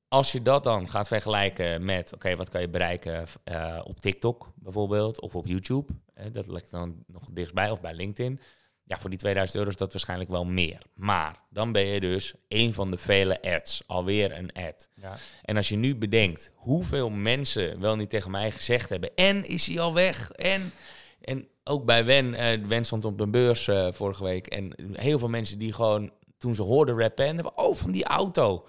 als 0.08 0.32
je 0.32 0.42
dat 0.42 0.64
dan 0.64 0.88
gaat 0.88 1.08
vergelijken 1.08 1.84
met, 1.84 2.14
oké, 2.14 2.36
wat 2.36 2.48
kan 2.48 2.60
je 2.60 2.68
bereiken 2.68 3.26
uh, 3.44 3.80
op 3.84 4.00
TikTok 4.00 4.52
bijvoorbeeld, 4.54 5.20
of 5.20 5.34
op 5.34 5.46
YouTube. 5.46 5.92
dat 6.32 6.46
ligt 6.46 6.70
dan 6.70 7.04
nog 7.06 7.28
dichtbij, 7.30 7.70
of 7.70 7.80
bij 7.80 7.94
LinkedIn 7.94 8.40
ja, 8.88 8.98
voor 8.98 9.10
die 9.10 9.18
2000 9.18 9.58
euro 9.58 9.70
is 9.70 9.76
dat 9.76 9.92
waarschijnlijk 9.92 10.30
wel 10.30 10.44
meer. 10.44 10.82
Maar 10.94 11.40
dan 11.50 11.72
ben 11.72 11.86
je 11.86 12.00
dus 12.00 12.34
een 12.48 12.74
van 12.74 12.90
de 12.90 12.96
vele 12.96 13.42
ads. 13.42 13.82
Alweer 13.86 14.38
een 14.38 14.52
ad. 14.52 14.90
Ja. 14.94 15.16
En 15.42 15.56
als 15.56 15.68
je 15.68 15.76
nu 15.76 15.96
bedenkt 15.96 16.52
hoeveel 16.54 17.10
mensen 17.10 17.80
wel 17.80 17.96
niet 17.96 18.10
tegen 18.10 18.30
mij 18.30 18.50
gezegd 18.50 18.88
hebben... 18.88 19.14
en 19.14 19.44
is 19.44 19.66
hij 19.66 19.80
al 19.80 19.94
weg? 19.94 20.30
En, 20.30 20.72
en 21.20 21.48
ook 21.64 21.84
bij 21.84 22.04
Wen, 22.04 22.26
uh, 22.26 22.66
Wen 22.66 22.84
stond 22.84 23.04
op 23.04 23.20
een 23.20 23.30
beurs 23.30 23.66
uh, 23.66 23.92
vorige 23.92 24.24
week... 24.24 24.46
en 24.46 24.74
heel 24.92 25.18
veel 25.18 25.28
mensen 25.28 25.58
die 25.58 25.72
gewoon, 25.72 26.12
toen 26.38 26.54
ze 26.54 26.62
hoorden 26.62 27.00
rappen... 27.00 27.56
oh, 27.56 27.76
van 27.76 27.90
die 27.90 28.04
auto... 28.04 28.68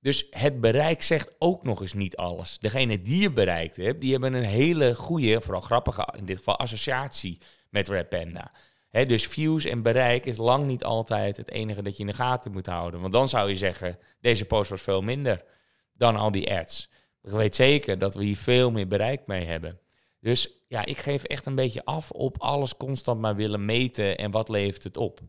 Dus 0.00 0.26
het 0.30 0.60
bereik 0.60 1.02
zegt 1.02 1.34
ook 1.38 1.62
nog 1.64 1.80
eens 1.80 1.92
niet 1.92 2.16
alles. 2.16 2.58
Degene 2.58 3.02
die 3.02 3.20
je 3.20 3.30
bereikt 3.30 3.76
hebt, 3.76 4.00
die 4.00 4.12
hebben 4.12 4.32
een 4.32 4.44
hele 4.44 4.94
goede, 4.94 5.40
vooral 5.40 5.60
grappige, 5.60 6.14
in 6.16 6.24
dit 6.24 6.36
geval 6.36 6.58
associatie 6.58 7.38
met 7.70 7.88
Red 7.88 8.08
Panda 8.08 8.52
dus 8.90 9.26
views 9.26 9.64
en 9.64 9.82
bereik 9.82 10.26
is 10.26 10.36
lang 10.36 10.66
niet 10.66 10.84
altijd 10.84 11.36
het 11.36 11.50
enige 11.50 11.82
dat 11.82 11.96
je 11.96 12.00
in 12.00 12.06
de 12.06 12.12
gaten 12.12 12.52
moet 12.52 12.66
houden. 12.66 13.00
Want 13.00 13.12
dan 13.12 13.28
zou 13.28 13.48
je 13.48 13.56
zeggen, 13.56 13.98
deze 14.20 14.44
post 14.44 14.70
was 14.70 14.82
veel 14.82 15.02
minder 15.02 15.44
dan 15.92 16.16
al 16.16 16.30
die 16.30 16.54
ads. 16.54 16.90
Ik 17.22 17.30
weet 17.30 17.54
zeker 17.54 17.98
dat 17.98 18.14
we 18.14 18.24
hier 18.24 18.36
veel 18.36 18.70
meer 18.70 18.86
bereik 18.86 19.26
mee 19.26 19.44
hebben. 19.44 19.78
Dus 20.20 20.50
ja, 20.68 20.84
ik 20.84 20.98
geef 20.98 21.22
echt 21.22 21.46
een 21.46 21.54
beetje 21.54 21.84
af 21.84 22.10
op 22.10 22.38
alles 22.38 22.76
constant 22.76 23.20
maar 23.20 23.36
willen 23.36 23.64
meten 23.64 24.18
en 24.18 24.30
wat 24.30 24.48
levert 24.48 24.84
het 24.84 24.96
op. 24.96 25.20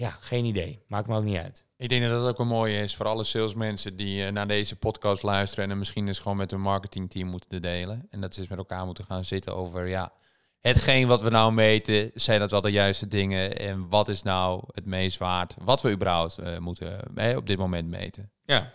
Ja, 0.00 0.16
geen 0.20 0.44
idee. 0.44 0.82
Maakt 0.86 1.08
me 1.08 1.16
ook 1.16 1.24
niet 1.24 1.38
uit. 1.38 1.64
Ik 1.76 1.88
denk 1.88 2.02
dat 2.02 2.10
dat 2.10 2.28
ook 2.28 2.36
wel 2.36 2.46
mooi 2.46 2.78
is 2.78 2.96
voor 2.96 3.06
alle 3.06 3.24
salesmensen 3.24 3.96
die 3.96 4.24
uh, 4.24 4.30
naar 4.30 4.48
deze 4.48 4.76
podcast 4.76 5.22
luisteren 5.22 5.70
en 5.70 5.78
misschien 5.78 6.08
eens 6.08 6.18
gewoon 6.18 6.36
met 6.36 6.50
hun 6.50 6.60
marketingteam 6.60 7.28
moeten 7.28 7.62
delen. 7.62 8.06
En 8.10 8.20
dat 8.20 8.34
ze 8.34 8.40
eens 8.40 8.48
met 8.48 8.58
elkaar 8.58 8.86
moeten 8.86 9.04
gaan 9.04 9.24
zitten 9.24 9.56
over, 9.56 9.86
ja, 9.86 10.12
hetgeen 10.60 11.06
wat 11.06 11.22
we 11.22 11.30
nou 11.30 11.52
meten, 11.52 12.10
zijn 12.14 12.40
dat 12.40 12.50
wel 12.50 12.60
de 12.60 12.70
juiste 12.70 13.08
dingen? 13.08 13.58
En 13.58 13.88
wat 13.88 14.08
is 14.08 14.22
nou 14.22 14.62
het 14.72 14.86
meest 14.86 15.18
waard? 15.18 15.54
Wat 15.58 15.82
we 15.82 15.90
überhaupt 15.90 16.38
uh, 16.40 16.58
moeten 16.58 17.00
uh, 17.16 17.36
op 17.36 17.46
dit 17.46 17.58
moment 17.58 17.88
meten? 17.88 18.30
Ja. 18.44 18.72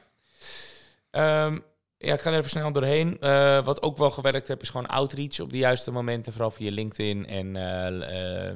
Um, 1.45 1.63
ja, 2.05 2.13
ik 2.13 2.19
ga 2.21 2.31
er 2.31 2.37
even 2.37 2.49
snel 2.49 2.71
doorheen. 2.71 3.17
Uh, 3.19 3.63
wat 3.63 3.81
ook 3.81 3.97
wel 3.97 4.11
gewerkt 4.11 4.47
heb, 4.47 4.61
is 4.61 4.69
gewoon 4.69 4.87
outreach 4.87 5.39
op 5.39 5.51
de 5.51 5.57
juiste 5.57 5.91
momenten. 5.91 6.31
Vooral 6.31 6.51
via 6.51 6.71
LinkedIn 6.71 7.27
en 7.27 7.51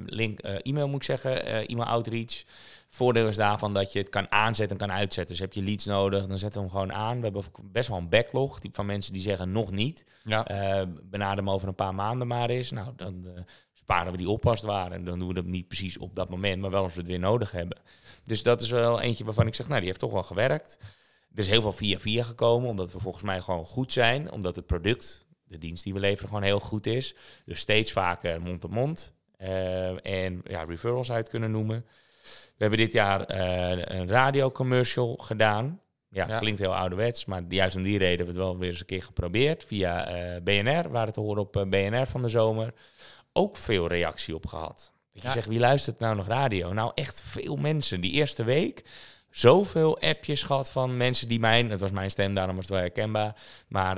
link, 0.06 0.40
e-mail 0.40 0.88
moet 0.88 0.96
ik 0.96 1.04
zeggen. 1.04 1.46
e-mail 1.68 1.88
outreach. 1.88 2.44
Voordeel 2.90 3.28
is 3.28 3.36
daarvan 3.36 3.74
dat 3.74 3.94
je 3.94 4.00
het 4.00 4.10
kan 4.10 4.32
aanzetten 4.32 4.78
en 4.78 4.88
kan 4.88 4.96
uitzetten. 4.96 5.36
Dus 5.36 5.40
heb 5.40 5.54
je 5.54 5.62
leads 5.62 5.86
nodig, 5.86 6.28
dan 6.28 6.38
zetten 6.38 6.62
we 6.62 6.68
hem 6.68 6.78
gewoon 6.78 6.94
aan. 6.94 7.18
We 7.18 7.24
hebben 7.24 7.44
best 7.64 7.90
wel 7.90 7.98
een 7.98 8.10
backlog 8.10 8.60
van 8.72 8.86
mensen 8.86 9.14
die 9.14 9.22
zeggen 9.22 9.52
nog 9.52 9.72
niet. 9.72 10.06
Ja. 10.24 10.86
Benader 11.04 11.38
hem 11.38 11.50
over 11.50 11.68
een 11.68 11.76
paar 11.76 11.96
maanden 11.96 12.28
maar 12.28 12.50
eens. 12.50 12.72
Nou, 12.72 12.88
dan 12.96 13.28
sparen 13.74 14.12
we 14.12 14.18
die 14.18 14.30
op 14.30 14.48
als. 14.48 14.64
En 14.64 15.04
dan 15.06 15.20
doen 15.20 15.28
we 15.28 15.34
het 15.34 15.46
niet 15.46 15.68
precies 15.68 15.98
op 15.98 16.16
dat 16.16 16.30
moment, 16.30 16.62
maar 16.62 16.72
wel 16.72 16.84
als 16.84 16.94
we 16.94 17.00
het 17.00 17.10
weer 17.10 17.20
nodig 17.20 17.52
hebben. 17.52 17.78
Dus 18.24 18.44
dat 18.44 18.62
is 18.62 18.70
wel 18.70 19.02
eentje 19.02 19.24
waarvan 19.24 19.48
ik 19.48 19.56
zeg, 19.56 19.68
nou, 19.68 19.80
die 19.80 19.88
heeft 19.88 20.00
toch 20.00 20.12
wel 20.12 20.24
gewerkt. 20.24 20.78
Er 21.34 21.40
is 21.40 21.48
heel 21.48 21.62
veel 21.62 21.72
via 21.72 22.00
via 22.00 22.24
gekomen, 22.24 22.70
omdat 22.70 22.92
we 22.92 23.00
volgens 23.00 23.24
mij 23.24 23.42
gewoon 23.42 23.66
goed 23.66 23.92
zijn. 23.92 24.32
Omdat 24.32 24.56
het 24.56 24.66
product, 24.66 25.26
de 25.44 25.58
dienst 25.58 25.84
die 25.84 25.94
we 25.94 26.00
leveren, 26.00 26.28
gewoon 26.28 26.44
heel 26.44 26.60
goed 26.60 26.86
is. 26.86 27.16
Dus 27.46 27.60
steeds 27.60 27.92
vaker 27.92 28.42
mond-op-mond. 28.42 29.14
Uh, 29.42 30.06
en 30.06 30.42
ja, 30.44 30.64
referrals 30.64 31.12
uit 31.12 31.30
kunnen 31.30 31.52
noemen. 31.52 31.86
We 32.24 32.66
hebben 32.66 32.80
dit 32.80 32.92
jaar 32.92 33.32
uh, 33.32 33.98
een 33.98 34.08
radiocommercial 34.08 35.16
gedaan. 35.16 35.82
Ja, 36.12 36.40
klinkt 36.40 36.60
heel 36.60 36.76
ouderwets, 36.76 37.26
maar 37.26 37.44
juist 37.50 37.76
om 37.76 37.84
die 37.84 37.98
reden 37.98 38.18
hebben 38.18 38.36
we 38.36 38.42
het 38.42 38.50
wel 38.50 38.58
weer 38.58 38.70
eens 38.70 38.80
een 38.80 38.86
keer 38.86 39.04
geprobeerd. 39.04 39.64
Via 39.64 40.16
uh, 40.36 40.42
BNR, 40.42 40.90
waar 40.90 41.06
het 41.06 41.14
te 41.14 41.20
horen 41.20 41.42
op 41.42 41.66
BNR 41.70 42.08
van 42.08 42.22
de 42.22 42.30
zomer. 42.30 42.74
Ook 43.34 43.58
veel 43.58 43.88
reactie 43.88 44.36
op 44.36 44.46
gehad. 44.46 44.94
Dat 45.12 45.24
je 45.24 45.30
zegt, 45.30 45.48
wie 45.48 45.60
luistert 45.60 46.00
nou 46.00 46.16
nog 46.16 46.28
radio? 46.28 46.74
Nou, 46.74 46.92
echt 46.96 47.22
veel 47.22 47.56
mensen. 47.56 48.02
Die 48.02 48.12
eerste 48.12 48.44
week 48.44 48.84
zoveel 49.30 50.00
appjes 50.00 50.44
gehad 50.44 50.72
van 50.72 50.98
mensen 50.98 51.28
die 51.28 51.40
mijn... 51.40 51.70
Het 51.70 51.80
was 51.80 51.92
mijn 51.92 52.12
stem, 52.12 52.34
daarom 52.34 52.56
was 52.56 52.66
het 52.66 52.74
wel 52.74 52.84
herkenbaar. 52.84 53.42
Maar 53.68 53.98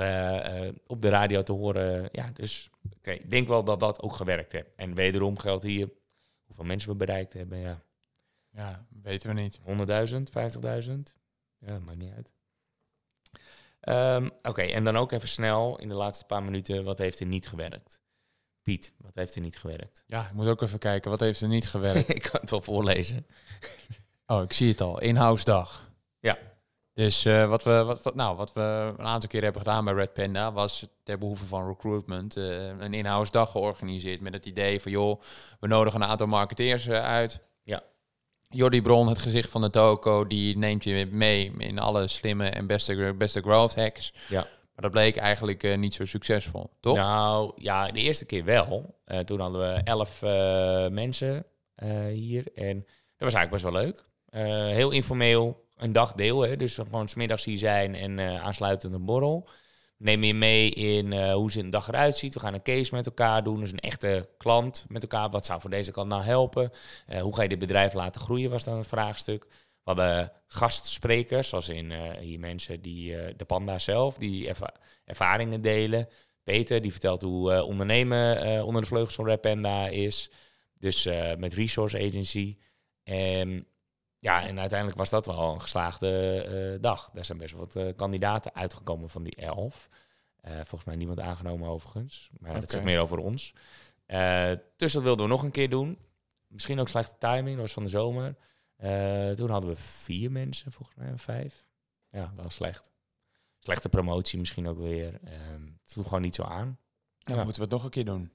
op 0.86 1.00
de 1.00 1.08
radio 1.08 1.42
te 1.42 1.52
horen, 1.52 2.08
ja, 2.12 2.30
dus... 2.34 2.70
Oké, 2.96 3.10
ik 3.10 3.30
denk 3.30 3.48
wel 3.48 3.64
dat 3.64 3.80
dat 3.80 4.02
ook 4.02 4.12
gewerkt 4.12 4.52
heeft. 4.52 4.74
En 4.76 4.94
wederom 4.94 5.38
geldt 5.38 5.64
hier 5.64 5.90
hoeveel 6.44 6.64
mensen 6.64 6.90
we 6.90 6.96
bereikt 6.96 7.32
hebben, 7.32 7.58
ja. 7.58 7.82
Ja, 8.50 8.86
weten 9.02 9.34
we 9.34 9.40
niet. 9.40 9.58
100.000, 9.58 9.64
50.000? 10.86 10.92
Ja, 11.58 11.78
maakt 11.78 11.98
niet 11.98 12.12
uit. 12.14 12.32
Um, 14.20 14.26
Oké, 14.26 14.48
okay, 14.48 14.72
en 14.72 14.84
dan 14.84 14.96
ook 14.96 15.12
even 15.12 15.28
snel 15.28 15.78
in 15.78 15.88
de 15.88 15.94
laatste 15.94 16.24
paar 16.24 16.42
minuten, 16.42 16.84
wat 16.84 16.98
heeft 16.98 17.20
er 17.20 17.26
niet 17.26 17.48
gewerkt? 17.48 18.02
Piet, 18.62 18.94
wat 18.98 19.14
heeft 19.14 19.34
er 19.34 19.40
niet 19.40 19.58
gewerkt? 19.58 20.04
Ja, 20.06 20.26
ik 20.26 20.32
moet 20.32 20.46
ook 20.46 20.62
even 20.62 20.78
kijken. 20.78 21.10
Wat 21.10 21.20
heeft 21.20 21.40
er 21.40 21.48
niet 21.48 21.68
gewerkt? 21.74 22.08
ik 22.08 22.22
kan 22.22 22.40
het 22.40 22.50
wel 22.50 22.60
voorlezen. 22.60 23.26
Oh, 24.32 24.42
ik 24.42 24.52
zie 24.52 24.68
het 24.68 24.80
al. 24.80 25.00
In-house 25.00 25.44
dag. 25.44 25.90
Ja. 26.20 26.38
Dus 26.94 27.24
eh, 27.24 27.48
wat, 27.48 27.64
we, 27.64 27.82
wat, 27.84 28.02
wat, 28.02 28.14
nou, 28.14 28.36
wat 28.36 28.52
we 28.52 28.94
een 28.98 29.04
aantal 29.04 29.28
keer 29.28 29.42
hebben 29.42 29.62
gedaan 29.62 29.84
bij 29.84 29.94
Red 29.94 30.12
Panda 30.12 30.52
was 30.52 30.86
ter 31.02 31.18
behoeve 31.18 31.44
van 31.46 31.68
recruitment 31.68 32.36
eh, 32.36 32.66
een 32.66 32.94
in-house 32.94 33.30
dag 33.30 33.50
georganiseerd 33.50 34.20
met 34.20 34.32
het 34.32 34.46
idee 34.46 34.80
van 34.80 34.92
joh, 34.92 35.20
we 35.60 35.66
nodigen 35.66 36.02
een 36.02 36.08
aantal 36.08 36.26
marketeers 36.26 36.86
eh, 36.86 37.04
uit. 37.04 37.40
Ja. 37.62 37.82
Jordi 38.48 38.82
Bron, 38.82 39.08
het 39.08 39.18
gezicht 39.18 39.50
van 39.50 39.60
de 39.60 39.70
toko, 39.70 40.26
die 40.26 40.58
neemt 40.58 40.84
je 40.84 41.08
mee 41.10 41.52
in 41.58 41.78
alle 41.78 42.08
slimme 42.08 42.48
en 42.48 42.66
beste, 42.66 43.14
beste 43.18 43.40
growth 43.40 43.74
hacks. 43.74 44.12
Ja. 44.28 44.40
Maar 44.40 44.82
dat 44.82 44.90
bleek 44.90 45.16
eigenlijk 45.16 45.76
niet 45.76 45.94
zo 45.94 46.04
succesvol, 46.04 46.70
toch? 46.80 46.96
Nou, 46.96 47.52
ja, 47.56 47.90
de 47.90 48.00
eerste 48.00 48.24
keer 48.24 48.44
wel. 48.44 48.98
Toen 49.24 49.40
hadden 49.40 49.60
we 49.60 49.80
elf 49.84 50.20
mensen 50.90 51.44
hier. 52.12 52.44
En 52.54 52.76
dat 53.16 53.32
was 53.32 53.34
eigenlijk 53.34 53.50
best 53.50 53.62
wel 53.62 53.72
leuk. 53.72 54.10
Eh, 54.32 54.44
heel 54.66 54.90
informeel, 54.90 55.64
een 55.76 55.92
dagdeel. 55.92 56.40
Hè? 56.40 56.56
Dus 56.56 56.74
gewoon 56.74 57.08
smiddags 57.08 57.44
hier 57.44 57.58
zijn 57.58 57.94
en 57.94 58.18
eh, 58.18 58.42
aansluitend 58.44 58.94
een 58.94 59.04
borrel. 59.04 59.48
Nemen 59.96 60.26
je 60.26 60.34
mee 60.34 60.70
in 60.70 61.12
eh, 61.12 61.32
hoe 61.32 61.50
ze 61.50 61.60
een 61.60 61.70
dag 61.70 61.88
eruit 61.88 62.16
ziet. 62.16 62.34
We 62.34 62.40
gaan 62.40 62.54
een 62.54 62.62
case 62.62 62.94
met 62.94 63.06
elkaar 63.06 63.44
doen. 63.44 63.60
Dus 63.60 63.72
een 63.72 63.78
echte 63.78 64.28
klant 64.36 64.84
met 64.88 65.02
elkaar. 65.02 65.30
Wat 65.30 65.46
zou 65.46 65.60
voor 65.60 65.70
deze 65.70 65.90
klant 65.90 66.08
nou 66.08 66.22
helpen? 66.22 66.70
Hoe 67.20 67.34
ga 67.34 67.42
je 67.42 67.48
dit 67.48 67.58
bedrijf 67.58 67.92
laten 67.92 68.20
groeien, 68.20 68.50
was 68.50 68.64
dan 68.64 68.76
het 68.76 68.86
vraagstuk. 68.86 69.44
We 69.50 69.90
hadden 69.90 70.32
gastsprekers, 70.46 71.48
zoals 71.48 71.68
in 71.68 71.92
hier 72.20 72.40
mensen 72.40 72.80
die 72.82 73.34
de 73.36 73.44
panda 73.44 73.78
zelf, 73.78 74.14
die 74.14 74.48
erva- 74.48 74.74
ervaringen 75.04 75.60
delen. 75.60 76.08
Peter, 76.42 76.82
die 76.82 76.90
vertelt 76.90 77.22
hoe 77.22 77.62
ondernemen 77.64 78.64
onder 78.64 78.82
de 78.82 78.88
vleugels 78.88 79.14
van 79.14 79.24
Red 79.24 79.40
Panda 79.40 79.88
is. 79.88 80.30
Dus 80.78 81.08
met 81.38 81.54
Resource 81.54 81.98
Agency. 81.98 82.56
En 83.02 83.66
ja, 84.22 84.46
en 84.46 84.60
uiteindelijk 84.60 84.98
was 84.98 85.10
dat 85.10 85.26
wel 85.26 85.52
een 85.52 85.60
geslaagde 85.60 86.42
eh, 86.42 86.82
dag. 86.82 87.10
Daar 87.12 87.24
zijn 87.24 87.38
best 87.38 87.52
wel 87.52 87.60
wat 87.60 87.76
eh, 87.76 87.96
kandidaten 87.96 88.54
uitgekomen 88.54 89.10
van 89.10 89.22
die 89.22 89.36
elf. 89.36 89.88
Eh, 90.40 90.54
volgens 90.54 90.84
mij 90.84 90.96
niemand 90.96 91.20
aangenomen 91.20 91.68
overigens. 91.68 92.30
Maar 92.38 92.52
dat 92.52 92.62
Oké. 92.62 92.70
zegt 92.72 92.84
meer 92.84 93.00
over 93.00 93.18
ons. 93.18 93.54
Dus 94.76 94.92
dat 94.92 95.02
wilden 95.02 95.24
we 95.24 95.30
nog 95.30 95.42
een 95.42 95.50
keer 95.50 95.68
doen. 95.68 95.98
Misschien 96.46 96.80
ook 96.80 96.88
slechte 96.88 97.14
timing, 97.18 97.50
dat 97.56 97.56
was 97.64 97.72
van 97.72 97.82
de 97.82 97.88
zomer. 97.88 98.36
Toen 99.36 99.50
hadden 99.50 99.70
we 99.70 99.76
vier 99.76 100.32
mensen, 100.32 100.72
volgens 100.72 100.96
mij, 100.96 101.12
vijf. 101.16 101.66
Ja, 102.10 102.32
wel 102.36 102.50
slecht. 102.50 102.90
Slechte 103.58 103.88
promotie 103.88 104.38
misschien 104.38 104.68
ook 104.68 104.78
weer. 104.78 105.20
Ehm 105.24 105.62
het 105.64 105.90
sloeg 105.90 106.06
gewoon 106.06 106.22
niet 106.22 106.34
zo 106.34 106.42
aan. 106.42 106.78
Dan 107.18 107.36
Ja. 107.36 107.42
moeten 107.44 107.62
we 107.62 107.66
het 107.68 107.76
nog 107.76 107.84
een 107.84 107.90
keer 107.90 108.04
doen. 108.04 108.32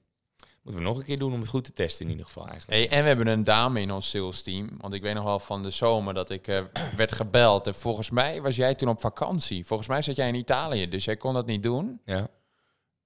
Moeten 0.68 0.86
we 0.86 0.92
nog 0.92 0.98
een 0.98 1.08
keer 1.08 1.18
doen 1.18 1.32
om 1.32 1.40
het 1.40 1.48
goed 1.48 1.64
te 1.64 1.72
testen 1.72 2.04
in 2.04 2.10
ieder 2.10 2.26
geval 2.26 2.48
eigenlijk. 2.48 2.80
Hey, 2.80 2.96
en 2.98 3.02
we 3.02 3.08
hebben 3.08 3.26
een 3.26 3.44
dame 3.44 3.80
in 3.80 3.90
ons 3.92 4.10
sales 4.10 4.42
team. 4.42 4.68
Want 4.80 4.94
ik 4.94 5.02
weet 5.02 5.14
nog 5.14 5.24
wel 5.24 5.38
van 5.38 5.62
de 5.62 5.70
zomer 5.70 6.14
dat 6.14 6.30
ik 6.30 6.46
eh, 6.48 6.60
werd 6.96 7.12
gebeld. 7.12 7.66
En 7.66 7.74
volgens 7.74 8.10
mij 8.10 8.42
was 8.42 8.56
jij 8.56 8.74
toen 8.74 8.88
op 8.88 9.00
vakantie. 9.00 9.66
Volgens 9.66 9.88
mij 9.88 10.02
zat 10.02 10.16
jij 10.16 10.28
in 10.28 10.34
Italië, 10.34 10.88
dus 10.88 11.04
jij 11.04 11.16
kon 11.16 11.34
dat 11.34 11.46
niet 11.46 11.62
doen. 11.62 12.00
Ja. 12.04 12.16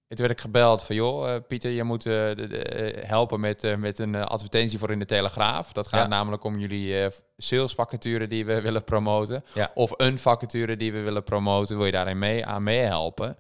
En 0.09 0.19
toen 0.19 0.27
werd 0.27 0.39
ik 0.39 0.45
gebeld 0.45 0.83
van, 0.83 0.97
joh, 0.97 1.35
eh, 1.35 1.41
Pieter, 1.49 1.71
je 1.71 1.85
moet 1.85 2.07
eh, 2.07 2.13
de- 2.13 2.35
de, 2.49 3.03
helpen 3.05 3.41
met, 3.41 3.77
met 3.79 3.99
een 3.99 4.15
advertentie 4.17 4.79
voor 4.79 4.91
in 4.91 4.99
de 4.99 5.05
Telegraaf. 5.05 5.73
Dat 5.73 5.87
gaat 5.87 6.01
Ja. 6.01 6.07
namelijk 6.07 6.45
om 6.45 6.59
jullie 6.59 7.03
eh, 7.03 7.11
salesvacature 7.37 8.27
die 8.27 8.45
we 8.45 8.61
willen 8.69 8.85
promoten. 8.85 9.45
Ja. 9.55 9.71
Of 9.75 9.93
een 9.97 10.19
vacature 10.19 10.77
die 10.77 10.93
we 10.93 11.01
willen 11.01 11.23
promoten. 11.25 11.77
Wil 11.77 11.87
je 11.87 11.93
daarin 11.93 12.19
mee, 12.19 12.47
aan 12.47 12.63
meehelpen? 12.63 13.37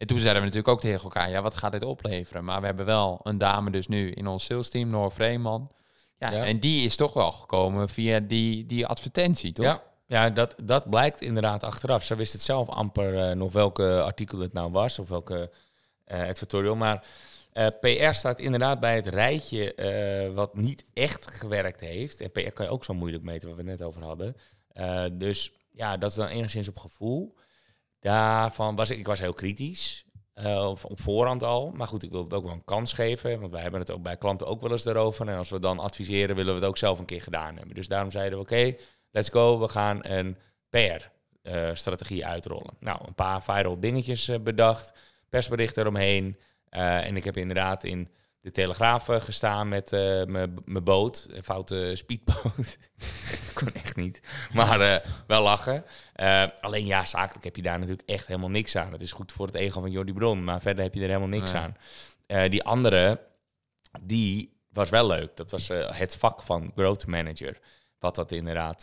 En 0.00 0.06
toen 0.06 0.18
zeiden 0.18 0.42
we 0.42 0.48
natuurlijk 0.48 0.74
ook 0.74 0.80
tegen 0.80 1.02
elkaar, 1.02 1.30
ja, 1.30 1.42
wat 1.42 1.54
gaat 1.54 1.72
dit 1.72 1.82
opleveren? 1.82 2.44
Maar 2.44 2.60
we 2.60 2.66
hebben 2.66 2.86
wel 2.86 3.20
een 3.22 3.38
dame 3.38 3.70
dus 3.70 3.88
nu 3.88 4.10
in 4.10 4.26
ons 4.26 4.44
sales 4.44 4.70
team, 4.70 4.88
Noor 4.90 5.12
Vreeman. 5.12 5.70
Ja, 6.18 6.30
Ja. 6.30 6.44
en 6.44 6.60
die 6.60 6.84
is 6.84 6.96
toch 6.96 7.12
wel 7.12 7.32
gekomen 7.32 7.88
via 7.88 8.20
die, 8.20 8.66
die 8.66 8.86
advertentie, 8.86 9.52
toch? 9.52 9.64
Ja, 9.64 9.82
ja 10.06 10.30
dat, 10.30 10.54
dat 10.64 10.90
blijkt 10.90 11.20
inderdaad 11.20 11.62
achteraf. 11.64 12.04
Ze 12.04 12.14
wist 12.14 12.32
het 12.32 12.42
zelf 12.42 12.68
amper 12.68 13.18
eh, 13.18 13.36
nog 13.36 13.52
welke 13.52 14.02
artikel 14.02 14.38
het 14.38 14.52
nou 14.52 14.70
was 14.70 14.98
of 14.98 15.08
welke 15.08 15.50
eh 16.04 16.28
advertorial. 16.28 16.76
Maar 16.76 17.04
eh, 17.52 17.66
PR 17.80 18.12
staat 18.12 18.38
inderdaad 18.38 18.80
bij 18.80 18.94
het 18.94 19.06
rijtje 19.06 19.74
wat 20.34 20.56
niet 20.56 20.84
echt 20.94 21.30
gewerkt 21.34 21.80
heeft. 21.80 22.20
En 22.20 22.32
PR 22.32 22.50
kan 22.50 22.64
je 22.64 22.72
ook 22.72 22.84
zo 22.84 22.94
moeilijk 22.94 23.22
meten, 23.22 23.48
wat 23.48 23.56
we 23.56 23.62
net 23.62 23.82
over 23.82 24.02
hadden. 24.02 24.36
Dus 25.18 25.52
ja, 25.72 25.96
dat 25.96 26.10
is 26.10 26.16
dan 26.16 26.26
enigszins 26.26 26.68
op 26.68 26.78
gevoel. 26.78 27.34
Daarvan 28.00 28.76
was 28.76 28.90
ik, 28.90 28.98
ik 28.98 29.06
was 29.06 29.20
heel 29.20 29.32
kritisch. 29.32 30.04
eh, 30.34 30.68
of 30.68 30.84
op 30.84 31.00
voorhand 31.00 31.42
al. 31.42 31.70
Maar 31.70 31.86
goed, 31.86 32.02
ik 32.02 32.10
wil 32.10 32.22
het 32.22 32.32
ook 32.34 32.44
wel 32.44 32.52
een 32.52 32.64
kans 32.64 32.92
geven. 32.92 33.40
Want 33.40 33.52
wij 33.52 33.62
hebben 33.62 33.80
het 33.80 33.90
ook 33.90 34.02
bij 34.02 34.16
klanten 34.16 34.46
ook 34.46 34.60
wel 34.62 34.70
eens 34.70 34.84
erover. 34.84 35.28
En 35.28 35.36
als 35.36 35.50
we 35.50 35.58
dan 35.60 35.78
adviseren, 35.78 36.36
willen 36.36 36.54
we 36.54 36.60
het 36.60 36.68
ook 36.68 36.76
zelf 36.78 36.98
een 36.98 37.04
keer 37.04 37.22
gedaan 37.22 37.56
hebben. 37.56 37.74
Dus 37.74 37.88
daarom 37.88 38.10
zeiden 38.10 38.38
we, 38.38 38.44
oké, 38.44 38.74
let's 39.10 39.28
go. 39.28 39.58
We 39.58 39.68
gaan 39.68 39.98
een 40.02 40.36
PR-strategie 40.68 42.26
uitrollen. 42.26 42.74
Nou, 42.80 43.00
een 43.06 43.14
paar 43.14 43.42
viral 43.42 43.80
dingetjes 43.80 44.28
eh, 44.28 44.38
bedacht. 44.40 44.92
Persberichten 45.28 45.82
eromheen. 45.82 46.38
Eh, 46.68 47.06
en 47.06 47.16
ik 47.16 47.24
heb 47.24 47.36
inderdaad 47.36 47.84
in 47.84 48.08
de 48.40 48.50
Telegraaf 48.50 49.08
eh, 49.08 49.20
gestaan 49.20 49.68
met 49.68 49.92
eh, 49.92 50.24
mijn 50.64 50.84
boot. 50.84 51.26
Een 51.30 51.42
foute 51.42 51.92
speedboot. 51.94 52.78
kon 53.54 53.72
echt 53.72 53.96
niet. 53.96 54.20
Maar 54.52 54.80
eh, 54.80 55.06
wel 55.26 55.42
lachen. 55.42 55.84
Alleen 56.60 56.86
ja, 56.86 57.06
zakelijk 57.06 57.44
heb 57.44 57.56
je 57.56 57.62
daar 57.62 57.78
natuurlijk 57.78 58.08
echt 58.08 58.26
helemaal 58.26 58.50
niks 58.50 58.76
aan. 58.76 58.92
Het 58.92 59.00
is 59.00 59.12
goed 59.12 59.32
voor 59.32 59.46
het 59.46 59.54
ego 59.54 59.80
van 59.80 59.90
Jordi 59.90 60.12
Bron. 60.12 60.44
Maar 60.44 60.60
verder 60.60 60.84
heb 60.84 60.94
je 60.94 61.00
er 61.00 61.06
helemaal 61.06 61.28
niks 61.28 61.52
Nee. 61.52 61.62
aan. 61.62 62.50
Die 62.50 62.64
andere, 62.64 63.20
die 64.02 64.58
was 64.72 64.90
wel 64.90 65.06
leuk. 65.06 65.36
Dat 65.36 65.50
was 65.50 65.68
het 65.72 66.16
vak 66.16 66.42
van 66.42 66.72
growth 66.74 67.06
manager. 67.06 67.58
Wat 67.98 68.14
dat 68.14 68.32
inderdaad, 68.32 68.82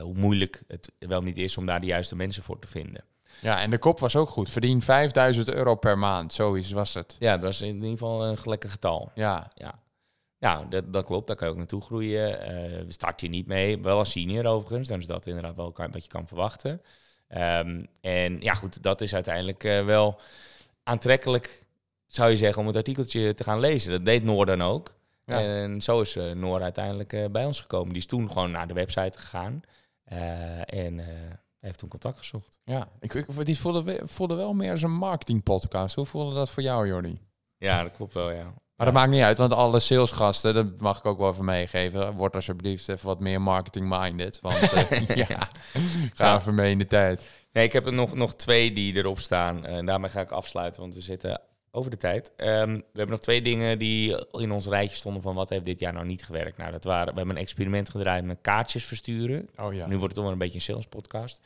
hoe 0.00 0.14
moeilijk 0.14 0.62
het 0.68 0.92
wel 0.98 1.22
niet 1.22 1.38
is 1.38 1.56
om 1.56 1.66
daar 1.66 1.80
de 1.80 1.86
juiste 1.86 2.16
mensen 2.16 2.42
voor 2.42 2.58
te 2.58 2.68
vinden. 2.68 3.04
Ja, 3.40 3.60
en 3.60 3.70
de 3.70 3.78
kop 3.78 3.98
was 3.98 4.16
ook 4.16 4.28
goed. 4.28 4.50
Verdien 4.50 4.82
5000 4.82 5.54
euro 5.54 5.74
per 5.74 5.98
maand, 5.98 6.32
zoiets 6.32 6.70
was 6.70 6.94
het. 6.94 7.16
Ja, 7.18 7.32
dat 7.32 7.44
was 7.44 7.60
in 7.60 7.74
ieder 7.74 7.90
geval 7.90 8.24
een 8.24 8.36
lekker 8.44 8.70
getal. 8.70 9.10
Ja, 9.14 9.50
Ja, 9.54 9.78
ja 10.38 10.64
dat, 10.68 10.92
dat 10.92 11.04
klopt. 11.04 11.26
Daar 11.26 11.36
kan 11.36 11.46
je 11.46 11.52
ook 11.52 11.58
naartoe 11.58 11.82
groeien. 11.82 12.40
Eh 12.40 12.84
we 12.84 12.92
start 12.92 13.20
je 13.20 13.28
niet 13.28 13.46
mee. 13.46 13.82
Wel 13.82 13.98
als 13.98 14.10
senior 14.10 14.44
overigens. 14.44 14.88
Dan 14.88 14.98
is 14.98 15.06
dat 15.06 15.26
inderdaad 15.26 15.56
wel 15.56 15.72
wat 15.92 16.04
je 16.04 16.10
kan 16.10 16.26
verwachten. 16.26 16.82
Ehm, 17.28 17.84
en 18.00 18.40
ja, 18.40 18.54
goed, 18.54 18.82
dat 18.82 19.00
is 19.00 19.14
uiteindelijk 19.14 19.64
eh, 19.64 19.84
wel 19.84 20.20
aantrekkelijk, 20.82 21.64
zou 22.06 22.30
je 22.30 22.36
zeggen, 22.36 22.60
om 22.60 22.66
het 22.66 22.76
artikeltje 22.76 23.34
te 23.34 23.44
gaan 23.44 23.60
lezen. 23.60 23.90
Dat 23.90 24.04
deed 24.04 24.24
Noor 24.24 24.46
dan 24.46 24.62
ook. 24.62 24.94
Ja. 25.24 25.40
En 25.40 25.82
zo 25.82 26.00
is 26.00 26.16
eh, 26.16 26.30
Noor 26.30 26.62
uiteindelijk 26.62 27.32
bij 27.32 27.44
ons 27.44 27.60
gekomen. 27.60 27.88
Die 27.88 28.02
is 28.02 28.06
toen 28.06 28.32
gewoon 28.32 28.50
naar 28.50 28.66
de 28.66 28.74
website 28.74 29.18
gegaan. 29.18 29.60
en 30.64 31.00
eh, 31.60 31.66
heeft 31.66 31.78
toen 31.78 31.88
contact 31.88 32.18
gezocht. 32.18 32.58
ja. 32.64 32.88
Ik, 33.00 33.14
ik, 33.14 33.44
die 33.44 33.58
voelde, 33.58 33.82
we- 33.82 34.02
voelde 34.04 34.34
wel 34.34 34.54
meer 34.54 34.70
als 34.70 34.82
een 34.82 34.92
marketingpodcast. 34.96 35.94
Hoe 35.94 36.06
voelde 36.06 36.34
dat 36.34 36.50
voor 36.50 36.62
jou, 36.62 36.86
Jordi? 36.86 37.20
Ja, 37.56 37.82
dat 37.82 37.92
klopt 37.92 38.14
wel, 38.14 38.30
ja. 38.30 38.54
Maar 38.76 38.86
dat 38.86 38.94
maakt 38.94 39.10
niet 39.10 39.22
uit, 39.22 39.38
want 39.38 39.52
alle 39.52 39.80
salesgasten, 39.80 40.54
dat 40.54 40.80
mag 40.80 40.98
ik 40.98 41.04
ook 41.04 41.18
wel 41.18 41.30
even 41.32 41.44
meegeven. 41.44 42.12
Word 42.12 42.34
alsjeblieft 42.34 42.88
even 42.88 43.06
wat 43.06 43.20
meer 43.20 43.42
marketing-minded. 43.42 44.38
Want 44.40 44.72
eh, 44.72 45.06
ja, 45.06 45.24
ga 46.14 46.24
Ja. 46.26 46.36
even 46.38 46.54
mee 46.54 46.70
in 46.70 46.78
de 46.78 46.86
tijd. 46.86 47.28
Nee, 47.52 47.64
ik 47.64 47.72
heb 47.72 47.86
er 47.86 47.92
nog, 47.92 48.14
nog 48.14 48.34
twee 48.34 48.72
die 48.72 48.96
erop 48.96 49.18
staan. 49.18 49.66
En 49.66 49.86
daarmee 49.86 50.10
ga 50.10 50.20
ik 50.20 50.30
afsluiten, 50.30 50.80
want 50.82 50.94
we 50.94 51.00
zitten 51.00 51.40
over 51.76 51.90
de 51.90 51.96
tijd. 51.96 52.32
Ehm, 52.36 52.74
we 52.74 52.82
hebben 52.92 53.10
nog 53.10 53.20
twee 53.20 53.42
dingen 53.42 53.78
die 53.78 54.26
in 54.32 54.52
ons 54.52 54.66
rijtje 54.66 54.96
stonden 54.96 55.22
van 55.22 55.34
wat 55.34 55.48
heeft 55.48 55.64
dit 55.64 55.80
jaar 55.80 55.92
nou 55.92 56.06
niet 56.06 56.24
gewerkt. 56.24 56.56
Nou, 56.56 56.70
dat 56.70 56.84
waren, 56.84 57.12
we 57.12 57.18
hebben 57.18 57.36
een 57.36 57.42
experiment 57.42 57.90
gedraaid 57.90 58.24
met 58.24 58.38
kaartjes 58.40 58.84
versturen. 58.84 59.48
Oh 59.56 59.74
ja. 59.74 59.86
Nu 59.86 59.98
wordt 59.98 60.02
het 60.02 60.14
toch 60.14 60.22
wel 60.22 60.32
een 60.32 60.38
beetje 60.38 60.54
een 60.54 60.60
sales 60.60 60.86
podcast. 60.86 61.40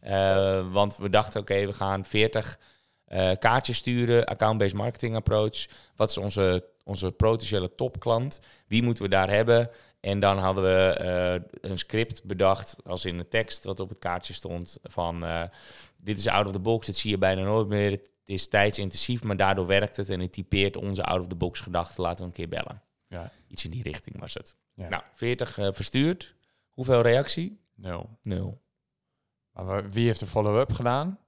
Eh, 0.00 0.72
want 0.72 0.96
we 0.96 1.10
dachten, 1.10 1.40
oké, 1.40 1.66
we 1.66 1.72
gaan 1.72 2.04
40 2.04 2.58
eh, 3.04 3.30
kaartjes 3.38 3.76
sturen, 3.76 4.24
account-based 4.24 4.76
marketing 4.76 5.16
approach. 5.16 5.66
Wat 5.96 6.10
is 6.10 6.18
onze, 6.18 6.64
onze 6.84 7.10
potentiële 7.10 7.74
topklant? 7.74 8.40
Wie 8.66 8.82
moeten 8.82 9.02
we 9.02 9.08
daar 9.08 9.30
hebben? 9.30 9.70
En 10.00 10.20
dan 10.20 10.38
hadden 10.38 10.64
we 10.64 10.92
eh, 10.92 11.70
een 11.70 11.78
script 11.78 12.24
bedacht, 12.24 12.76
als 12.84 13.04
in 13.04 13.18
de 13.18 13.28
tekst 13.28 13.64
wat 13.64 13.80
op 13.80 13.88
het 13.88 13.98
kaartje 13.98 14.32
stond, 14.32 14.78
van 14.82 15.24
dit 15.96 16.18
is 16.18 16.26
out 16.26 16.46
of 16.46 16.52
the 16.52 16.58
box, 16.58 16.86
dit 16.86 16.96
zie 16.96 17.10
je 17.10 17.18
bijna 17.18 17.42
nooit 17.42 17.68
meer. 17.68 18.00
Het 18.24 18.34
is 18.34 18.48
tijdsintensief, 18.48 19.22
maar 19.22 19.36
daardoor 19.36 19.66
werkt 19.66 19.96
het 19.96 20.10
en 20.10 20.20
het 20.20 20.32
typeert 20.32 20.76
onze 20.76 21.02
out-of-the-box 21.02 21.60
gedachten. 21.60 22.02
Laten 22.02 22.18
we 22.18 22.24
een 22.24 22.36
keer 22.36 22.48
bellen. 22.48 22.82
Ja. 23.08 23.32
Iets 23.48 23.64
in 23.64 23.70
die 23.70 23.82
richting 23.82 24.20
was 24.20 24.34
het. 24.34 24.56
Ja. 24.74 24.88
Nou, 24.88 25.02
40 25.12 25.58
eh, 25.58 25.68
verstuurd. 25.72 26.36
Hoeveel 26.70 27.00
reactie? 27.00 27.60
Nul. 27.74 28.18
Nul. 28.22 28.62
Maar 29.52 29.90
wie 29.90 30.06
heeft 30.06 30.20
de 30.20 30.26
follow-up 30.26 30.72
gedaan? 30.72 31.18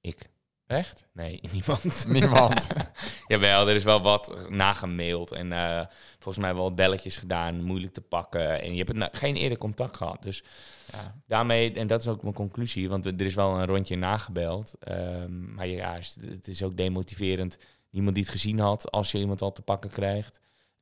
Ik. 0.00 0.30
Echt? 0.72 1.04
Nee, 1.12 1.40
niemand. 1.52 2.06
Niemand. 2.08 2.66
Jawel, 3.28 3.68
er 3.68 3.74
is 3.74 3.84
wel 3.84 4.02
wat 4.02 4.48
nagemaild 4.50 5.32
en 5.32 5.52
eh, 5.52 5.86
volgens 6.18 6.44
mij 6.44 6.54
wel 6.54 6.74
belletjes 6.74 7.16
gedaan, 7.16 7.62
moeilijk 7.62 7.92
te 7.92 8.00
pakken. 8.00 8.62
En 8.62 8.70
je 8.70 8.76
hebt 8.76 8.88
het 8.88 8.96
na- 8.96 9.08
geen 9.12 9.36
eerder 9.36 9.58
contact 9.58 9.96
gehad. 9.96 10.22
Dus 10.22 10.44
ja. 10.92 11.14
daarmee, 11.26 11.72
en 11.72 11.86
dat 11.86 12.00
is 12.00 12.08
ook 12.08 12.22
mijn 12.22 12.34
conclusie, 12.34 12.88
want 12.88 13.06
er 13.06 13.20
is 13.20 13.34
wel 13.34 13.54
een 13.58 13.66
rondje 13.66 13.96
nagebeld. 13.96 14.74
ehm, 14.80 15.54
maar 15.54 15.66
ja, 15.66 15.98
het 16.20 16.48
is 16.48 16.62
ook 16.62 16.76
demotiverend. 16.76 17.58
niemand 17.90 18.14
die 18.14 18.24
het 18.24 18.32
gezien 18.32 18.58
had 18.58 18.90
als 18.90 19.12
je 19.12 19.18
iemand 19.18 19.42
al 19.42 19.52
te 19.52 19.62
pakken 19.62 19.90
krijgt. 19.90 20.40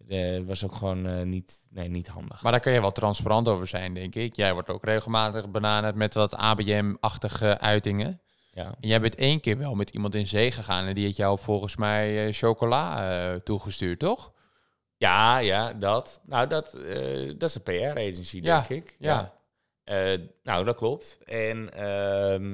Het 0.09 0.47
was 0.47 0.65
ook 0.65 0.75
gewoon 0.75 1.07
eh, 1.07 1.23
niet, 1.23 1.59
nee, 1.71 1.89
niet 1.89 2.09
handig. 2.09 2.43
Maar 2.43 2.53
daar 2.53 2.61
kun 2.61 2.73
je 2.73 2.81
wel 2.81 2.93
transparant 2.93 3.49
over 3.49 3.67
zijn, 3.67 3.95
denk 3.95 4.15
ik. 4.15 4.37
Jij 4.37 4.53
wordt 4.55 4.71
ook 4.71 4.85
regelmatig 4.85 5.51
benaderd 5.51 5.95
met 5.95 6.15
wat 6.15 6.35
ABM-achtige 6.37 7.59
uitingen. 7.59 8.21
Ja. 8.53 8.65
En 8.81 8.89
jij 8.89 9.01
bent 9.01 9.15
één 9.15 9.41
keer 9.41 9.59
wel 9.59 9.75
met 9.75 9.91
iemand 9.91 10.15
in 10.15 10.27
zee 10.27 10.51
gegaan 10.51 10.87
en 10.87 10.95
die 10.95 11.07
had 11.07 11.17
jou 11.17 11.39
volgens 11.39 11.77
mij 11.77 12.27
eh, 12.27 12.33
chocola 12.35 13.11
eh, 13.11 13.35
toegestuurd, 13.41 13.99
toch? 13.99 14.33
Ja, 14.97 15.39
ja, 15.39 15.73
dat. 15.73 16.21
Nou, 16.27 16.47
dat, 16.47 16.75
eh, 16.75 17.33
dat 17.39 17.43
is 17.49 17.53
de 17.53 17.61
PR-agency, 17.61 18.41
Ja, 18.43 18.65
denk 18.69 18.83
ik. 18.87 18.97
ja. 18.99 19.33
Nou, 20.43 20.65
dat 20.65 20.77
klopt. 20.77 21.19
En 21.25 21.75
ehm, 21.75 22.51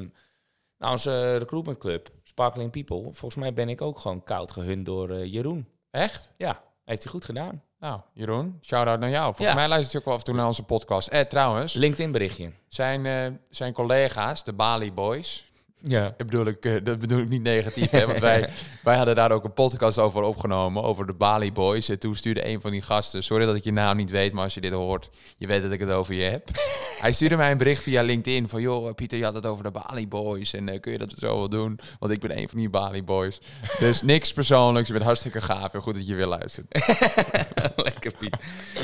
nou, 0.78 0.92
onze 0.92 1.36
recruitment 1.36 1.78
club, 1.78 2.08
Sparkling 2.22 2.70
People, 2.70 3.02
volgens 3.02 3.34
mij 3.34 3.52
ben 3.52 3.68
ik 3.68 3.80
ook 3.80 3.98
gewoon 3.98 4.22
koud 4.22 4.52
gehund 4.52 4.86
door 4.86 5.26
Jeroen. 5.26 5.68
Echt? 5.90 6.30
Ja, 6.36 6.62
heeft 6.84 7.02
hij 7.02 7.12
goed 7.12 7.24
gedaan. 7.24 7.62
Nou, 7.78 8.00
Jeroen, 8.12 8.58
shout-out 8.62 9.00
naar 9.00 9.10
jou. 9.10 9.24
Volgens 9.24 9.48
Ja. 9.48 9.54
mij 9.54 9.68
luistert 9.68 9.92
je 9.92 9.98
ook 9.98 10.04
wel 10.04 10.14
af 10.14 10.20
en 10.20 10.26
toe 10.26 10.34
naar 10.34 10.46
onze 10.46 10.62
podcast. 10.62 11.08
Eh, 11.08 11.20
trouwens, 11.20 11.72
LinkedIn 11.72 12.12
berichtje. 12.12 12.52
zijn, 12.68 13.40
zijn 13.50 13.72
collega's, 13.72 14.44
de 14.44 14.52
Bali 14.52 14.92
Boys... 14.92 15.45
Ja. 15.88 16.14
Dat 16.16 16.26
bedoel 16.26 16.46
ik, 16.46 16.64
eh, 16.64 16.72
dat 16.82 16.98
bedoel 16.98 17.18
ik 17.18 17.28
niet 17.28 17.42
negatief, 17.42 17.90
hè, 17.90 18.06
want 18.06 18.18
wij, 18.30 18.48
wij 18.82 18.96
hadden 18.96 19.14
daar 19.14 19.32
ook 19.32 19.44
een 19.44 19.52
podcast 19.52 19.98
over 19.98 20.22
opgenomen, 20.22 20.82
over 20.82 21.06
de 21.06 21.14
Bali 21.14 21.52
Boys. 21.52 21.88
En 21.88 21.98
toen 21.98 22.16
stuurde 22.16 22.48
een 22.48 22.60
van 22.60 22.70
die 22.70 22.82
gasten, 22.82 23.22
sorry 23.22 23.46
dat 23.46 23.56
ik 23.56 23.64
je 23.64 23.72
naam 23.72 23.96
niet 23.96 24.10
weet, 24.10 24.32
maar 24.32 24.44
als 24.44 24.54
je 24.54 24.60
dit 24.60 24.72
hoort, 24.72 25.10
je 25.36 25.46
weet 25.46 25.62
dat 25.62 25.70
ik 25.70 25.80
het 25.80 25.90
over 25.90 26.14
je 26.14 26.22
heb. 26.22 26.48
Hij 27.00 27.12
stuurde 27.12 27.36
mij 27.36 27.50
een 27.50 27.58
bericht 27.58 27.82
via 27.82 28.02
LinkedIn 28.02 28.48
van, 28.48 28.60
joh, 28.60 28.94
Pieter, 28.94 29.18
je 29.18 29.24
had 29.24 29.34
het 29.34 29.46
over 29.46 29.64
de 29.64 29.70
Bali 29.70 30.08
Boys 30.08 30.52
en 30.52 30.68
eh, 30.68 30.80
kun 30.80 30.92
je 30.92 30.98
dat 30.98 31.12
zo 31.16 31.36
wel 31.38 31.48
doen? 31.48 31.78
Want 31.98 32.12
ik 32.12 32.20
ben 32.20 32.38
een 32.38 32.48
van 32.48 32.58
die 32.58 32.70
Bali 32.70 33.02
Boys. 33.02 33.40
Dus 33.78 34.02
niks 34.02 34.32
persoonlijks, 34.32 34.88
je 34.88 34.94
bent 34.94 35.06
hartstikke 35.06 35.40
gaaf 35.40 35.74
en 35.74 35.80
goed 35.80 35.94
dat 35.94 36.06
je 36.06 36.14
weer 36.14 36.26
luistert. 36.26 36.66
Piet. 38.14 38.36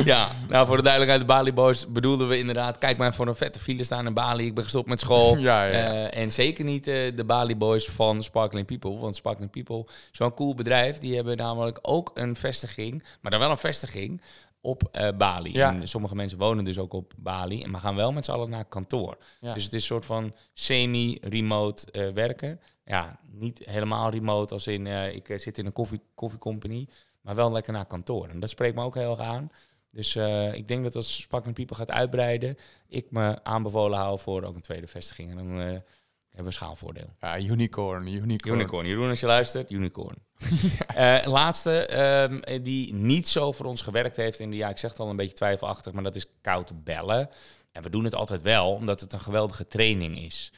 Ja, 0.05 0.29
nou 0.49 0.67
voor 0.67 0.77
de 0.77 0.83
duidelijkheid, 0.83 1.21
de 1.21 1.33
Bali 1.33 1.53
Boys 1.53 1.87
bedoelden 1.87 2.29
we 2.29 2.39
inderdaad... 2.39 2.79
Kijk 2.79 2.97
maar 2.97 3.15
voor 3.15 3.27
een 3.27 3.37
vette 3.37 3.59
file 3.59 3.85
staan 3.85 4.07
in 4.07 4.15
Bali. 4.15 4.47
Ik 4.47 4.55
ben 4.55 4.65
gestopt 4.65 4.89
met 4.89 5.01
school. 5.01 5.37
Ja, 5.43 5.65
ja. 5.65 5.73
Eh, 5.73 6.23
en 6.23 6.33
zeker 6.33 6.65
niet 6.65 6.87
eh, 6.87 7.17
de 7.17 7.25
Bali 7.25 7.57
Boys 7.57 7.89
van 7.89 8.23
Sparkling 8.23 8.67
People. 8.67 8.99
Want 8.99 9.17
Sparkling 9.17 9.51
People 9.51 9.85
is 10.13 10.19
wel 10.19 10.29
een 10.29 10.35
cool 10.35 10.55
bedrijf. 10.55 10.99
Die 10.99 11.15
hebben 11.15 11.37
namelijk 11.37 11.79
ook 11.83 12.11
een 12.15 12.37
vestiging, 12.37 13.05
maar 13.21 13.31
dan 13.31 13.41
wel 13.41 13.51
een 13.51 13.57
vestiging 13.57 14.23
op 14.61 14.89
eh, 14.93 15.09
Bali. 15.17 15.53
Ja. 15.53 15.75
En 15.75 15.89
sommige 15.89 16.15
mensen 16.15 16.39
wonen 16.39 16.65
dus 16.65 16.79
ook 16.79 16.93
op 16.93 17.13
Bali. 17.17 17.63
En 17.63 17.71
maar 17.71 17.81
gaan 17.81 17.97
wel 17.97 18.13
met 18.13 18.25
z'n 18.25 18.31
allen 18.31 18.51
naar 18.51 18.65
kantoor. 18.65 19.17
Ja. 19.41 19.55
Dus 19.55 19.65
het 19.65 19.73
is 19.73 19.81
een 19.81 19.87
soort 19.87 20.07
van 20.07 20.35
semi-remote 20.53 22.11
werken. 22.15 22.61
Ja, 22.85 23.19
niet 23.31 23.63
helemaal 23.65 24.11
remote 24.11 24.55
als 24.55 24.67
in 24.67 24.87
ik 24.87 25.35
zit 25.37 25.59
in 25.59 25.67
een 25.67 25.73
koffie, 25.73 26.01
koffiecompany. 26.15 26.89
Maar 27.23 27.35
wel 27.35 27.53
lekker 27.53 27.73
naar 27.73 27.87
kantoor. 27.87 28.29
En 28.29 28.41
dat 28.41 28.51
spreekt 28.51 28.75
me 28.75 28.83
ook 28.83 28.95
heel 28.95 29.11
erg 29.11 29.21
aan. 29.21 29.51
Dus 29.93 30.17
eh, 30.17 30.55
ik 30.55 30.69
denk 30.69 30.83
dat 30.83 30.97
als 30.97 31.21
Sparkling 31.21 31.57
People 31.57 31.77
gaat 31.77 31.91
uitbreiden, 31.91 32.57
ik 32.89 33.11
me 33.11 33.45
aanbevolen 33.45 33.99
hou 33.99 34.19
voor 34.19 34.43
ook 34.43 34.55
een 34.55 34.61
tweede 34.61 34.87
vestiging. 34.87 35.31
En 35.31 35.37
dan 35.37 35.61
eh, 35.61 35.65
hebben 35.65 35.83
we 36.29 36.43
een 36.43 36.53
schaalvoordeel. 36.53 37.09
Ja, 37.21 37.39
unicorn, 37.39 38.07
unicorn. 38.07 38.59
Unicorn. 38.59 38.87
Jeroen, 38.87 39.09
als 39.09 39.21
je 39.21 39.27
luistert, 39.27 39.71
unicorn. 39.71 40.17
Eh, 40.95 41.19
laatste, 41.25 41.87
ehm, 41.87 42.63
die 42.63 42.95
niet 42.95 43.29
zo 43.29 43.53
voor 43.53 43.67
ons 43.67 43.83
gewerkt 43.83 44.17
heeft 44.17 44.39
in 44.39 44.51
de, 44.51 44.57
ja, 44.57 44.69
ik 44.69 44.79
zeg 44.79 44.91
het 44.91 45.01
al 45.01 45.11
een 45.11 45.17
beetje 45.17 45.35
twijfelachtig, 45.35 45.93
maar 45.93 46.03
dat 46.03 46.17
is 46.17 46.27
koud 46.41 46.85
bellen. 46.85 47.29
En 47.73 47.83
we 47.83 47.91
doen 47.91 48.05
het 48.05 48.15
altijd 48.15 48.43
wel, 48.43 48.73
omdat 48.73 49.01
het 49.01 49.13
een 49.13 49.21
geweldige 49.21 49.67
training 49.67 50.19
is. 50.19 50.53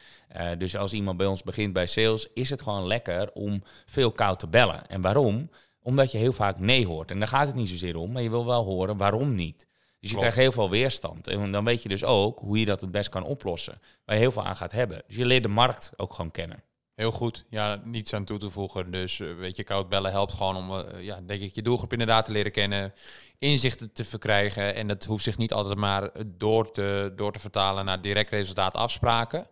Dus 0.58 0.76
als 0.76 0.92
iemand 0.92 1.16
bij 1.16 1.26
ons 1.26 1.42
begint 1.42 1.72
bij 1.72 1.86
sales, 1.86 2.28
is 2.32 2.50
het 2.50 2.62
gewoon 2.62 2.86
lekker 2.86 3.32
om 3.32 3.62
veel 3.86 4.12
koud 4.12 4.38
te 4.38 4.48
bellen. 4.48 4.86
En 4.86 5.00
waarom? 5.00 5.50
Omdat 5.84 6.12
je 6.12 6.18
heel 6.18 6.32
vaak 6.32 6.58
nee 6.58 6.86
hoort. 6.86 7.10
En 7.10 7.18
daar 7.18 7.28
gaat 7.28 7.46
het 7.46 7.56
niet 7.56 7.68
zozeer 7.68 7.96
om, 7.96 8.12
maar 8.12 8.22
je 8.22 8.30
wil 8.30 8.46
wel 8.46 8.64
horen 8.64 8.96
waarom 8.96 9.34
niet. 9.34 9.58
Dus 9.58 10.12
je 10.12 10.18
Klopt. 10.18 10.20
krijgt 10.20 10.36
heel 10.36 10.52
veel 10.52 10.70
weerstand. 10.70 11.26
En 11.26 11.52
dan 11.52 11.64
weet 11.64 11.82
je 11.82 11.88
dus 11.88 12.04
ook 12.04 12.38
hoe 12.38 12.58
je 12.58 12.64
dat 12.64 12.80
het 12.80 12.90
best 12.90 13.08
kan 13.08 13.24
oplossen. 13.24 13.80
Waar 14.04 14.16
je 14.16 14.22
heel 14.22 14.32
veel 14.32 14.44
aan 14.44 14.56
gaat 14.56 14.72
hebben. 14.72 15.02
Dus 15.06 15.16
je 15.16 15.24
leert 15.24 15.42
de 15.42 15.48
markt 15.48 15.92
ook 15.96 16.14
gewoon 16.14 16.30
kennen. 16.30 16.62
Heel 16.94 17.12
goed. 17.12 17.44
Ja, 17.48 17.80
niets 17.84 18.14
aan 18.14 18.24
toe 18.24 18.38
te 18.38 18.50
voegen. 18.50 18.90
Dus 18.90 19.20
eh, 19.20 19.34
weet 19.34 19.56
je, 19.56 19.64
koud 19.64 19.88
bellen 19.88 20.10
helpt 20.10 20.34
gewoon 20.34 20.56
om, 20.56 20.78
eh, 20.78 21.02
ja, 21.02 21.20
denk 21.26 21.42
ik, 21.42 21.54
je 21.54 21.62
doelgroep 21.62 21.92
inderdaad 21.92 22.24
te 22.24 22.32
leren 22.32 22.52
kennen, 22.52 22.94
inzichten 23.38 23.92
te 23.92 24.04
verkrijgen. 24.04 24.74
En 24.74 24.86
dat 24.86 25.04
hoeft 25.04 25.24
zich 25.24 25.36
niet 25.36 25.52
altijd 25.52 25.78
maar 25.78 26.10
door 26.26 26.72
te, 26.72 27.12
door 27.16 27.32
te 27.32 27.38
vertalen 27.38 27.84
naar 27.84 28.00
direct 28.00 28.30
resultaat 28.30 28.74
afspraken. 28.74 29.46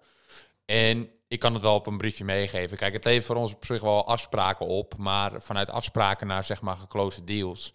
En 0.65 1.11
ik 1.33 1.39
kan 1.39 1.53
het 1.53 1.63
wel 1.63 1.75
op 1.75 1.87
een 1.87 1.97
briefje 1.97 2.25
meegeven. 2.25 2.77
Kijk, 2.77 2.93
het 2.93 3.05
levert 3.05 3.25
voor 3.25 3.37
ons 3.37 3.55
op 3.55 3.65
zich 3.65 3.83
wel 3.83 4.07
afspraken 4.07 4.67
op, 4.67 4.97
maar 4.97 5.43
vanuit 5.43 5.71
afspraken 5.71 6.27
naar 6.27 6.45
zeg 6.45 6.61
maar 6.61 6.77
geclosed 6.77 7.27
deals. 7.27 7.75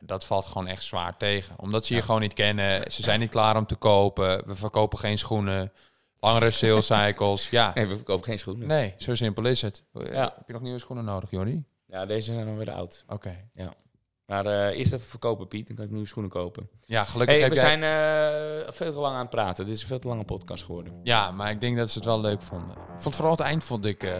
Dat 0.00 0.24
valt 0.24 0.44
gewoon 0.44 0.66
echt 0.66 0.82
zwaar 0.82 1.16
tegen. 1.16 1.54
Omdat 1.58 1.86
ze 1.86 1.94
je 1.94 2.02
gewoon 2.02 2.20
niet 2.20 2.32
kennen. 2.32 2.92
Ze 2.92 3.02
zijn 3.02 3.20
niet 3.20 3.30
klaar 3.30 3.56
om 3.56 3.66
te 3.66 3.74
kopen. 3.74 4.46
We 4.46 4.54
verkopen 4.54 4.98
geen 4.98 5.18
schoenen. 5.18 5.72
Langere 6.20 6.50
sales 6.50 6.86
cycles. 6.92 7.50
Ja, 7.50 7.72
Nee, 7.74 7.86
we 7.86 7.96
verkopen 7.96 8.24
geen 8.24 8.38
schoenen. 8.38 8.66
Nee, 8.68 8.94
zo 8.98 9.14
simpel 9.14 9.44
is 9.44 9.62
het. 9.62 9.84
Ja. 9.92 10.32
Heb 10.36 10.46
je 10.46 10.52
nog 10.52 10.62
nieuwe 10.62 10.78
schoenen 10.78 11.04
nodig, 11.04 11.30
Jordi? 11.30 11.64
Ja, 11.86 12.06
deze 12.06 12.32
zijn 12.32 12.46
dan 12.46 12.56
weer 12.56 12.70
oud. 12.70 13.04
Oké. 13.08 13.48
Maar 14.26 14.46
eh 14.46 14.78
eerst 14.78 14.92
even 14.92 15.06
verkopen, 15.06 15.48
Piet. 15.48 15.66
Dan 15.66 15.76
kan 15.76 15.84
ik 15.84 15.90
nieuwe 15.90 16.06
schoenen 16.08 16.30
kopen. 16.32 16.68
Ja, 16.86 17.04
gelukkig 17.04 17.34
Hey, 17.36 17.44
heb 17.44 17.52
we 17.54 17.60
jij... 17.60 17.68
zijn 17.78 17.82
eh, 17.82 18.72
veel 18.72 18.92
te 18.92 18.98
lang 18.98 19.14
aan 19.14 19.20
het 19.20 19.30
praten. 19.30 19.66
Dit 19.66 19.74
is 19.74 19.80
een 19.82 19.86
veel 19.88 19.98
te 19.98 20.08
lange 20.08 20.24
podcast 20.24 20.64
geworden. 20.64 21.00
Ja, 21.02 21.30
maar 21.30 21.50
ik 21.50 21.60
denk 21.60 21.76
dat 21.76 21.90
ze 21.90 21.98
het 21.98 22.06
wel 22.06 22.20
leuk 22.20 22.42
vonden. 22.42 22.70
Ik 22.76 23.02
vond 23.02 23.14
vooral 23.14 23.32
het 23.32 23.40
eind 23.42 23.64
vond 23.64 23.84
ik... 23.84 24.02
eh 24.02 24.12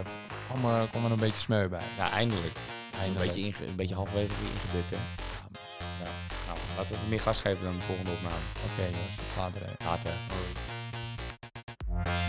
kwam, 0.48 0.64
er, 0.74 0.88
kwam 0.88 1.04
er 1.04 1.10
een 1.10 1.18
beetje 1.18 1.40
smeu 1.40 1.68
bij. 1.68 1.80
Ja, 1.96 2.10
eindelijk. 2.10 2.56
Een 2.92 2.98
Eindelijk. 3.02 3.26
beetje, 3.32 3.40
inge- 3.46 3.66
een 3.66 3.76
beetje 3.76 3.94
halverwege 3.94 4.28
weer 4.40 4.50
ingedut, 4.52 4.90
hè? 4.90 4.96
Ja. 6.04 6.10
Nou, 6.46 6.58
laten 6.76 6.94
we 6.94 7.00
meer 7.08 7.20
gas 7.20 7.40
geven 7.40 7.64
dan 7.64 7.74
de 7.74 7.80
volgende 7.82 8.10
opname. 8.10 8.42
Oké, 8.66 8.82
jongens. 8.82 9.16
Later. 9.38 9.60
hè. 9.66 9.84
Later. 9.86 10.12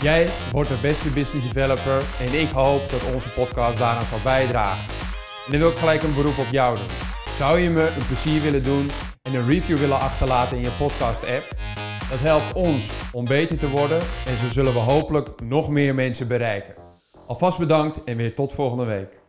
Jij 0.02 0.30
wordt 0.52 0.70
de 0.70 0.78
beste 0.82 1.10
business 1.10 1.48
developer 1.54 2.02
en 2.20 2.40
ik 2.40 2.50
hoop 2.50 2.90
dat 2.90 3.14
onze 3.14 3.30
podcast 3.30 3.78
daaraan 3.78 4.06
zal 4.06 4.20
bijdragen. 4.24 4.86
En 5.46 5.52
dan 5.52 5.60
wil 5.60 5.70
ik 5.70 5.78
gelijk 5.78 6.04
een 6.04 6.14
beroep 6.14 6.38
op 6.38 6.52
jou 6.52 6.76
doen. 6.76 7.07
Zou 7.38 7.60
je 7.60 7.70
me 7.70 7.82
een 7.82 8.06
plezier 8.06 8.42
willen 8.42 8.64
doen 8.64 8.90
en 9.22 9.34
een 9.34 9.48
review 9.48 9.78
willen 9.78 10.00
achterlaten 10.00 10.58
in 10.58 10.64
je 10.64 10.76
podcast 10.78 11.22
app? 11.22 11.56
Dat 12.10 12.20
helpt 12.20 12.54
ons 12.54 12.92
om 13.12 13.26
beter 13.26 13.58
te 13.58 13.70
worden 13.70 14.00
en 14.00 14.38
zo 14.38 14.48
zullen 14.48 14.74
we 14.74 14.80
hopelijk 14.80 15.42
nog 15.42 15.70
meer 15.70 15.96
mensen 15.96 16.28
bereiken. 16.28 16.74
Alvast 17.28 17.58
bedankt 17.58 18.04
en 18.04 18.18
weer 18.18 18.36
tot 18.36 18.54
volgende 18.54 18.86
week. 18.86 19.20